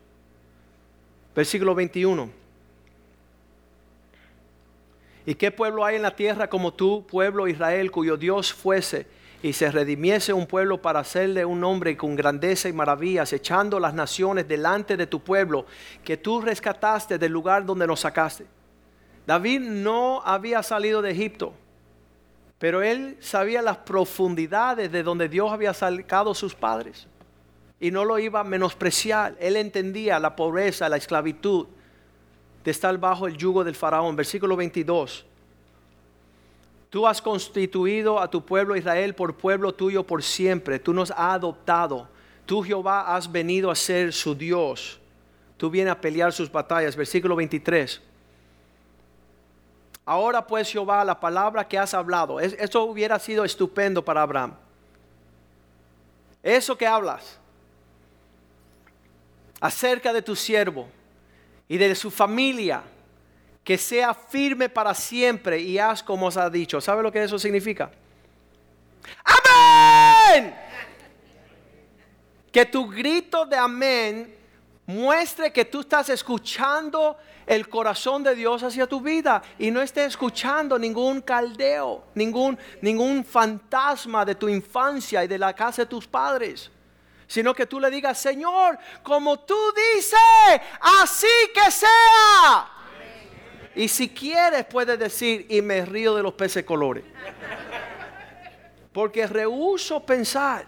Versículo 1.34 1.74
21. 1.74 2.41
¿Y 5.24 5.34
qué 5.36 5.50
pueblo 5.50 5.84
hay 5.84 5.96
en 5.96 6.02
la 6.02 6.16
tierra 6.16 6.48
como 6.48 6.74
tú, 6.74 7.06
pueblo 7.06 7.46
Israel, 7.46 7.90
cuyo 7.90 8.16
Dios 8.16 8.52
fuese 8.52 9.06
y 9.42 9.52
se 9.52 9.70
redimiese 9.70 10.32
un 10.32 10.46
pueblo 10.46 10.82
para 10.82 11.00
hacerle 11.00 11.44
un 11.44 11.60
nombre 11.60 11.96
con 11.96 12.16
grandeza 12.16 12.68
y 12.68 12.72
maravillas, 12.72 13.32
echando 13.32 13.78
las 13.78 13.94
naciones 13.94 14.48
delante 14.48 14.96
de 14.96 15.06
tu 15.06 15.20
pueblo, 15.20 15.66
que 16.04 16.16
tú 16.16 16.40
rescataste 16.40 17.18
del 17.18 17.32
lugar 17.32 17.64
donde 17.64 17.86
nos 17.86 18.00
sacaste? 18.00 18.46
David 19.26 19.60
no 19.60 20.22
había 20.24 20.62
salido 20.62 21.02
de 21.02 21.12
Egipto, 21.12 21.54
pero 22.58 22.82
él 22.82 23.16
sabía 23.20 23.62
las 23.62 23.78
profundidades 23.78 24.90
de 24.90 25.02
donde 25.02 25.28
Dios 25.28 25.52
había 25.52 25.74
sacado 25.74 26.34
sus 26.34 26.54
padres 26.54 27.06
y 27.78 27.90
no 27.90 28.04
lo 28.04 28.18
iba 28.18 28.40
a 28.40 28.44
menospreciar. 28.44 29.36
Él 29.40 29.56
entendía 29.56 30.20
la 30.20 30.36
pobreza, 30.36 30.88
la 30.88 30.96
esclavitud 30.96 31.66
de 32.64 32.70
estar 32.70 32.96
bajo 32.98 33.26
el 33.26 33.36
yugo 33.36 33.64
del 33.64 33.74
faraón. 33.74 34.14
Versículo 34.16 34.56
22. 34.56 35.24
Tú 36.90 37.06
has 37.06 37.22
constituido 37.22 38.20
a 38.20 38.28
tu 38.28 38.44
pueblo 38.44 38.76
Israel 38.76 39.14
por 39.14 39.34
pueblo 39.36 39.72
tuyo 39.72 40.04
por 40.06 40.22
siempre. 40.22 40.78
Tú 40.78 40.92
nos 40.92 41.10
has 41.10 41.18
adoptado. 41.18 42.08
Tú 42.44 42.62
Jehová 42.62 43.16
has 43.16 43.30
venido 43.30 43.70
a 43.70 43.74
ser 43.74 44.12
su 44.12 44.34
Dios. 44.34 45.00
Tú 45.56 45.70
vienes 45.70 45.92
a 45.92 46.00
pelear 46.00 46.32
sus 46.32 46.50
batallas. 46.52 46.94
Versículo 46.94 47.34
23. 47.34 48.00
Ahora 50.04 50.46
pues 50.46 50.70
Jehová, 50.70 51.04
la 51.04 51.18
palabra 51.18 51.66
que 51.66 51.78
has 51.78 51.94
hablado, 51.94 52.40
eso 52.40 52.84
hubiera 52.84 53.18
sido 53.18 53.44
estupendo 53.44 54.04
para 54.04 54.22
Abraham. 54.22 54.54
Eso 56.42 56.76
que 56.76 56.86
hablas, 56.86 57.38
acerca 59.60 60.12
de 60.12 60.20
tu 60.20 60.34
siervo 60.34 60.88
y 61.72 61.78
de 61.78 61.94
su 61.94 62.10
familia, 62.10 62.82
que 63.64 63.78
sea 63.78 64.12
firme 64.12 64.68
para 64.68 64.92
siempre 64.92 65.58
y 65.58 65.78
haz 65.78 66.02
como 66.02 66.26
os 66.26 66.36
ha 66.36 66.50
dicho. 66.50 66.82
¿Sabe 66.82 67.02
lo 67.02 67.10
que 67.10 67.24
eso 67.24 67.38
significa? 67.38 67.90
Amén. 69.24 70.54
Que 72.52 72.66
tu 72.66 72.86
grito 72.86 73.46
de 73.46 73.56
amén 73.56 74.36
muestre 74.84 75.50
que 75.50 75.64
tú 75.64 75.80
estás 75.80 76.10
escuchando 76.10 77.16
el 77.46 77.66
corazón 77.70 78.22
de 78.22 78.34
Dios 78.34 78.62
hacia 78.62 78.86
tu 78.86 79.00
vida 79.00 79.42
y 79.58 79.70
no 79.70 79.80
estés 79.80 80.08
escuchando 80.08 80.78
ningún 80.78 81.22
caldeo, 81.22 82.04
ningún, 82.14 82.58
ningún 82.82 83.24
fantasma 83.24 84.26
de 84.26 84.34
tu 84.34 84.46
infancia 84.46 85.24
y 85.24 85.26
de 85.26 85.38
la 85.38 85.54
casa 85.54 85.84
de 85.84 85.86
tus 85.86 86.06
padres. 86.06 86.70
Sino 87.32 87.54
que 87.54 87.64
tú 87.64 87.80
le 87.80 87.88
digas, 87.88 88.20
Señor, 88.20 88.78
como 89.02 89.40
tú 89.40 89.56
dices, 89.74 90.60
así 91.00 91.26
que 91.54 91.70
sea. 91.70 92.68
Y 93.74 93.88
si 93.88 94.10
quieres, 94.10 94.66
puedes 94.66 94.98
decir, 94.98 95.46
y 95.48 95.62
me 95.62 95.82
río 95.86 96.14
de 96.14 96.22
los 96.22 96.34
peces 96.34 96.62
colores. 96.62 97.04
Porque 98.92 99.26
rehuso 99.26 100.04
pensar 100.04 100.66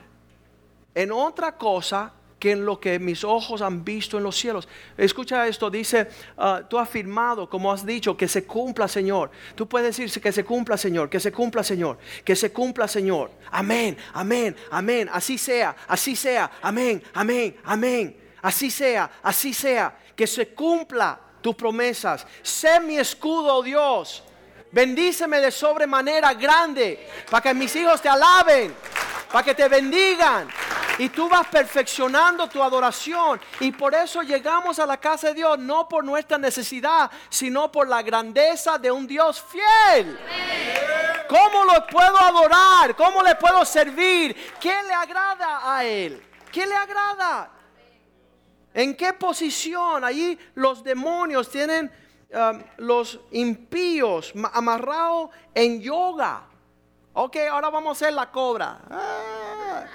en 0.94 1.12
otra 1.12 1.54
cosa 1.54 2.10
que 2.44 2.50
en 2.50 2.66
lo 2.66 2.78
que 2.78 2.98
mis 2.98 3.24
ojos 3.24 3.62
han 3.62 3.82
visto 3.82 4.18
en 4.18 4.22
los 4.22 4.36
cielos. 4.36 4.68
Escucha 4.98 5.48
esto, 5.48 5.70
dice, 5.70 6.08
ah, 6.36 6.60
tú 6.68 6.78
has 6.78 6.86
afirmado, 6.86 7.48
como 7.48 7.72
has 7.72 7.86
dicho, 7.86 8.14
que 8.18 8.28
se 8.28 8.44
cumpla, 8.44 8.86
Señor. 8.86 9.30
Tú 9.54 9.66
puedes 9.66 9.96
decir 9.96 10.20
que 10.20 10.30
se 10.30 10.44
cumpla, 10.44 10.76
Señor, 10.76 11.08
que 11.08 11.18
se 11.18 11.32
cumpla, 11.32 11.64
Señor, 11.64 11.96
que 12.22 12.36
se 12.36 12.52
cumpla, 12.52 12.86
Señor. 12.86 13.30
Amén, 13.50 13.96
amén, 14.12 14.54
amén. 14.70 15.08
Así 15.10 15.38
sea, 15.38 15.74
así 15.88 16.14
sea. 16.14 16.50
Amén, 16.60 17.02
amén, 17.14 17.56
amén. 17.64 18.14
Así 18.42 18.70
sea, 18.70 19.10
así 19.22 19.54
sea. 19.54 19.96
Que 20.14 20.26
se 20.26 20.48
cumpla 20.48 21.18
tus 21.40 21.54
promesas. 21.54 22.26
Sé 22.42 22.78
mi 22.78 22.98
escudo, 22.98 23.56
oh 23.56 23.62
Dios. 23.62 24.22
Bendíceme 24.74 25.38
de 25.38 25.52
sobremanera 25.52 26.34
grande 26.34 27.08
para 27.30 27.40
que 27.40 27.54
mis 27.54 27.76
hijos 27.76 28.02
te 28.02 28.08
alaben, 28.08 28.74
para 29.30 29.44
que 29.44 29.54
te 29.54 29.68
bendigan, 29.68 30.48
y 30.98 31.10
tú 31.10 31.28
vas 31.28 31.46
perfeccionando 31.46 32.48
tu 32.48 32.60
adoración. 32.60 33.40
Y 33.60 33.70
por 33.70 33.94
eso 33.94 34.22
llegamos 34.22 34.80
a 34.80 34.86
la 34.86 34.96
casa 34.96 35.28
de 35.28 35.34
Dios, 35.34 35.60
no 35.60 35.88
por 35.88 36.04
nuestra 36.04 36.38
necesidad, 36.38 37.08
sino 37.28 37.70
por 37.70 37.86
la 37.86 38.02
grandeza 38.02 38.76
de 38.76 38.90
un 38.90 39.06
Dios 39.06 39.40
fiel. 39.48 40.18
¿Cómo 41.28 41.64
lo 41.66 41.86
puedo 41.86 42.18
adorar? 42.18 42.96
¿Cómo 42.96 43.22
le 43.22 43.36
puedo 43.36 43.64
servir? 43.64 44.54
¿Qué 44.60 44.74
le 44.88 44.92
agrada 44.92 45.72
a 45.72 45.84
Él? 45.84 46.20
¿Qué 46.50 46.66
le 46.66 46.74
agrada? 46.74 47.48
¿En 48.74 48.96
qué 48.96 49.12
posición? 49.12 50.02
Allí 50.02 50.36
los 50.56 50.82
demonios 50.82 51.48
tienen 51.48 51.92
um, 52.34 52.62
los 52.78 53.20
impíos 53.30 54.32
amarrados 54.52 55.30
en 55.54 55.80
yoga. 55.80 56.42
Ok, 57.12 57.36
ahora 57.50 57.70
vamos 57.70 57.90
a 57.90 57.92
hacer 57.92 58.12
la 58.12 58.30
cobra. 58.30 58.80
Ah 58.90 59.86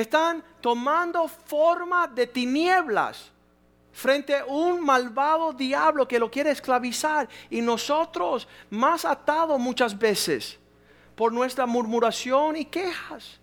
están 0.00 0.44
tomando 0.60 1.26
forma 1.26 2.06
de 2.06 2.26
tinieblas 2.26 3.32
frente 3.92 4.36
a 4.36 4.44
un 4.44 4.84
malvado 4.84 5.54
diablo 5.54 6.06
que 6.06 6.18
lo 6.18 6.30
quiere 6.30 6.50
esclavizar 6.50 7.26
y 7.48 7.62
nosotros 7.62 8.46
más 8.68 9.06
atados 9.06 9.58
muchas 9.58 9.98
veces 9.98 10.58
por 11.14 11.32
nuestra 11.32 11.64
murmuración 11.64 12.56
y 12.56 12.66
quejas. 12.66 13.40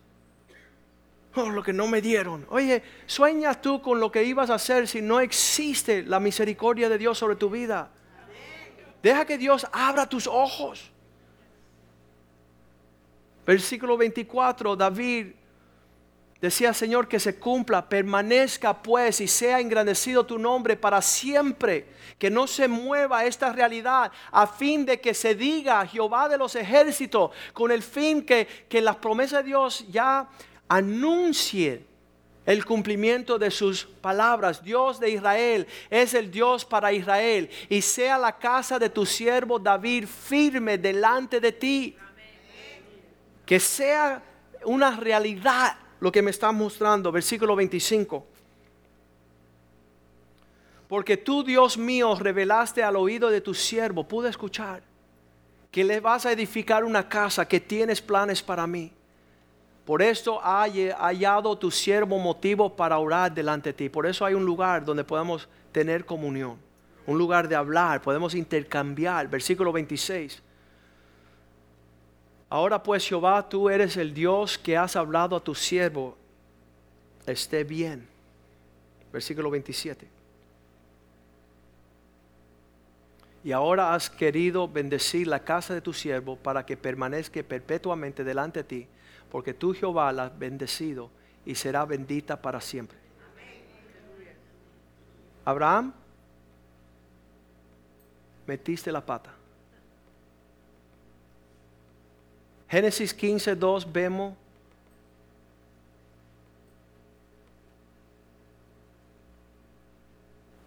Oh, 1.35 1.49
lo 1.49 1.63
que 1.63 1.73
no 1.73 1.87
me 1.87 2.01
dieron. 2.01 2.45
Oye, 2.49 2.83
sueñas 3.07 3.61
tú 3.61 3.81
con 3.81 3.99
lo 3.99 4.11
que 4.11 4.23
ibas 4.23 4.49
a 4.49 4.55
hacer 4.55 4.87
si 4.87 5.01
no 5.01 5.19
existe 5.19 6.03
la 6.03 6.19
misericordia 6.19 6.89
de 6.89 6.97
Dios 6.97 7.17
sobre 7.17 7.35
tu 7.35 7.49
vida. 7.49 7.89
Deja 9.01 9.25
que 9.25 9.37
Dios 9.37 9.65
abra 9.71 10.07
tus 10.07 10.27
ojos. 10.27 10.91
Versículo 13.45 13.97
24, 13.97 14.75
David 14.75 15.33
Decía, 16.43 16.73
Señor, 16.73 17.07
que 17.07 17.21
se 17.21 17.39
cumpla, 17.39 17.87
permanezca 17.87 18.83
pues 18.83 19.21
y 19.21 19.29
sea 19.29 19.61
engrandecido 19.61 20.25
tu 20.25 20.37
nombre 20.37 20.75
para 20.75 21.01
siempre, 21.01 21.87
que 22.19 22.29
no 22.29 22.47
se 22.47 22.67
mueva 22.67 23.23
esta 23.23 23.53
realidad, 23.53 24.11
a 24.29 24.45
fin 24.45 24.85
de 24.85 24.99
que 24.99 25.13
se 25.13 25.35
diga 25.35 25.87
Jehová 25.87 26.27
de 26.27 26.37
los 26.37 26.57
ejércitos, 26.57 27.31
con 27.53 27.71
el 27.71 27.81
fin 27.81 28.25
que, 28.25 28.45
que 28.67 28.81
las 28.81 28.97
promesas 28.97 29.41
de 29.41 29.47
Dios 29.47 29.85
ya 29.89 30.27
anuncie 30.73 31.85
el 32.45 32.65
cumplimiento 32.65 33.37
de 33.37 33.51
sus 33.51 33.85
palabras. 33.85 34.63
Dios 34.63 34.99
de 34.99 35.11
Israel 35.11 35.67
es 35.89 36.13
el 36.15 36.31
Dios 36.31 36.65
para 36.65 36.91
Israel, 36.91 37.49
y 37.69 37.81
sea 37.81 38.17
la 38.17 38.37
casa 38.37 38.79
de 38.79 38.89
tu 38.89 39.05
siervo 39.05 39.59
David 39.59 40.05
firme 40.07 40.77
delante 40.77 41.39
de 41.39 41.51
ti. 41.51 41.95
Que 43.45 43.59
sea 43.59 44.23
una 44.65 44.95
realidad 44.95 45.77
lo 45.99 46.11
que 46.11 46.21
me 46.21 46.31
está 46.31 46.51
mostrando, 46.51 47.11
versículo 47.11 47.55
25. 47.55 48.25
Porque 50.87 51.17
tú, 51.17 51.43
Dios 51.43 51.77
mío, 51.77 52.15
revelaste 52.15 52.83
al 52.83 52.95
oído 52.95 53.29
de 53.29 53.41
tu 53.41 53.53
siervo, 53.53 54.07
pude 54.07 54.29
escuchar, 54.29 54.81
que 55.71 55.83
le 55.83 55.99
vas 55.99 56.25
a 56.25 56.31
edificar 56.31 56.83
una 56.83 57.07
casa, 57.07 57.47
que 57.47 57.59
tienes 57.59 58.01
planes 58.01 58.41
para 58.41 58.65
mí. 58.65 58.91
Por 59.85 60.01
esto 60.01 60.39
ha 60.41 60.63
hallado 60.63 61.57
tu 61.57 61.69
siervo 61.69 62.17
motivo 62.17 62.73
para 62.73 62.97
orar 62.97 63.33
delante 63.33 63.69
de 63.69 63.73
ti. 63.73 63.89
Por 63.89 64.05
eso 64.05 64.25
hay 64.25 64.33
un 64.33 64.45
lugar 64.45 64.85
donde 64.85 65.03
podemos 65.03 65.49
tener 65.71 66.05
comunión, 66.05 66.57
un 67.05 67.17
lugar 67.17 67.47
de 67.49 67.55
hablar, 67.55 68.01
podemos 68.01 68.33
intercambiar. 68.33 69.27
Versículo 69.27 69.73
26. 69.73 70.41
Ahora 72.49 72.81
pues 72.81 73.07
Jehová, 73.07 73.49
tú 73.49 73.69
eres 73.69 73.97
el 73.97 74.13
Dios 74.13 74.57
que 74.57 74.77
has 74.77 74.95
hablado 74.95 75.35
a 75.35 75.43
tu 75.43 75.55
siervo, 75.55 76.15
esté 77.25 77.63
bien. 77.63 78.07
Versículo 79.11 79.49
27. 79.49 80.07
Y 83.43 83.51
ahora 83.51 83.93
has 83.93 84.09
querido 84.09 84.67
bendecir 84.67 85.27
la 85.27 85.39
casa 85.39 85.73
de 85.73 85.81
tu 85.81 85.91
siervo 85.91 86.37
para 86.37 86.65
que 86.65 86.77
permanezca 86.77 87.43
perpetuamente 87.43 88.23
delante 88.23 88.59
de 88.59 88.63
ti, 88.63 88.87
porque 89.33 89.51
tú 89.51 89.73
Jehová 89.73 90.11
la 90.11 90.25
has 90.25 90.37
bendecido 90.37 91.09
y 91.43 91.55
será 91.55 91.85
bendita 91.85 92.39
para 92.39 92.61
siempre. 92.61 92.99
Abraham, 95.43 95.91
metiste 98.45 98.91
la 98.91 99.03
pata. 99.03 99.33
Génesis 102.69 103.11
15, 103.11 103.55
2 103.55 103.91
vemos 103.91 104.35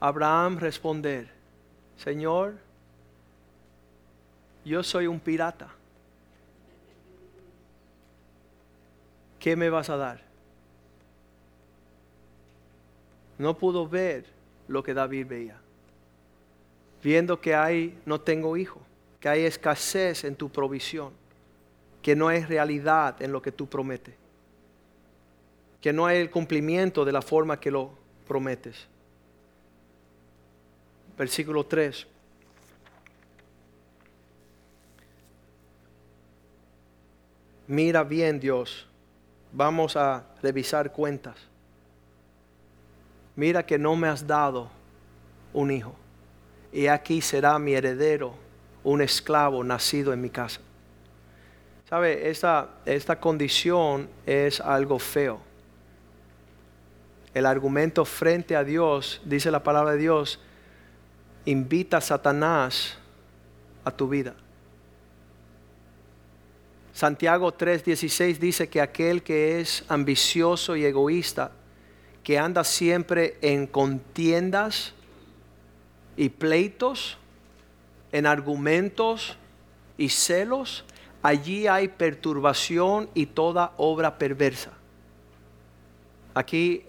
Abraham 0.00 0.58
responder, 0.58 1.30
Señor, 1.96 2.56
yo 4.64 4.82
soy 4.82 5.06
un 5.06 5.20
pirata. 5.20 5.75
¿Qué 9.46 9.54
me 9.54 9.70
vas 9.70 9.90
a 9.90 9.96
dar? 9.96 10.20
No 13.38 13.56
pudo 13.56 13.86
ver 13.86 14.24
lo 14.66 14.82
que 14.82 14.92
David 14.92 15.28
veía. 15.28 15.56
Viendo 17.00 17.40
que 17.40 17.54
hay, 17.54 17.96
no 18.06 18.20
tengo 18.20 18.56
hijo, 18.56 18.80
que 19.20 19.28
hay 19.28 19.44
escasez 19.44 20.24
en 20.24 20.34
tu 20.34 20.48
provisión 20.48 21.12
que 22.02 22.16
no 22.16 22.28
es 22.32 22.48
realidad 22.48 23.22
en 23.22 23.30
lo 23.30 23.40
que 23.40 23.52
tú 23.52 23.68
prometes, 23.68 24.16
que 25.80 25.92
no 25.92 26.06
hay 26.06 26.18
el 26.18 26.28
cumplimiento 26.28 27.04
de 27.04 27.12
la 27.12 27.22
forma 27.22 27.60
que 27.60 27.70
lo 27.70 27.92
prometes. 28.26 28.88
Versículo 31.16 31.64
3. 31.64 32.04
Mira 37.68 38.02
bien 38.02 38.40
Dios, 38.40 38.88
vamos 39.52 39.96
a 39.96 40.24
revisar 40.42 40.92
cuentas. 40.92 41.36
Mira 43.34 43.64
que 43.64 43.78
no 43.78 43.96
me 43.96 44.08
has 44.08 44.26
dado 44.26 44.70
un 45.52 45.70
hijo, 45.70 45.94
y 46.72 46.86
aquí 46.86 47.20
será 47.20 47.58
mi 47.58 47.74
heredero, 47.74 48.34
un 48.84 49.02
esclavo 49.02 49.62
nacido 49.64 50.12
en 50.12 50.20
mi 50.20 50.30
casa. 50.30 50.60
¿Sabe? 51.88 52.30
Esta, 52.30 52.68
esta 52.84 53.20
condición 53.20 54.08
es 54.24 54.60
algo 54.60 54.98
feo. 54.98 55.40
El 57.32 57.46
argumento 57.46 58.04
frente 58.04 58.56
a 58.56 58.64
Dios, 58.64 59.20
dice 59.24 59.50
la 59.50 59.62
palabra 59.62 59.92
de 59.92 59.98
Dios, 59.98 60.40
invita 61.44 61.98
a 61.98 62.00
Satanás 62.00 62.98
a 63.84 63.90
tu 63.90 64.08
vida. 64.08 64.34
Santiago 66.96 67.52
3:16 67.52 68.38
dice 68.38 68.70
que 68.70 68.80
aquel 68.80 69.22
que 69.22 69.60
es 69.60 69.84
ambicioso 69.86 70.76
y 70.76 70.86
egoísta, 70.86 71.52
que 72.24 72.38
anda 72.38 72.64
siempre 72.64 73.36
en 73.42 73.66
contiendas 73.66 74.94
y 76.16 76.30
pleitos, 76.30 77.18
en 78.12 78.24
argumentos 78.24 79.36
y 79.98 80.08
celos, 80.08 80.86
allí 81.20 81.66
hay 81.66 81.88
perturbación 81.88 83.10
y 83.12 83.26
toda 83.26 83.72
obra 83.76 84.16
perversa. 84.16 84.72
Aquí 86.32 86.82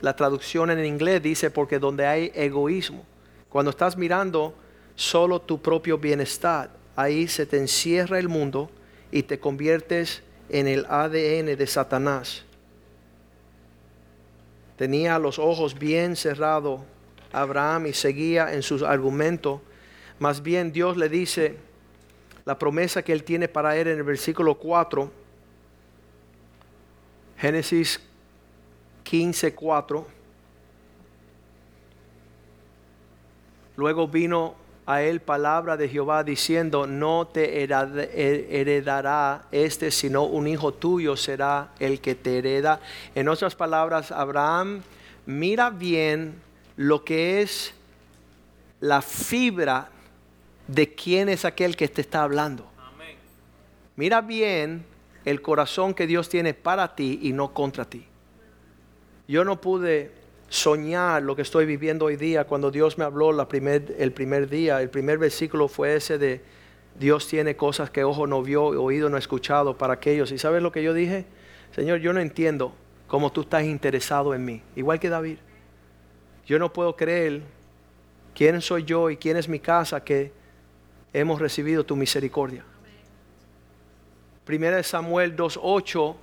la 0.00 0.16
traducción 0.16 0.72
en 0.72 0.84
inglés 0.84 1.22
dice 1.22 1.52
porque 1.52 1.78
donde 1.78 2.04
hay 2.04 2.32
egoísmo. 2.34 3.06
Cuando 3.48 3.70
estás 3.70 3.96
mirando 3.96 4.54
solo 4.96 5.40
tu 5.40 5.62
propio 5.62 5.98
bienestar, 5.98 6.68
ahí 6.96 7.28
se 7.28 7.46
te 7.46 7.58
encierra 7.58 8.18
el 8.18 8.28
mundo 8.28 8.68
y 9.12 9.22
te 9.22 9.38
conviertes 9.38 10.22
en 10.48 10.66
el 10.66 10.86
ADN 10.86 11.56
de 11.56 11.66
Satanás. 11.68 12.42
Tenía 14.76 15.18
los 15.20 15.38
ojos 15.38 15.78
bien 15.78 16.16
cerrados 16.16 16.80
Abraham 17.32 17.86
y 17.86 17.92
seguía 17.92 18.52
en 18.52 18.62
sus 18.62 18.82
argumentos. 18.82 19.60
Más 20.18 20.42
bien 20.42 20.72
Dios 20.72 20.96
le 20.96 21.08
dice 21.08 21.56
la 22.44 22.58
promesa 22.58 23.02
que 23.02 23.12
él 23.12 23.24
tiene 23.24 23.48
para 23.48 23.76
él 23.76 23.88
en 23.88 23.98
el 23.98 24.02
versículo 24.02 24.56
4, 24.56 25.10
Génesis 27.38 28.00
15, 29.04 29.54
4. 29.54 30.06
Luego 33.76 34.06
vino 34.06 34.54
a 34.86 35.02
él 35.02 35.20
palabra 35.20 35.76
de 35.76 35.88
Jehová 35.88 36.24
diciendo, 36.24 36.86
no 36.86 37.28
te 37.28 37.62
heredará 37.62 39.46
este, 39.52 39.90
sino 39.90 40.24
un 40.24 40.48
hijo 40.48 40.74
tuyo 40.74 41.16
será 41.16 41.70
el 41.78 42.00
que 42.00 42.14
te 42.14 42.38
hereda. 42.38 42.80
En 43.14 43.28
otras 43.28 43.54
palabras, 43.54 44.10
Abraham, 44.10 44.82
mira 45.24 45.70
bien 45.70 46.40
lo 46.76 47.04
que 47.04 47.42
es 47.42 47.74
la 48.80 49.02
fibra 49.02 49.88
de 50.66 50.94
quién 50.94 51.28
es 51.28 51.44
aquel 51.44 51.76
que 51.76 51.88
te 51.88 52.00
está 52.00 52.22
hablando. 52.22 52.66
Mira 53.94 54.20
bien 54.20 54.84
el 55.24 55.42
corazón 55.42 55.94
que 55.94 56.06
Dios 56.06 56.28
tiene 56.28 56.54
para 56.54 56.96
ti 56.96 57.20
y 57.22 57.32
no 57.32 57.52
contra 57.52 57.84
ti. 57.84 58.04
Yo 59.28 59.44
no 59.44 59.60
pude 59.60 60.21
soñar 60.52 61.22
lo 61.22 61.34
que 61.34 61.40
estoy 61.40 61.64
viviendo 61.64 62.04
hoy 62.04 62.16
día 62.16 62.44
cuando 62.44 62.70
Dios 62.70 62.98
me 62.98 63.04
habló 63.04 63.30
el 63.30 64.12
primer 64.12 64.50
día. 64.50 64.82
El 64.82 64.90
primer 64.90 65.16
versículo 65.16 65.66
fue 65.66 65.96
ese 65.96 66.18
de 66.18 66.42
Dios 66.98 67.26
tiene 67.26 67.56
cosas 67.56 67.88
que 67.88 68.04
ojo 68.04 68.26
no 68.26 68.42
vio, 68.42 68.64
oído 68.64 69.08
no 69.08 69.16
ha 69.16 69.18
escuchado 69.18 69.78
para 69.78 69.94
aquellos. 69.94 70.30
¿Y 70.30 70.36
sabes 70.36 70.62
lo 70.62 70.70
que 70.70 70.82
yo 70.82 70.92
dije? 70.92 71.24
Señor, 71.74 72.00
yo 72.00 72.12
no 72.12 72.20
entiendo 72.20 72.74
cómo 73.06 73.32
tú 73.32 73.40
estás 73.40 73.64
interesado 73.64 74.34
en 74.34 74.44
mí. 74.44 74.60
Igual 74.76 75.00
que 75.00 75.08
David. 75.08 75.38
Yo 76.44 76.58
no 76.58 76.70
puedo 76.70 76.96
creer 76.96 77.40
quién 78.34 78.60
soy 78.60 78.84
yo 78.84 79.08
y 79.08 79.16
quién 79.16 79.38
es 79.38 79.48
mi 79.48 79.58
casa 79.58 80.04
que 80.04 80.32
hemos 81.14 81.40
recibido 81.40 81.82
tu 81.84 81.96
misericordia. 81.96 82.62
Primera 84.44 84.76
de 84.76 84.82
Samuel 84.82 85.34
2.8 85.34 86.14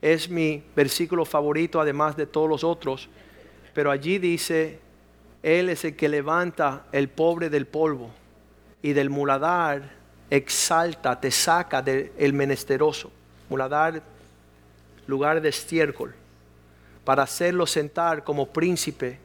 es 0.00 0.30
mi 0.30 0.62
versículo 0.74 1.26
favorito, 1.26 1.82
además 1.82 2.16
de 2.16 2.24
todos 2.24 2.48
los 2.48 2.64
otros. 2.64 3.10
Pero 3.74 3.90
allí 3.90 4.18
dice, 4.18 4.78
Él 5.42 5.68
es 5.68 5.84
el 5.84 5.96
que 5.96 6.08
levanta 6.08 6.86
el 6.92 7.08
pobre 7.08 7.50
del 7.50 7.66
polvo 7.66 8.10
y 8.80 8.92
del 8.92 9.10
muladar 9.10 9.90
exalta, 10.30 11.20
te 11.20 11.30
saca 11.30 11.82
del 11.82 12.32
menesteroso. 12.32 13.10
Muladar, 13.48 14.02
lugar 15.06 15.40
de 15.40 15.48
estiércol, 15.50 16.14
para 17.04 17.24
hacerlo 17.24 17.66
sentar 17.66 18.24
como 18.24 18.46
príncipe 18.46 19.18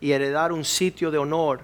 y 0.00 0.12
heredar 0.12 0.52
un 0.52 0.64
sitio 0.64 1.10
de 1.10 1.18
honor, 1.18 1.60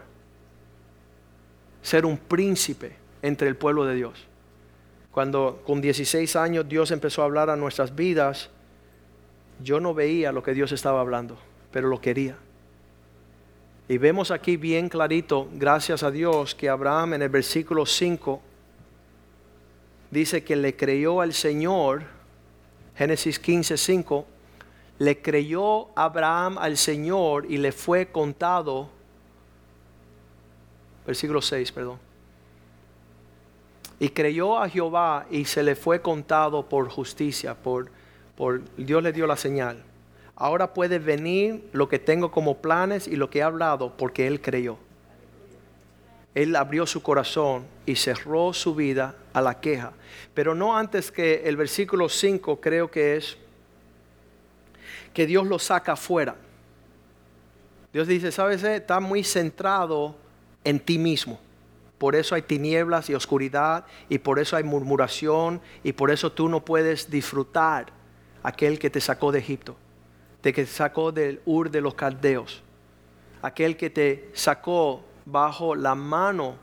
ser 1.82 2.04
un 2.04 2.18
príncipe 2.18 2.96
entre 3.22 3.48
el 3.48 3.56
pueblo 3.56 3.84
de 3.84 3.94
Dios. 3.94 4.26
Cuando 5.12 5.62
con 5.66 5.80
16 5.80 6.36
años 6.36 6.68
Dios 6.68 6.90
empezó 6.90 7.22
a 7.22 7.26
hablar 7.26 7.50
a 7.50 7.56
nuestras 7.56 7.94
vidas, 7.94 8.50
yo 9.62 9.80
no 9.80 9.92
veía 9.94 10.32
lo 10.32 10.42
que 10.42 10.54
Dios 10.54 10.72
estaba 10.72 11.00
hablando, 11.00 11.36
pero 11.72 11.88
lo 11.88 12.00
quería. 12.00 12.36
Y 13.88 13.98
vemos 13.98 14.30
aquí 14.30 14.56
bien 14.56 14.88
clarito, 14.88 15.48
gracias 15.52 16.02
a 16.02 16.10
Dios, 16.10 16.54
que 16.54 16.68
Abraham 16.68 17.14
en 17.14 17.22
el 17.22 17.28
versículo 17.28 17.84
5 17.84 18.40
dice 20.10 20.44
que 20.44 20.54
le 20.54 20.76
creyó 20.76 21.20
al 21.20 21.32
Señor, 21.32 22.04
Génesis 22.96 23.38
15, 23.38 23.76
5, 23.76 24.26
le 24.98 25.20
creyó 25.20 25.88
Abraham 25.96 26.58
al 26.58 26.76
Señor 26.76 27.46
y 27.48 27.56
le 27.56 27.72
fue 27.72 28.06
contado, 28.06 28.88
versículo 31.06 31.42
6, 31.42 31.72
perdón. 31.72 31.98
Y 33.98 34.10
creyó 34.10 34.58
a 34.58 34.68
Jehová 34.68 35.26
y 35.30 35.44
se 35.46 35.62
le 35.62 35.74
fue 35.74 36.00
contado 36.00 36.68
por 36.68 36.88
justicia, 36.88 37.54
por, 37.54 37.90
por 38.36 38.62
Dios 38.76 39.02
le 39.02 39.12
dio 39.12 39.26
la 39.26 39.36
señal. 39.36 39.82
Ahora 40.40 40.72
puede 40.72 40.98
venir 40.98 41.68
lo 41.72 41.90
que 41.90 41.98
tengo 41.98 42.30
como 42.30 42.62
planes 42.62 43.06
y 43.06 43.14
lo 43.14 43.28
que 43.28 43.40
he 43.40 43.42
hablado 43.42 43.94
porque 43.98 44.26
él 44.26 44.40
creyó. 44.40 44.78
Él 46.34 46.56
abrió 46.56 46.86
su 46.86 47.02
corazón 47.02 47.66
y 47.84 47.96
cerró 47.96 48.54
su 48.54 48.74
vida 48.74 49.14
a 49.34 49.42
la 49.42 49.60
queja. 49.60 49.92
Pero 50.32 50.54
no 50.54 50.74
antes 50.74 51.12
que 51.12 51.42
el 51.44 51.58
versículo 51.58 52.08
5 52.08 52.58
creo 52.58 52.90
que 52.90 53.18
es 53.18 53.36
que 55.12 55.26
Dios 55.26 55.46
lo 55.46 55.58
saca 55.58 55.92
afuera. 55.92 56.36
Dios 57.92 58.08
dice, 58.08 58.32
¿sabes? 58.32 58.64
Está 58.64 58.98
muy 58.98 59.22
centrado 59.22 60.14
en 60.64 60.80
ti 60.80 60.96
mismo. 60.96 61.38
Por 61.98 62.16
eso 62.16 62.34
hay 62.34 62.40
tinieblas 62.40 63.10
y 63.10 63.14
oscuridad 63.14 63.84
y 64.08 64.16
por 64.16 64.38
eso 64.38 64.56
hay 64.56 64.64
murmuración 64.64 65.60
y 65.84 65.92
por 65.92 66.10
eso 66.10 66.32
tú 66.32 66.48
no 66.48 66.64
puedes 66.64 67.10
disfrutar 67.10 67.88
aquel 68.42 68.78
que 68.78 68.88
te 68.88 69.02
sacó 69.02 69.32
de 69.32 69.40
Egipto, 69.40 69.76
de 70.42 70.52
que 70.52 70.66
sacó 70.66 71.12
del 71.12 71.40
Ur 71.44 71.70
de 71.70 71.80
los 71.80 71.94
Caldeos, 71.94 72.62
aquel 73.42 73.76
que 73.76 73.90
te 73.90 74.30
sacó 74.34 75.04
bajo 75.24 75.74
la 75.74 75.94
mano 75.94 76.56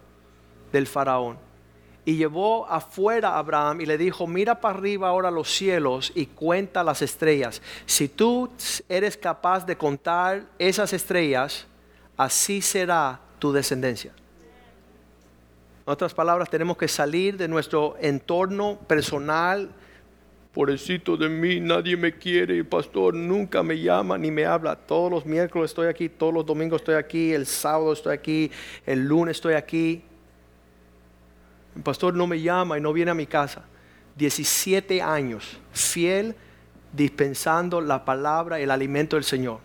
del 0.71 0.88
faraón 0.88 1.47
y 2.07 2.15
llevó 2.15 2.65
afuera 2.69 3.32
a 3.32 3.39
Abraham 3.39 3.82
y 3.82 3.86
le 3.86 3.97
dijo, 3.97 4.28
mira 4.28 4.61
para 4.61 4.78
arriba 4.78 5.09
ahora 5.09 5.30
los 5.30 5.53
cielos 5.53 6.13
y 6.15 6.28
cuenta 6.28 6.82
las 6.82 7.01
estrellas. 7.01 7.61
Si 7.86 8.07
tú 8.07 8.49
eres 8.88 9.17
capaz 9.17 9.65
de 9.65 9.75
contar 9.75 10.45
esas 10.57 10.93
estrellas, 10.93 11.67
así 12.15 12.61
será 12.61 13.19
tu 13.39 13.51
descendencia. 13.51 14.13
En 15.86 15.91
otras 15.91 16.13
palabras, 16.13 16.49
tenemos 16.49 16.78
que 16.78 16.88
salir 16.88 17.36
de 17.36 17.49
nuestro 17.49 17.97
entorno 17.99 18.80
personal. 18.88 19.69
Pobrecito 20.58 21.16
de 21.16 21.30
mí, 21.30 21.60
nadie 21.60 21.95
me 21.95 22.12
quiere, 22.18 22.58
el 22.58 22.66
pastor 22.66 23.14
nunca 23.14 23.62
me 23.62 23.80
llama 23.80 24.18
ni 24.18 24.32
me 24.32 24.43
habla. 24.43 24.76
Todos 24.76 25.12
los 25.12 25.24
miércoles 25.24 25.70
estoy 25.70 25.88
aquí, 25.88 26.10
todos 26.10 26.34
los 26.34 26.47
domingos 26.47 26.82
estoy 26.82 26.95
aquí, 26.95 27.32
el 27.32 27.45
sábado 27.45 27.93
estoy 27.93 28.16
aquí, 28.16 28.49
el 28.84 29.05
lunes 29.08 29.38
estoy 29.38 29.53
aquí. 29.53 30.01
El 31.76 31.84
pastor 31.84 32.16
no 32.16 32.26
me 32.26 32.41
llama 32.41 32.76
y 32.76 32.82
no 32.82 32.91
viene 32.91 33.12
a 33.12 33.14
mi 33.14 33.28
casa. 33.28 33.66
17 34.16 34.99
años, 34.99 35.60
fiel, 35.74 36.34
dispensando 36.91 37.80
la 37.80 38.03
palabra, 38.03 38.60
el 38.60 38.72
alimento 38.72 39.16
del 39.16 39.26
Señor. 39.26 39.60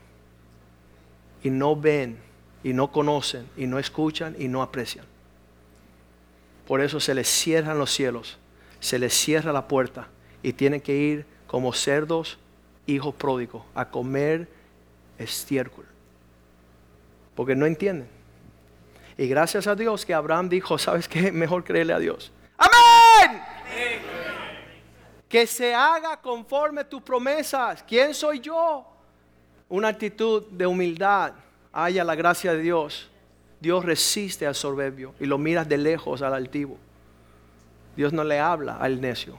Y 1.43 1.49
no 1.49 1.75
ven, 1.75 2.19
y 2.63 2.75
no 2.75 2.93
conocen, 2.93 3.49
y 3.57 3.67
no 3.67 3.79
escuchan, 3.79 4.37
y 4.39 4.47
no 4.47 4.61
aprecian. 4.61 5.07
Por 6.67 6.83
eso 6.83 7.01
se 7.01 7.15
les 7.15 7.29
cierran 7.29 7.79
los 7.79 7.91
cielos, 7.91 8.37
se 8.79 8.99
les 8.99 9.15
cierra 9.15 9.55
la 9.55 9.67
puerta, 9.67 10.09
y 10.43 10.53
tienen 10.53 10.81
que 10.81 10.95
ir 10.95 11.27
como 11.47 11.73
cerdos, 11.73 12.39
hijos 12.87 13.15
pródigos, 13.15 13.63
a 13.75 13.89
comer 13.89 14.49
estiércol. 15.19 15.85
Porque 17.35 17.55
no 17.55 17.67
entienden. 17.67 18.09
Y 19.17 19.29
gracias 19.29 19.67
a 19.67 19.75
Dios 19.75 20.05
que 20.05 20.15
Abraham 20.15 20.49
dijo, 20.49 20.79
¿sabes 20.79 21.09
qué? 21.09 21.31
Mejor 21.33 21.65
creerle 21.65 21.93
a 21.93 21.99
Dios. 21.99 22.33
Amén. 22.57 23.43
Que 25.29 25.47
se 25.47 25.75
haga 25.75 26.21
conforme 26.21 26.85
tus 26.85 27.03
promesas. 27.03 27.83
¿Quién 27.87 28.15
soy 28.15 28.41
yo? 28.41 28.87
Una 29.69 29.89
actitud 29.89 30.45
de 30.51 30.67
humildad. 30.67 31.33
Haya 31.73 32.05
la 32.05 32.15
gracia 32.15 32.53
de 32.53 32.63
Dios. 32.63 33.11
Dios 33.61 33.85
resiste 33.85 34.47
al 34.47 34.55
soberbio 34.55 35.15
y 35.21 35.27
lo 35.27 35.39
miras 35.39 35.69
de 35.69 35.79
lejos 35.79 36.21
al 36.21 36.35
altivo. 36.35 36.77
Dios 37.97 38.13
no 38.13 38.25
le 38.25 38.41
habla 38.41 38.77
al 38.77 39.01
necio. 39.01 39.39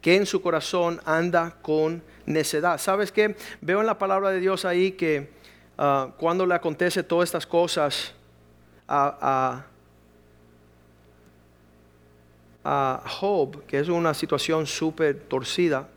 Que 0.00 0.16
en 0.16 0.26
su 0.26 0.42
corazón 0.42 1.00
anda 1.04 1.56
con 1.62 2.02
necedad. 2.26 2.78
¿Sabes 2.78 3.12
qué? 3.12 3.36
Veo 3.60 3.80
en 3.80 3.86
la 3.86 3.98
palabra 3.98 4.30
de 4.30 4.40
Dios 4.40 4.64
ahí 4.64 4.92
que 4.92 5.40
Ah, 5.82 6.12
cuando 6.18 6.44
le 6.44 6.52
acontece 6.52 7.02
todas 7.02 7.30
estas 7.30 7.46
cosas 7.46 8.12
a, 8.86 9.64
a, 12.62 13.02
Job, 13.08 13.64
que 13.64 13.78
es 13.78 13.88
una 13.88 14.12
situación 14.12 14.66
súper 14.66 15.20
torcida, 15.20 15.88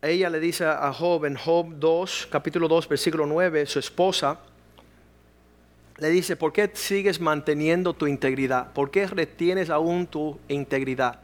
ella 0.00 0.30
le 0.30 0.40
dice 0.40 0.64
a 0.64 0.90
Job 0.90 1.26
en 1.26 1.36
Job 1.36 1.66
2, 1.76 2.28
capítulo 2.30 2.66
2, 2.66 2.88
versículo 2.88 3.26
9, 3.26 3.66
su 3.66 3.80
esposa, 3.80 4.40
le 5.98 6.08
dice, 6.10 6.36
¿por 6.36 6.52
qué 6.52 6.70
sigues 6.74 7.20
manteniendo 7.20 7.94
tu 7.94 8.06
integridad? 8.06 8.72
¿Por 8.72 8.90
qué 8.90 9.06
retienes 9.06 9.70
aún 9.70 10.06
tu 10.06 10.38
integridad? 10.48 11.20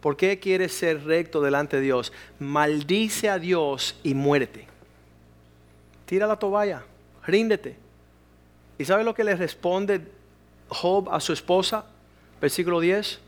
¿Por 0.00 0.16
qué 0.16 0.38
quieres 0.38 0.72
ser 0.72 1.04
recto 1.04 1.40
delante 1.40 1.76
de 1.76 1.82
Dios? 1.82 2.12
Maldice 2.38 3.28
a 3.28 3.38
Dios 3.38 3.98
y 4.02 4.14
muérete. 4.14 4.66
Tira 6.06 6.26
la 6.26 6.38
toalla, 6.38 6.84
ríndete. 7.26 7.76
¿Y 8.78 8.84
sabe 8.84 9.02
lo 9.02 9.14
que 9.14 9.24
le 9.24 9.34
responde 9.34 10.00
Job 10.68 11.08
a 11.10 11.20
su 11.20 11.32
esposa? 11.32 11.86
Versículo 12.40 12.80
10. 12.80 13.20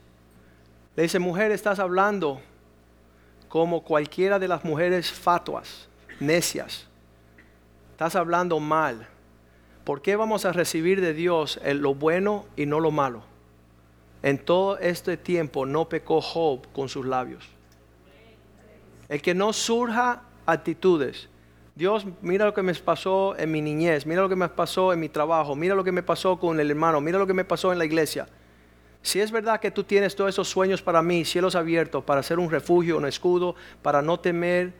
Le 0.96 1.02
dice, 1.02 1.18
mujer, 1.18 1.50
estás 1.50 1.78
hablando 1.78 2.40
como 3.48 3.82
cualquiera 3.82 4.38
de 4.38 4.48
las 4.48 4.64
mujeres 4.64 5.10
fatuas, 5.10 5.88
necias. 6.20 6.86
Estás 7.92 8.14
hablando 8.14 8.60
mal. 8.60 9.08
¿Por 9.86 10.02
qué 10.02 10.16
vamos 10.16 10.44
a 10.44 10.52
recibir 10.52 11.00
de 11.00 11.14
Dios 11.14 11.60
lo 11.64 11.94
bueno 11.94 12.46
y 12.56 12.66
no 12.66 12.80
lo 12.80 12.90
malo? 12.90 13.22
En 14.20 14.36
todo 14.36 14.78
este 14.78 15.16
tiempo 15.16 15.64
no 15.64 15.88
pecó 15.88 16.20
Job 16.20 16.66
con 16.72 16.88
sus 16.88 17.06
labios. 17.06 17.48
El 19.08 19.22
que 19.22 19.32
no 19.32 19.52
surja 19.52 20.24
actitudes. 20.44 21.28
Dios, 21.76 22.04
mira 22.20 22.46
lo 22.46 22.52
que 22.52 22.62
me 22.62 22.74
pasó 22.74 23.38
en 23.38 23.52
mi 23.52 23.62
niñez, 23.62 24.06
mira 24.06 24.22
lo 24.22 24.28
que 24.28 24.34
me 24.34 24.48
pasó 24.48 24.92
en 24.92 24.98
mi 24.98 25.08
trabajo, 25.08 25.54
mira 25.54 25.76
lo 25.76 25.84
que 25.84 25.92
me 25.92 26.02
pasó 26.02 26.36
con 26.36 26.58
el 26.58 26.68
hermano, 26.68 27.00
mira 27.00 27.16
lo 27.16 27.26
que 27.28 27.34
me 27.34 27.44
pasó 27.44 27.72
en 27.72 27.78
la 27.78 27.84
iglesia. 27.84 28.26
Si 29.02 29.20
es 29.20 29.30
verdad 29.30 29.60
que 29.60 29.70
tú 29.70 29.84
tienes 29.84 30.16
todos 30.16 30.30
esos 30.30 30.48
sueños 30.48 30.82
para 30.82 31.00
mí, 31.00 31.24
cielos 31.24 31.54
abiertos, 31.54 32.02
para 32.02 32.24
ser 32.24 32.40
un 32.40 32.50
refugio, 32.50 32.96
un 32.96 33.06
escudo, 33.06 33.54
para 33.82 34.02
no 34.02 34.18
temer 34.18 34.72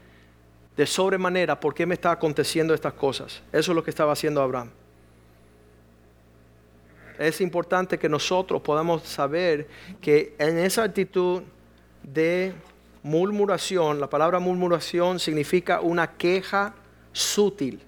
de 0.76 0.84
sobremanera, 0.84 1.60
¿por 1.60 1.74
qué 1.74 1.86
me 1.86 1.94
está 1.94 2.10
aconteciendo 2.10 2.74
estas 2.74 2.94
cosas? 2.94 3.44
Eso 3.52 3.70
es 3.70 3.76
lo 3.76 3.84
que 3.84 3.90
estaba 3.90 4.12
haciendo 4.12 4.42
Abraham 4.42 4.70
es 7.18 7.40
importante 7.40 7.98
que 7.98 8.08
nosotros 8.08 8.62
podamos 8.62 9.02
saber 9.02 9.68
que 10.00 10.34
en 10.38 10.58
esa 10.58 10.82
actitud 10.82 11.42
de 12.02 12.52
murmuración, 13.02 14.00
la 14.00 14.08
palabra 14.08 14.38
murmuración 14.38 15.18
significa 15.18 15.80
una 15.80 16.16
queja 16.16 16.74
sutil. 17.12 17.80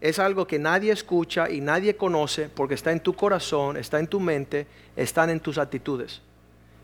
Es 0.00 0.18
algo 0.18 0.46
que 0.46 0.58
nadie 0.58 0.92
escucha 0.92 1.48
y 1.48 1.60
nadie 1.60 1.96
conoce 1.96 2.48
porque 2.48 2.74
está 2.74 2.92
en 2.92 3.00
tu 3.00 3.14
corazón, 3.14 3.76
está 3.76 3.98
en 3.98 4.06
tu 4.06 4.20
mente, 4.20 4.66
están 4.96 5.30
en 5.30 5.40
tus 5.40 5.56
actitudes. 5.56 6.20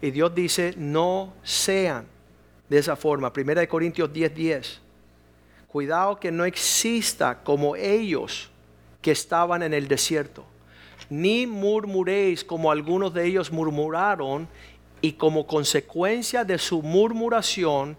Y 0.00 0.10
Dios 0.10 0.34
dice, 0.34 0.74
no 0.76 1.34
sean 1.42 2.06
de 2.68 2.78
esa 2.78 2.96
forma. 2.96 3.32
Primera 3.32 3.60
de 3.60 3.68
Corintios 3.68 4.10
10:10. 4.10 4.34
10. 4.34 4.80
Cuidado 5.68 6.18
que 6.18 6.32
no 6.32 6.44
exista 6.44 7.42
como 7.44 7.76
ellos 7.76 8.50
que 9.02 9.10
estaban 9.10 9.62
en 9.62 9.74
el 9.74 9.86
desierto 9.86 10.44
ni 11.08 11.46
murmuréis 11.46 12.44
como 12.44 12.70
algunos 12.70 13.14
de 13.14 13.26
ellos 13.26 13.50
murmuraron 13.50 14.48
y 15.00 15.12
como 15.12 15.46
consecuencia 15.46 16.44
de 16.44 16.58
su 16.58 16.82
murmuración 16.82 17.96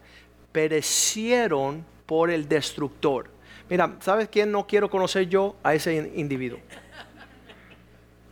perecieron 0.51 1.83
por 2.05 2.29
el 2.29 2.47
destructor. 2.47 3.29
Mira, 3.69 3.95
¿sabes 4.01 4.27
quién 4.29 4.51
no 4.51 4.67
quiero 4.67 4.89
conocer 4.89 5.27
yo? 5.29 5.55
A 5.63 5.73
ese 5.73 6.11
individuo. 6.15 6.59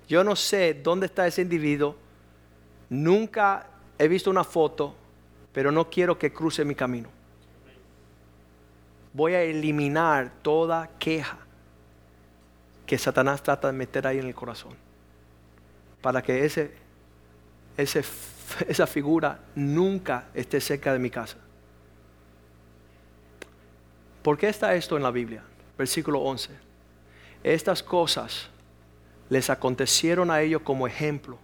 Yo 0.07 0.23
no 0.23 0.35
sé 0.35 0.73
dónde 0.73 1.05
está 1.05 1.27
ese 1.27 1.41
individuo. 1.41 1.95
Nunca 2.89 3.67
he 3.97 4.07
visto 4.07 4.29
una 4.29 4.43
foto, 4.43 4.95
pero 5.53 5.71
no 5.71 5.89
quiero 5.89 6.17
que 6.17 6.33
cruce 6.33 6.65
mi 6.65 6.75
camino. 6.75 7.09
Voy 9.13 9.33
a 9.33 9.41
eliminar 9.41 10.31
toda 10.41 10.89
queja 10.99 11.48
que 12.89 12.97
Satanás 12.97 13.43
trata 13.43 13.67
de 13.67 13.73
meter 13.73 14.07
ahí 14.07 14.17
en 14.17 14.25
el 14.25 14.33
corazón. 14.33 14.71
Para 16.01 16.23
que 16.23 16.43
ese, 16.43 16.71
esa 17.77 18.87
figura 18.87 19.41
nunca 19.53 20.29
esté 20.33 20.59
cerca 20.59 20.91
de 20.91 20.97
mi 20.97 21.11
casa. 21.11 21.37
¿Por 24.23 24.39
qué 24.39 24.49
está 24.49 24.73
esto 24.73 24.97
en 24.97 25.03
la 25.03 25.11
Biblia? 25.11 25.43
Versículo 25.77 26.21
11. 26.21 26.49
Estas 27.43 27.83
cosas 27.83 28.49
les 29.29 29.51
acontecieron 29.51 30.31
a 30.31 30.41
ellos 30.41 30.63
como 30.63 30.87
ejemplo 30.87 31.37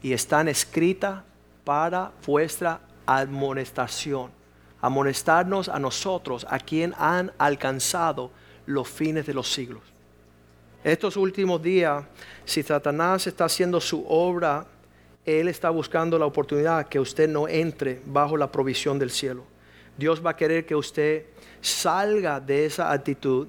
y 0.00 0.14
están 0.14 0.48
escritas 0.48 1.22
para 1.62 2.10
vuestra 2.26 2.80
amonestación. 3.04 4.30
Amonestarnos 4.80 5.68
a 5.68 5.78
nosotros, 5.78 6.46
a 6.48 6.58
quien 6.58 6.94
han 6.96 7.32
alcanzado 7.36 8.30
los 8.64 8.88
fines 8.88 9.26
de 9.26 9.34
los 9.34 9.52
siglos. 9.52 9.89
Estos 10.82 11.16
últimos 11.16 11.62
días, 11.62 12.04
si 12.44 12.62
Satanás 12.62 13.26
está 13.26 13.44
haciendo 13.44 13.80
su 13.80 14.04
obra, 14.08 14.66
él 15.26 15.48
está 15.48 15.68
buscando 15.68 16.18
la 16.18 16.24
oportunidad 16.24 16.88
que 16.88 16.98
usted 16.98 17.28
no 17.28 17.46
entre 17.46 18.00
bajo 18.06 18.36
la 18.36 18.50
provisión 18.50 18.98
del 18.98 19.10
cielo. 19.10 19.44
Dios 19.98 20.24
va 20.24 20.30
a 20.30 20.36
querer 20.36 20.64
que 20.64 20.74
usted 20.74 21.26
salga 21.60 22.40
de 22.40 22.64
esa 22.64 22.90
actitud. 22.90 23.48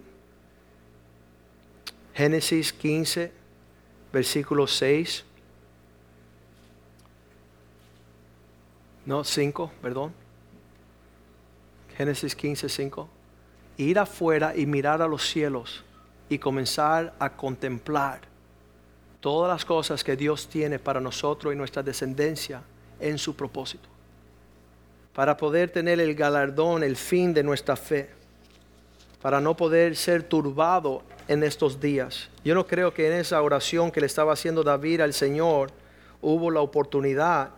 Génesis 2.13 2.73
15, 2.73 3.31
versículo 4.11 4.67
6. 4.67 5.23
No, 9.05 9.23
5, 9.23 9.71
perdón. 9.81 10.13
Génesis 11.95 12.35
15, 12.35 12.67
5. 12.67 13.09
Ir 13.77 13.97
afuera 13.99 14.53
y 14.53 14.65
mirar 14.65 15.01
a 15.01 15.07
los 15.07 15.25
cielos 15.25 15.85
y 16.31 16.39
comenzar 16.39 17.13
a 17.19 17.29
contemplar 17.29 18.21
todas 19.19 19.51
las 19.51 19.65
cosas 19.65 20.01
que 20.01 20.15
Dios 20.15 20.47
tiene 20.47 20.79
para 20.79 21.01
nosotros 21.01 21.53
y 21.53 21.57
nuestra 21.57 21.83
descendencia 21.83 22.61
en 23.01 23.17
su 23.17 23.35
propósito. 23.35 23.89
Para 25.13 25.35
poder 25.35 25.71
tener 25.71 25.99
el 25.99 26.15
galardón, 26.15 26.83
el 26.83 26.95
fin 26.95 27.33
de 27.33 27.43
nuestra 27.43 27.75
fe. 27.75 28.09
Para 29.21 29.41
no 29.41 29.57
poder 29.57 29.97
ser 29.97 30.23
turbado 30.23 31.03
en 31.27 31.43
estos 31.43 31.81
días. 31.81 32.29
Yo 32.45 32.55
no 32.55 32.65
creo 32.65 32.93
que 32.93 33.07
en 33.07 33.19
esa 33.19 33.41
oración 33.41 33.91
que 33.91 33.99
le 33.99 34.07
estaba 34.07 34.31
haciendo 34.31 34.63
David 34.63 35.01
al 35.01 35.13
Señor 35.13 35.69
hubo 36.21 36.49
la 36.49 36.61
oportunidad 36.61 37.49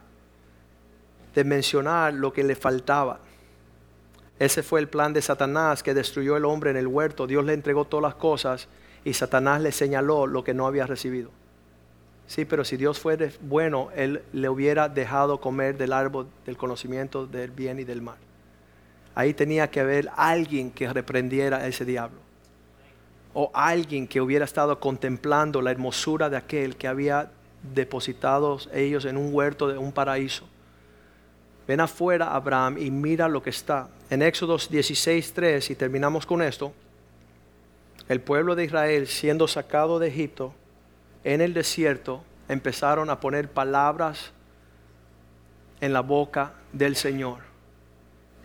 de 1.36 1.44
mencionar 1.44 2.16
lo 2.16 2.34
que 2.34 2.44
le 2.44 2.56
faltaba. 2.56 3.20
Ese 4.40 4.64
fue 4.64 4.80
el 4.80 4.88
plan 4.88 5.14
de 5.14 5.22
Satanás 5.22 5.84
que 5.84 5.94
destruyó 5.94 6.36
el 6.38 6.46
hombre 6.46 6.72
en 6.72 6.78
el 6.78 6.88
huerto. 6.88 7.28
Dios 7.28 7.46
le 7.46 7.54
entregó 7.54 7.86
todas 7.86 8.04
las 8.04 8.16
cosas 8.16 8.68
y 9.06 9.14
Satanás 9.14 9.62
le 9.62 9.72
señaló 9.72 10.28
lo 10.28 10.44
que 10.44 10.54
no 10.54 10.66
había 10.66 10.88
recibido. 10.88 11.30
Sí, 12.26 12.46
pero 12.46 12.64
si 12.64 12.78
Dios 12.78 13.00
fuera 13.00 13.28
bueno, 13.42 13.90
Él 13.96 14.24
le 14.32 14.50
hubiera 14.50 14.90
dejado 14.90 15.40
comer 15.40 15.78
del 15.78 15.94
árbol 15.94 16.28
del 16.46 16.58
conocimiento 16.58 17.28
del 17.28 17.52
bien 17.52 17.80
y 17.80 17.84
del 17.84 18.02
mal. 18.02 18.18
Ahí 19.16 19.34
tenía 19.34 19.70
que 19.70 19.80
haber 19.80 20.10
alguien 20.16 20.72
que 20.72 20.92
reprendiera 20.92 21.58
a 21.58 21.68
ese 21.68 21.86
diablo. 21.86 22.18
O 23.34 23.52
alguien 23.54 24.08
que 24.08 24.22
hubiera 24.22 24.46
estado 24.46 24.80
contemplando 24.80 25.62
la 25.62 25.72
hermosura 25.72 26.30
de 26.30 26.38
aquel 26.38 26.76
que 26.76 26.88
había 26.88 27.30
depositado 27.74 28.58
ellos 28.74 29.06
en 29.06 29.18
un 29.18 29.34
huerto 29.34 29.68
de 29.68 29.78
un 29.78 29.92
paraíso. 29.92 30.48
Ven 31.68 31.80
afuera, 31.80 32.36
Abraham, 32.36 32.78
y 32.78 32.91
mira 32.91 33.30
lo 33.30 33.41
que 33.41 33.49
está. 33.49 33.89
En 34.09 34.22
Éxodos 34.22 34.70
16:3, 34.70 35.70
y 35.70 35.76
terminamos 35.76 36.26
con 36.26 36.41
esto, 36.41 36.74
el 38.09 38.20
pueblo 38.20 38.55
de 38.55 38.66
Israel 38.66 39.07
siendo 39.07 39.47
sacado 39.47 39.97
de 39.97 40.09
Egipto 40.09 40.53
en 41.24 41.39
el 41.39 41.53
desierto, 41.53 42.24
empezaron 42.49 43.09
a 43.09 43.22
poner 43.22 43.49
palabras 43.49 44.32
en 45.80 45.93
la 45.93 46.01
boca 46.01 46.53
del 46.74 46.97
Señor. 46.97 47.39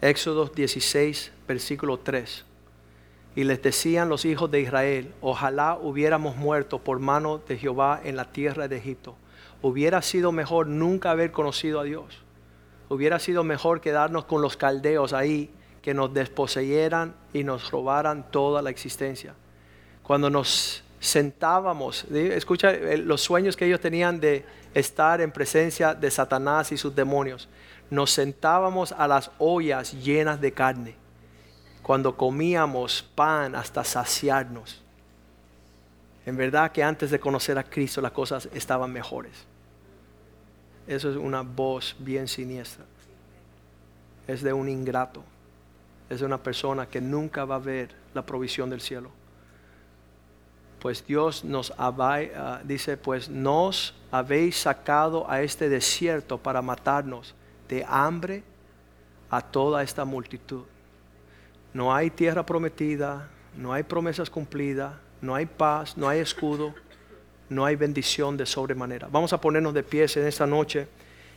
Éxodos 0.01 0.55
16, 0.55 1.33
versículo 1.49 1.99
3. 1.99 2.45
Y 3.35 3.45
les 3.45 3.61
decían 3.61 4.09
los 4.09 4.25
hijos 4.25 4.49
de 4.49 4.61
Israel, 4.61 5.13
ojalá 5.21 5.77
hubiéramos 5.77 6.37
muerto 6.37 6.79
por 6.79 7.01
mano 7.01 7.39
de 7.39 7.59
Jehová 7.59 8.01
en 8.05 8.15
la 8.15 8.31
tierra 8.31 8.69
de 8.69 8.77
Egipto. 8.77 9.17
Hubiera 9.61 10.03
sido 10.03 10.31
mejor 10.31 10.69
nunca 10.69 11.11
haber 11.11 11.33
conocido 11.33 11.81
a 11.81 11.85
Dios 11.85 12.23
hubiera 12.89 13.19
sido 13.19 13.45
mejor 13.45 13.81
quedarnos 13.81 14.25
con 14.25 14.43
los 14.43 14.57
caldeos 14.57 15.13
ahí 15.13 15.51
que 15.83 15.95
nos 15.95 16.13
desposeyeran 16.13 17.15
y 17.33 17.45
nos 17.45 17.71
robaran 17.71 18.31
toda 18.31 18.63
la 18.63 18.71
existencia. 18.71 19.35
Cuando 20.03 20.31
nos 20.31 20.83
sentábamos, 21.01 22.05
escucha 22.05 22.73
los 22.73 23.21
sueños 23.21 23.57
que 23.57 23.67
ellos 23.67 23.81
tenían 23.81 24.21
de 24.21 24.45
estar 24.75 25.21
en 25.21 25.31
presencia 25.31 25.95
de 25.95 26.11
Satanás 26.11 26.73
y 26.73 26.77
sus 26.77 26.95
demonios. 26.95 27.49
Nos 27.91 28.11
sentábamos 28.11 28.93
a 28.93 29.07
las 29.07 29.31
ollas 29.39 29.93
llenas 29.93 30.41
de 30.41 30.53
carne, 30.53 30.95
cuando 31.83 32.17
comíamos 32.17 33.03
pan 33.15 33.55
hasta 33.55 33.85
saciarnos. 33.85 34.83
En 36.27 36.37
verdad 36.37 36.73
que 36.73 36.83
antes 36.83 37.11
de 37.11 37.19
conocer 37.19 37.57
a 37.59 37.65
Cristo 37.65 38.03
las 38.03 38.13
cosas 38.13 38.49
estaban 38.53 38.93
mejores. 38.93 39.47
Eso 40.89 41.11
es 41.11 41.17
una 41.17 41.43
voz 41.43 41.95
bien 41.99 42.27
siniestra. 42.27 42.85
Es 44.27 44.43
de 44.43 44.55
un 44.55 44.71
ingrato. 44.71 45.23
Es 46.09 46.21
de 46.21 46.27
una 46.27 46.43
persona 46.43 46.89
que 46.89 47.01
nunca 47.01 47.45
va 47.45 47.57
a 47.57 47.61
ver 47.61 47.95
la 48.15 48.25
provisión 48.25 48.71
del 48.71 48.81
cielo. 48.81 49.11
Pues 50.81 51.05
Dios 51.07 51.45
nos 51.45 51.75
ah, 51.77 52.61
dice, 52.65 52.97
pues 52.97 53.29
nos 53.29 53.95
habéis 54.11 54.57
sacado 54.57 55.31
a 55.31 55.43
este 55.43 55.69
desierto 55.69 56.39
para 56.39 56.63
matarnos. 56.63 57.35
de 57.69 57.85
hambre 57.87 58.43
a 59.29 59.43
toda 59.43 59.83
esta 59.83 60.07
multitud. 60.07 60.65
No 61.75 61.95
hay 61.95 62.09
tierra 62.09 62.47
prometida, 62.47 63.29
no 63.55 63.75
hay 63.75 63.83
promesas 63.83 64.31
cumplidas, 64.31 64.95
no 65.21 65.35
hay 65.35 65.45
paz, 65.45 65.99
no 65.99 66.09
hay 66.09 66.21
escudo, 66.21 66.75
no 67.49 67.65
hay 67.65 67.77
bendición 67.77 68.37
de 68.37 68.47
sobremanera. 68.47 69.09
Vamos 69.11 69.33
a 69.33 69.41
ponernos 69.41 69.75
de 69.75 69.83
pies 69.83 70.17
en 70.17 70.27
esta 70.27 70.47
noche 70.47 70.87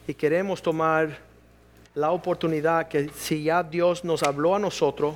y 0.07 0.14
queremos 0.14 0.62
tomar 0.62 1.18
la 1.95 2.12
oportunidad 2.12 2.88
que 2.88 3.09
si 3.09 3.43
ya 3.43 3.64
Dios 3.64 4.03
nos 4.03 4.24
habló 4.24 4.55
a 4.55 4.59
nosotros, 4.59 5.16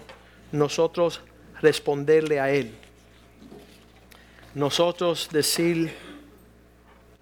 nosotros 0.52 1.22
responderle 1.62 2.40
a 2.40 2.50
Él. 2.50 2.74
Nosotros 4.54 5.30
decir 5.32 5.94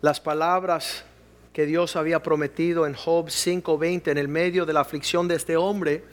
las 0.01 0.19
palabras 0.19 1.03
que 1.51 1.65
Dios 1.65 1.95
había 1.95 2.21
prometido 2.21 2.86
en 2.86 2.93
Job 2.93 3.30
5:20 3.30 4.11
en 4.11 4.17
el 4.17 4.28
medio 4.28 4.65
de 4.65 4.74
la 4.74 4.82
aflicción 4.82 5.28
de 5.28 5.36
este 5.36 5.55
hombre, 5.55 6.03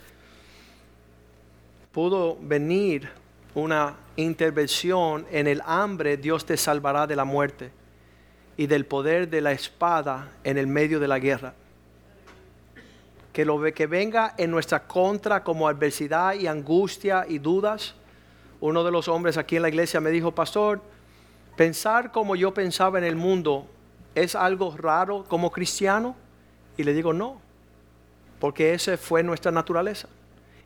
pudo 1.91 2.37
venir 2.39 3.09
una 3.53 3.95
intervención 4.21 5.25
en 5.31 5.47
el 5.47 5.61
hambre, 5.65 6.17
Dios 6.17 6.45
te 6.45 6.57
salvará 6.57 7.07
de 7.07 7.15
la 7.15 7.25
muerte 7.25 7.71
y 8.57 8.67
del 8.67 8.85
poder 8.85 9.29
de 9.29 9.41
la 9.41 9.51
espada 9.51 10.31
en 10.43 10.57
el 10.57 10.67
medio 10.67 10.99
de 10.99 11.07
la 11.07 11.19
guerra. 11.19 11.53
Que 13.33 13.45
lo 13.45 13.61
que 13.73 13.87
venga 13.87 14.33
en 14.37 14.51
nuestra 14.51 14.85
contra 14.85 15.43
como 15.43 15.67
adversidad 15.67 16.33
y 16.33 16.47
angustia 16.47 17.25
y 17.27 17.39
dudas. 17.39 17.95
Uno 18.59 18.83
de 18.83 18.91
los 18.91 19.07
hombres 19.07 19.37
aquí 19.37 19.55
en 19.55 19.61
la 19.61 19.69
iglesia 19.69 20.01
me 20.01 20.11
dijo, 20.11 20.33
pastor, 20.33 20.81
pensar 21.55 22.11
como 22.11 22.35
yo 22.35 22.53
pensaba 22.53 22.97
en 22.97 23.05
el 23.05 23.15
mundo 23.15 23.67
es 24.15 24.35
algo 24.35 24.75
raro 24.75 25.23
como 25.27 25.51
cristiano. 25.51 26.15
Y 26.77 26.83
le 26.83 26.93
digo, 26.93 27.13
no, 27.13 27.39
porque 28.39 28.73
esa 28.73 28.97
fue 28.97 29.23
nuestra 29.23 29.51
naturaleza. 29.51 30.09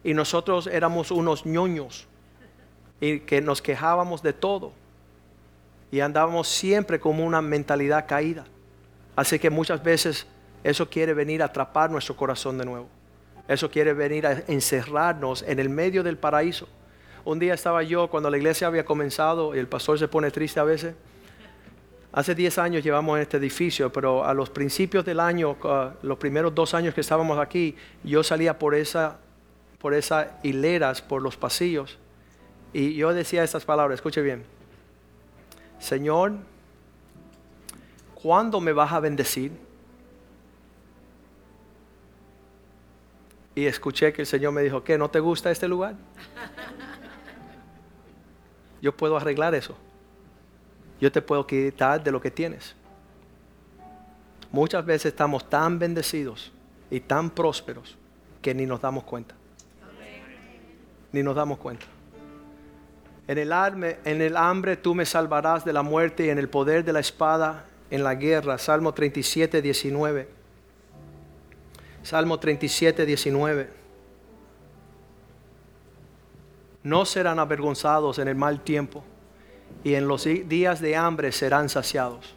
Y 0.04 0.14
nosotros 0.14 0.68
éramos 0.68 1.12
unos 1.12 1.46
ñoños 1.46 2.08
y 3.00 3.20
que 3.20 3.42
nos 3.42 3.62
quejábamos 3.62 4.22
de 4.22 4.34
todo 4.34 4.74
y 5.92 6.00
andábamos 6.00 6.48
siempre 6.48 7.00
como 7.00 7.26
una 7.26 7.42
mentalidad 7.42 8.08
caída. 8.08 8.46
Así 9.16 9.40
que 9.40 9.50
muchas 9.50 9.82
veces 9.84 10.28
eso 10.64 10.90
quiere 10.90 11.14
venir 11.14 11.42
a 11.42 11.46
atrapar 11.46 11.90
nuestro 11.90 12.16
corazón 12.16 12.58
de 12.58 12.66
nuevo. 12.66 12.88
Eso 13.48 13.70
quiere 13.70 13.94
venir 13.94 14.26
a 14.26 14.44
encerrarnos 14.48 15.44
en 15.44 15.60
el 15.60 15.70
medio 15.70 16.04
del 16.04 16.18
paraíso. 16.18 16.68
Un 17.24 17.40
día 17.40 17.54
estaba 17.54 17.84
yo 17.84 18.10
cuando 18.10 18.30
la 18.30 18.38
iglesia 18.38 18.68
había 18.68 18.84
comenzado 18.84 19.56
y 19.56 19.60
el 19.60 19.68
pastor 19.68 19.98
se 20.00 20.08
pone 20.08 20.32
triste 20.32 20.60
a 20.60 20.64
veces. 20.64 20.96
Hace 22.12 22.34
10 22.34 22.58
años 22.60 22.84
llevamos 22.84 23.18
en 23.18 23.24
este 23.24 23.38
edificio, 23.38 23.92
pero 23.92 24.26
a 24.26 24.34
los 24.34 24.50
principios 24.50 25.04
del 25.06 25.20
año, 25.20 25.58
los 26.02 26.18
primeros 26.18 26.56
dos 26.56 26.74
años 26.74 26.94
que 26.94 27.02
estábamos 27.02 27.38
aquí, 27.40 27.76
yo 28.04 28.24
salía 28.24 28.58
por, 28.58 28.74
esa, 28.74 29.18
por 29.80 29.94
esas 29.94 30.28
hileras, 30.42 31.02
por 31.02 31.22
los 31.22 31.36
pasillos, 31.36 32.00
y 32.78 32.94
yo 32.94 33.14
decía 33.14 33.42
estas 33.42 33.64
palabras, 33.64 34.00
escuche 34.00 34.22
bien. 34.22 34.44
Señor, 35.80 36.34
¿cuándo 38.22 38.60
me 38.60 38.74
vas 38.74 38.92
a 38.92 39.00
bendecir? 39.00 39.54
Y 43.56 43.66
escuché 43.66 44.12
que 44.12 44.24
el 44.24 44.28
Señor 44.28 44.52
me 44.52 44.62
dijo, 44.62 44.84
¿qué? 44.84 44.98
¿No 44.98 45.10
te 45.10 45.22
gusta 45.22 45.52
este 45.52 45.70
lugar? 45.70 45.96
Yo 48.82 48.94
puedo 48.94 49.16
arreglar 49.16 49.56
eso. 49.56 49.78
Yo 51.00 51.10
te 51.14 51.22
puedo 51.22 51.48
quitar 51.48 52.04
de 52.04 52.12
lo 52.12 52.20
que 52.20 52.30
tienes. 52.30 52.76
Muchas 54.52 54.86
veces 54.86 55.14
estamos 55.14 55.50
tan 55.50 55.80
bendecidos 55.80 56.52
y 56.92 57.00
tan 57.00 57.30
prósperos 57.30 57.98
que 58.42 58.54
ni 58.54 58.66
nos 58.66 58.82
damos 58.82 59.06
cuenta. 59.06 59.34
Ni 61.14 61.24
nos 61.24 61.38
damos 61.38 61.58
cuenta. 61.58 61.86
En 63.28 63.38
el, 63.40 63.52
en 64.06 64.22
el 64.22 64.38
hambre 64.38 64.78
tú 64.78 64.94
me 64.94 65.06
salvarás 65.06 65.66
de 65.66 65.74
la 65.74 65.82
muerte 65.82 66.26
y 66.26 66.30
en 66.30 66.38
el 66.38 66.48
poder 66.48 66.84
de 66.84 66.94
la 66.94 67.00
espada 67.00 67.66
en 67.90 68.04
la 68.04 68.14
guerra. 68.16 68.58
Salmo 68.58 68.94
37, 68.94 69.62
19. 69.62 70.30
Salmo 72.04 72.40
37, 72.40 73.06
19. 73.06 73.70
No 76.84 77.06
serán 77.06 77.40
avergonzados 77.40 78.20
en 78.20 78.28
el 78.28 78.36
mal 78.36 78.62
tiempo 78.62 79.04
y 79.84 79.96
en 79.96 80.08
los 80.08 80.26
días 80.26 80.80
de 80.80 80.96
hambre 80.96 81.32
serán 81.32 81.68
saciados. 81.68 82.36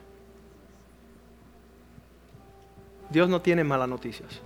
Dios 3.10 3.28
no 3.28 3.42
tiene 3.42 3.62
malas 3.62 3.90
noticias. 3.90 4.40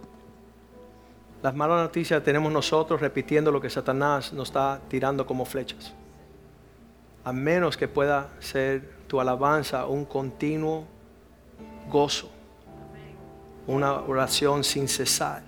Las 1.41 1.55
malas 1.55 1.85
noticias 1.85 2.23
tenemos 2.25 2.53
nosotros 2.53 3.01
repitiendo 3.01 3.53
lo 3.53 3.61
que 3.61 3.71
Satanás 3.71 4.33
nos 4.33 4.49
está 4.49 4.81
tirando 4.89 5.25
como 5.25 5.45
flechas 5.45 5.93
a 7.25 7.33
menos 7.33 7.77
que 7.77 7.89
pueda 7.89 8.31
ser 8.41 8.83
tu 9.07 9.21
alabanza 9.21 9.87
un 9.87 10.05
continuo 10.05 10.87
gozo, 11.89 12.31
una 13.67 14.01
oración 14.01 14.65
sin 14.65 14.89
cesar. 14.89 15.43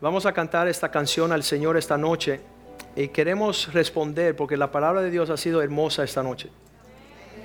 Vamos 0.00 0.26
a 0.26 0.32
cantar 0.32 0.68
esta 0.68 0.90
canción 0.90 1.32
al 1.32 1.42
Señor 1.42 1.76
esta 1.76 1.96
noche 1.96 2.40
y 2.96 3.08
queremos 3.08 3.72
responder 3.72 4.36
porque 4.36 4.56
la 4.56 4.70
palabra 4.70 5.00
de 5.02 5.10
Dios 5.10 5.30
ha 5.30 5.36
sido 5.36 5.62
hermosa 5.62 6.04
esta 6.04 6.22
noche. 6.22 6.50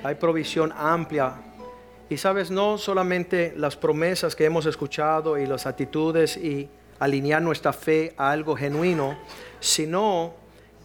Hay 0.03 0.15
provisión 0.15 0.73
amplia. 0.75 1.33
Y 2.09 2.17
sabes, 2.17 2.49
no 2.49 2.77
solamente 2.77 3.53
las 3.55 3.75
promesas 3.75 4.35
que 4.35 4.45
hemos 4.45 4.65
escuchado 4.65 5.37
y 5.37 5.45
las 5.45 5.67
actitudes 5.67 6.37
y 6.37 6.69
alinear 6.99 7.41
nuestra 7.41 7.71
fe 7.71 8.13
a 8.17 8.31
algo 8.31 8.55
genuino, 8.55 9.17
sino 9.59 10.33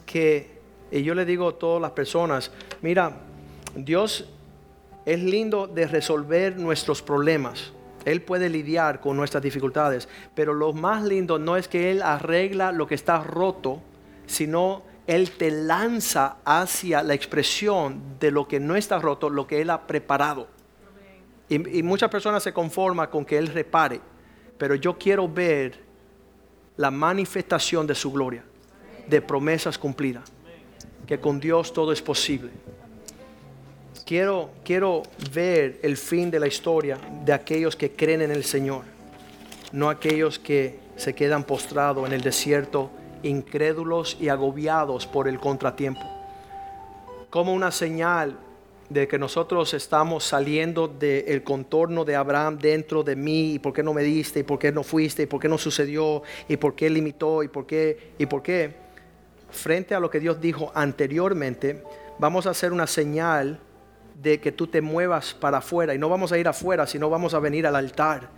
que 0.04 0.53
y 0.94 1.02
yo 1.02 1.12
le 1.16 1.24
digo 1.24 1.48
a 1.48 1.58
todas 1.58 1.82
las 1.82 1.90
personas, 1.90 2.52
mira, 2.80 3.16
Dios 3.74 4.30
es 5.04 5.20
lindo 5.20 5.66
de 5.66 5.88
resolver 5.88 6.56
nuestros 6.56 7.02
problemas. 7.02 7.72
Él 8.04 8.22
puede 8.22 8.48
lidiar 8.48 9.00
con 9.00 9.16
nuestras 9.16 9.42
dificultades, 9.42 10.08
pero 10.36 10.54
lo 10.54 10.72
más 10.72 11.02
lindo 11.02 11.36
no 11.40 11.56
es 11.56 11.66
que 11.66 11.90
Él 11.90 12.00
arregla 12.00 12.70
lo 12.70 12.86
que 12.86 12.94
está 12.94 13.24
roto, 13.24 13.80
sino 14.26 14.84
Él 15.08 15.32
te 15.32 15.50
lanza 15.50 16.36
hacia 16.44 17.02
la 17.02 17.14
expresión 17.14 18.00
de 18.20 18.30
lo 18.30 18.46
que 18.46 18.60
no 18.60 18.76
está 18.76 19.00
roto, 19.00 19.30
lo 19.30 19.48
que 19.48 19.62
Él 19.62 19.70
ha 19.70 19.88
preparado. 19.88 20.46
Y, 21.48 21.78
y 21.78 21.82
muchas 21.82 22.08
personas 22.08 22.44
se 22.44 22.52
conforman 22.52 23.08
con 23.08 23.24
que 23.24 23.36
Él 23.36 23.48
repare, 23.48 24.00
pero 24.56 24.76
yo 24.76 24.96
quiero 24.96 25.28
ver 25.28 25.76
la 26.76 26.92
manifestación 26.92 27.84
de 27.84 27.96
su 27.96 28.12
gloria, 28.12 28.44
de 29.08 29.20
promesas 29.20 29.76
cumplidas 29.76 30.33
que 31.06 31.20
con 31.20 31.40
Dios 31.40 31.72
todo 31.72 31.92
es 31.92 32.02
posible. 32.02 32.50
Quiero, 34.04 34.50
quiero 34.64 35.02
ver 35.32 35.80
el 35.82 35.96
fin 35.96 36.30
de 36.30 36.38
la 36.38 36.46
historia 36.46 36.98
de 37.24 37.32
aquellos 37.32 37.74
que 37.74 37.92
creen 37.92 38.22
en 38.22 38.30
el 38.30 38.44
Señor, 38.44 38.82
no 39.72 39.88
aquellos 39.88 40.38
que 40.38 40.78
se 40.96 41.14
quedan 41.14 41.44
postrados 41.44 42.06
en 42.06 42.12
el 42.12 42.20
desierto, 42.20 42.90
incrédulos 43.22 44.18
y 44.20 44.28
agobiados 44.28 45.06
por 45.06 45.26
el 45.26 45.40
contratiempo. 45.40 46.02
Como 47.30 47.54
una 47.54 47.70
señal 47.70 48.38
de 48.90 49.08
que 49.08 49.18
nosotros 49.18 49.72
estamos 49.72 50.24
saliendo 50.24 50.86
del 50.86 51.42
contorno 51.42 52.04
de 52.04 52.14
Abraham 52.14 52.58
dentro 52.58 53.02
de 53.02 53.16
mí, 53.16 53.54
y 53.54 53.58
por 53.58 53.72
qué 53.72 53.82
no 53.82 53.94
me 53.94 54.02
diste, 54.02 54.40
y 54.40 54.42
por 54.42 54.58
qué 54.58 54.70
no 54.70 54.82
fuiste, 54.82 55.22
y 55.22 55.26
por 55.26 55.40
qué 55.40 55.48
no 55.48 55.56
sucedió, 55.56 56.22
y 56.46 56.58
por 56.58 56.74
qué 56.74 56.90
limitó, 56.90 57.42
y 57.42 57.48
por 57.48 57.66
qué, 57.66 58.12
y 58.18 58.26
por 58.26 58.42
qué 58.42 58.83
frente 59.54 59.94
a 59.94 60.00
lo 60.00 60.10
que 60.10 60.20
Dios 60.20 60.40
dijo 60.40 60.72
anteriormente, 60.74 61.82
vamos 62.18 62.46
a 62.46 62.50
hacer 62.50 62.72
una 62.72 62.86
señal 62.86 63.60
de 64.20 64.40
que 64.40 64.52
tú 64.52 64.66
te 64.66 64.80
muevas 64.80 65.34
para 65.34 65.58
afuera. 65.58 65.94
Y 65.94 65.98
no 65.98 66.08
vamos 66.08 66.32
a 66.32 66.38
ir 66.38 66.48
afuera, 66.48 66.86
sino 66.86 67.10
vamos 67.10 67.34
a 67.34 67.38
venir 67.38 67.66
al 67.66 67.76
altar, 67.76 68.28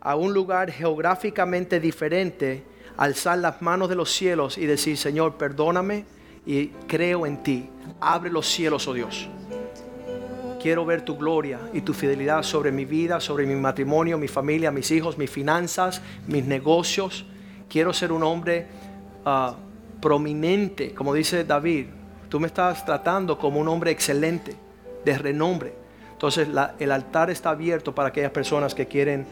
a 0.00 0.16
un 0.16 0.32
lugar 0.32 0.70
geográficamente 0.70 1.80
diferente, 1.80 2.64
alzar 2.96 3.38
las 3.38 3.62
manos 3.62 3.88
de 3.88 3.94
los 3.94 4.12
cielos 4.12 4.58
y 4.58 4.66
decir, 4.66 4.96
Señor, 4.96 5.36
perdóname 5.36 6.04
y 6.46 6.68
creo 6.86 7.26
en 7.26 7.42
ti. 7.42 7.68
Abre 8.00 8.30
los 8.30 8.46
cielos, 8.46 8.86
oh 8.88 8.94
Dios. 8.94 9.28
Quiero 10.60 10.84
ver 10.84 11.02
tu 11.02 11.16
gloria 11.16 11.60
y 11.72 11.82
tu 11.82 11.94
fidelidad 11.94 12.42
sobre 12.42 12.72
mi 12.72 12.84
vida, 12.84 13.20
sobre 13.20 13.46
mi 13.46 13.54
matrimonio, 13.54 14.18
mi 14.18 14.26
familia, 14.26 14.72
mis 14.72 14.90
hijos, 14.90 15.16
mis 15.16 15.30
finanzas, 15.30 16.02
mis 16.26 16.44
negocios. 16.44 17.26
Quiero 17.68 17.92
ser 17.92 18.12
un 18.12 18.22
hombre... 18.22 18.66
Ah, 19.24 19.56
prominente, 20.00 20.94
como 20.94 21.14
dice 21.14 21.44
David. 21.44 21.86
Tú 22.28 22.38
me 22.40 22.46
estás 22.46 22.84
tratando 22.84 23.38
como 23.38 23.60
un 23.60 23.68
hombre 23.68 23.90
excelente, 23.90 24.54
de 25.04 25.18
renombre. 25.18 25.72
Entonces 26.12 26.48
el 26.78 26.92
altar 26.92 27.30
está 27.30 27.50
abierto 27.50 27.94
para 27.94 28.08
aquellas 28.08 28.32
personas 28.32 28.74
que 28.74 28.86
quieren 28.86 29.26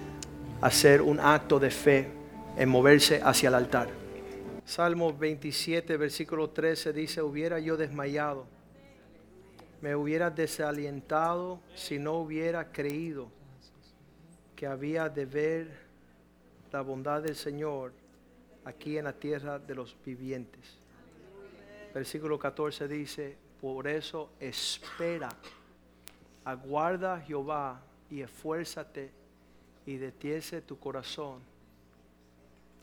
hacer 0.61 1.03
un 1.03 1.21
acto 1.21 1.59
de 1.59 1.71
fe 1.71 2.09
en 2.57 2.69
moverse 2.69 3.21
hacia 3.23 3.49
el 3.49 3.55
altar. 3.55 3.89
Salmo 4.65 5.13
27, 5.13 5.97
versículo 5.97 6.51
13 6.51 6.93
dice, 6.93 7.23
hubiera 7.23 7.59
yo 7.61 7.77
desmayado, 7.77 8.47
me 9.81 9.95
hubiera 9.95 10.31
desalientado 10.31 11.61
si 11.75 11.99
no 11.99 12.15
hubiera 12.15 12.73
creído 12.73 13.29
que 14.57 14.67
había 14.67 15.09
de 15.09 15.27
ver 15.27 15.69
la 16.73 16.81
bondad 16.81 17.23
del 17.23 17.37
Señor 17.37 17.93
aquí 18.67 18.99
en 18.99 19.05
la 19.05 19.13
tierra 19.13 19.61
de 19.61 19.75
los 19.77 19.97
vivientes. 20.05 20.61
Versículo 21.95 22.37
14 22.37 22.89
dice, 22.89 23.37
por 23.61 23.87
eso 23.87 24.31
espera, 24.41 25.29
aguarda 26.45 27.21
Jehová 27.21 27.81
y 28.11 28.21
esfuérzate 28.21 29.11
y 29.87 29.97
detiese 29.97 30.61
tu 30.61 30.79
corazón. 30.79 31.41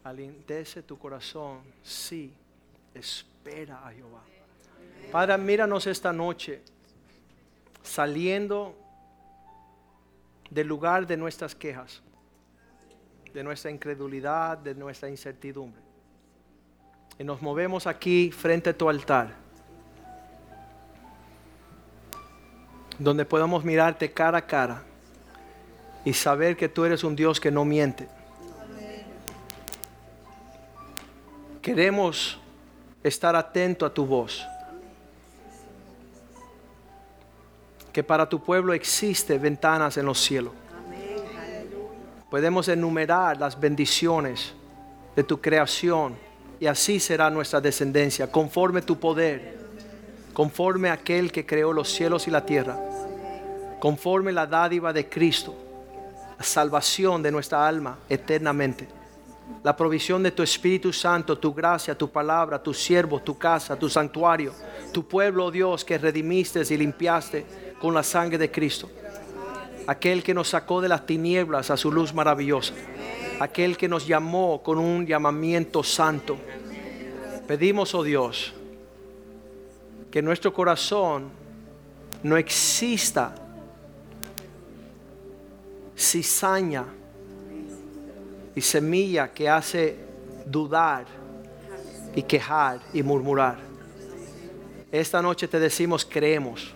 Alintece 0.05 0.84
tu 0.84 0.97
corazón, 0.97 1.59
sí, 1.84 2.31
espera 2.93 3.86
a 3.86 3.91
Jehová. 3.91 4.21
Padre, 5.11 5.38
míranos 5.38 5.86
esta 5.86 6.13
noche 6.13 6.61
saliendo 7.84 8.73
del 10.49 10.67
lugar 10.67 11.05
de 11.05 11.17
nuestras 11.17 11.53
quejas, 11.53 12.01
de 13.34 13.43
nuestra 13.43 13.71
incredulidad, 13.71 14.57
de 14.57 14.75
nuestra 14.75 15.09
incertidumbre. 15.09 15.81
Y 17.17 17.23
nos 17.23 17.41
movemos 17.41 17.88
aquí 17.88 18.31
frente 18.31 18.69
a 18.69 18.77
tu 18.77 18.89
altar, 18.89 19.34
donde 22.99 23.25
podamos 23.25 23.63
mirarte 23.63 24.11
cara 24.11 24.38
a 24.38 24.45
cara 24.45 24.84
y 26.05 26.13
saber 26.13 26.55
que 26.55 26.69
tú 26.69 26.86
eres 26.86 27.03
un 27.03 27.15
Dios 27.15 27.39
que 27.39 27.51
no 27.51 27.65
miente. 27.65 28.07
Queremos 31.61 32.39
estar 33.03 33.36
atento 33.36 33.86
a 33.86 33.93
tu 33.93 34.05
voz. 34.05 34.45
Que 37.91 38.03
para 38.03 38.27
tu 38.27 38.43
pueblo 38.43 38.73
existe 38.73 39.38
ventanas 39.38 39.97
en 39.97 40.05
los 40.05 40.19
cielos. 40.19 40.53
Podemos 42.34 42.67
enumerar 42.67 43.38
las 43.38 43.59
bendiciones 43.59 44.53
de 45.15 45.23
tu 45.23 45.39
creación 45.39 46.15
y 46.59 46.65
así 46.65 46.99
será 46.99 47.29
nuestra 47.29 47.61
descendencia, 47.61 48.31
conforme 48.31 48.81
tu 48.81 48.99
poder, 48.99 49.55
conforme 50.34 50.89
aquel 50.89 51.31
que 51.31 51.45
creó 51.45 51.71
los 51.71 51.93
cielos 51.93 52.27
y 52.27 52.31
la 52.31 52.43
tierra, 52.43 52.75
conforme 53.79 54.31
la 54.31 54.47
dádiva 54.47 54.91
de 54.91 55.07
Cristo, 55.07 55.53
la 56.36 56.43
salvación 56.43 57.21
de 57.21 57.31
nuestra 57.31 57.67
alma 57.67 57.99
eternamente 58.09 58.88
la 59.63 59.75
provisión 59.75 60.23
de 60.23 60.31
tu 60.31 60.41
Espíritu 60.41 60.91
Santo, 60.91 61.38
tu 61.38 61.53
gracia, 61.53 61.95
tu 61.95 62.09
palabra, 62.09 62.63
tu 62.63 62.73
siervo, 62.73 63.19
tu 63.21 63.38
casa, 63.38 63.77
tu 63.77 63.89
santuario, 63.89 64.53
tu 64.91 65.07
pueblo, 65.07 65.45
oh 65.45 65.51
Dios, 65.51 65.86
que 65.86 65.97
redimiste 65.97 66.61
y 66.67 66.77
limpiaste 66.77 67.45
con 67.79 67.93
la 67.93 68.01
sangre 68.01 68.38
de 68.38 68.49
Cristo. 68.49 68.89
Aquel 69.88 70.23
que 70.23 70.34
nos 70.34 70.49
sacó 70.49 70.81
de 70.81 70.89
las 70.89 71.05
tinieblas 71.05 71.69
a 71.69 71.77
su 71.77 71.91
luz 71.91 72.13
maravillosa. 72.13 72.73
Aquel 73.39 73.77
que 73.77 73.88
nos 73.88 74.07
llamó 74.07 74.61
con 74.63 74.77
un 74.79 75.05
llamamiento 75.05 75.84
santo. 75.84 76.38
Pedimos, 77.47 77.93
oh 77.93 78.03
Dios, 78.03 78.53
que 80.09 80.21
nuestro 80.21 80.53
corazón 80.53 81.29
no 82.21 82.38
exista 82.38 83.36
cizaña 85.97 86.86
y 88.55 88.61
semilla 88.61 89.31
que 89.31 89.49
hace 89.49 89.97
dudar 90.45 91.05
y 92.15 92.23
quejar 92.23 92.79
y 92.93 93.03
murmurar. 93.03 93.57
Esta 94.91 95.21
noche 95.21 95.47
te 95.47 95.59
decimos 95.59 96.05
creemos. 96.05 96.73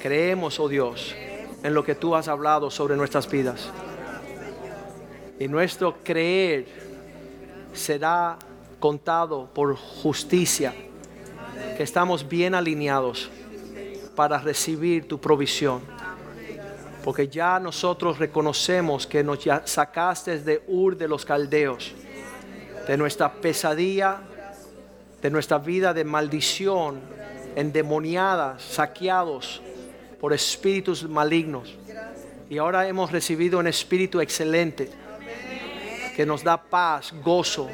Creemos, 0.00 0.60
oh 0.60 0.68
Dios, 0.68 1.14
en 1.64 1.74
lo 1.74 1.82
que 1.82 1.96
tú 1.96 2.14
has 2.14 2.28
hablado 2.28 2.70
sobre 2.70 2.94
nuestras 2.94 3.28
vidas. 3.28 3.70
Y 5.40 5.48
nuestro 5.48 5.96
creer 6.04 6.66
será 7.72 8.38
contado 8.78 9.48
por 9.52 9.74
justicia, 9.74 10.74
que 11.76 11.82
estamos 11.82 12.28
bien 12.28 12.54
alineados 12.54 13.30
para 14.14 14.38
recibir 14.38 15.08
tu 15.08 15.18
provisión 15.18 15.82
porque 17.04 17.28
ya 17.28 17.60
nosotros 17.60 18.18
reconocemos 18.18 19.06
que 19.06 19.22
nos 19.22 19.40
sacaste 19.66 20.38
de 20.38 20.62
Ur 20.66 20.96
de 20.96 21.06
los 21.06 21.26
Caldeos, 21.26 21.92
de 22.88 22.96
nuestra 22.96 23.30
pesadilla, 23.30 24.22
de 25.20 25.30
nuestra 25.30 25.58
vida 25.58 25.92
de 25.92 26.02
maldición, 26.02 27.00
endemoniadas, 27.56 28.62
saqueados 28.62 29.60
por 30.24 30.32
espíritus 30.32 31.06
malignos. 31.06 31.76
Y 32.48 32.56
ahora 32.56 32.88
hemos 32.88 33.12
recibido 33.12 33.58
un 33.58 33.66
espíritu 33.66 34.22
excelente 34.22 34.88
que 36.16 36.24
nos 36.24 36.42
da 36.42 36.56
paz, 36.56 37.12
gozo, 37.22 37.68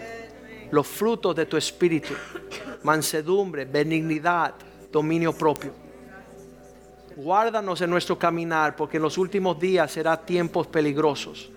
los 0.73 0.85
frutos 0.85 1.37
de 1.37 1.47
tu 1.47 1.57
espíritu, 1.57 2.13
mansedumbre, 2.83 3.67
benignidad, 3.67 4.55
dominio 4.91 5.33
propio. 5.33 5.71
Guárdanos 7.15 7.83
en 7.83 7.91
nuestro 7.91 8.19
caminar, 8.19 8.75
porque 8.75 8.97
en 8.97 9.05
los 9.05 9.17
últimos 9.17 9.57
días 9.61 9.93
serán 9.93 10.27
tiempos 10.27 10.67
peligrosos. 10.67 11.51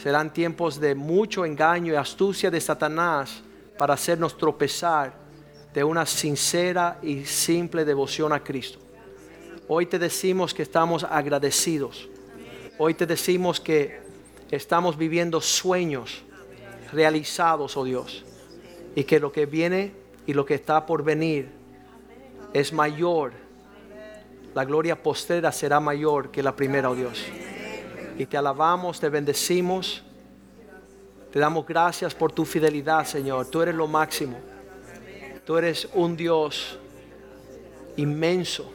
Serán 0.00 0.32
tiempos 0.32 0.78
de 0.78 0.94
mucho 0.94 1.44
engaño 1.44 1.92
y 1.92 1.96
astucia 1.96 2.52
de 2.52 2.60
Satanás 2.60 3.42
para 3.76 3.94
hacernos 3.94 4.38
tropezar 4.38 5.12
de 5.74 5.82
una 5.82 6.06
sincera 6.06 7.00
y 7.02 7.24
simple 7.24 7.84
devoción 7.84 8.32
a 8.32 8.38
Cristo. 8.38 8.83
Hoy 9.68 9.86
te 9.86 9.98
decimos 9.98 10.52
que 10.54 10.62
estamos 10.62 11.04
agradecidos. 11.04 12.08
Hoy 12.78 12.94
te 12.94 13.06
decimos 13.06 13.60
que 13.60 14.00
estamos 14.50 14.96
viviendo 14.96 15.40
sueños 15.40 16.22
realizados, 16.92 17.76
oh 17.76 17.84
Dios. 17.84 18.24
Y 18.94 19.04
que 19.04 19.20
lo 19.20 19.32
que 19.32 19.46
viene 19.46 19.92
y 20.26 20.34
lo 20.34 20.44
que 20.44 20.54
está 20.54 20.86
por 20.86 21.02
venir 21.02 21.48
es 22.52 22.72
mayor 22.72 23.44
la 24.54 24.64
gloria 24.64 24.94
postera 25.02 25.50
será 25.50 25.80
mayor 25.80 26.30
que 26.30 26.42
la 26.42 26.54
primera, 26.54 26.88
oh 26.88 26.94
Dios. 26.94 27.24
Y 28.16 28.24
te 28.26 28.36
alabamos, 28.36 29.00
te 29.00 29.08
bendecimos, 29.08 30.04
te 31.32 31.40
damos 31.40 31.66
gracias 31.66 32.14
por 32.14 32.30
tu 32.30 32.44
fidelidad, 32.44 33.04
Señor. 33.04 33.46
Tú 33.46 33.62
eres 33.62 33.74
lo 33.74 33.88
máximo. 33.88 34.38
Tú 35.44 35.56
eres 35.56 35.88
un 35.92 36.16
Dios 36.16 36.78
inmenso. 37.96 38.72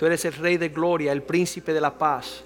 Tú 0.00 0.06
eres 0.06 0.24
el 0.24 0.32
Rey 0.32 0.56
de 0.56 0.70
Gloria, 0.70 1.12
el 1.12 1.22
Príncipe 1.22 1.74
de 1.74 1.80
la 1.82 1.92
Paz. 1.92 2.40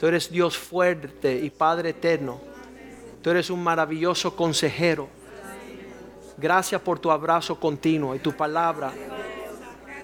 Tú 0.00 0.06
eres 0.06 0.30
Dios 0.30 0.56
fuerte 0.56 1.34
y 1.34 1.50
Padre 1.50 1.90
eterno. 1.90 2.40
Tú 3.20 3.28
eres 3.28 3.50
un 3.50 3.62
maravilloso 3.62 4.34
consejero. 4.34 5.06
Gracias 6.38 6.80
por 6.80 6.98
tu 6.98 7.10
abrazo 7.10 7.60
continuo 7.60 8.14
y 8.14 8.20
tu 8.20 8.32
palabra 8.32 8.90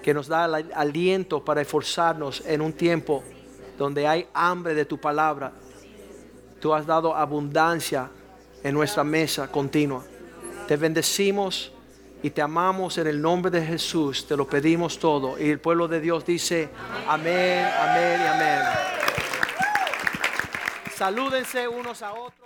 que 0.03 0.13
nos 0.13 0.27
da 0.27 0.45
el 0.45 0.71
aliento 0.75 1.43
para 1.43 1.61
esforzarnos 1.61 2.43
en 2.45 2.61
un 2.61 2.73
tiempo 2.73 3.23
donde 3.75 4.05
hay 4.05 4.27
hambre 4.31 4.75
de 4.75 4.85
tu 4.85 4.99
palabra. 4.99 5.53
Tú 6.61 6.71
has 6.71 6.85
dado 6.85 7.15
abundancia 7.15 8.11
en 8.63 8.75
nuestra 8.75 9.03
mesa 9.03 9.51
continua. 9.51 10.03
Te 10.67 10.77
bendecimos 10.77 11.72
y 12.23 12.29
te 12.29 12.41
amamos 12.41 12.97
en 12.97 13.07
el 13.07 13.21
nombre 13.21 13.51
de 13.51 13.63
Jesús. 13.63 14.25
Te 14.25 14.37
lo 14.37 14.47
pedimos 14.47 14.97
todo. 14.97 15.37
Y 15.37 15.49
el 15.49 15.59
pueblo 15.59 15.89
de 15.89 15.99
Dios 15.99 16.25
dice, 16.25 16.69
amén, 17.07 17.67
amén 17.79 18.21
y 18.23 18.27
amén. 18.27 18.59
Salúdense 20.95 21.67
unos 21.67 22.01
a 22.01 22.13
otros. 22.13 22.42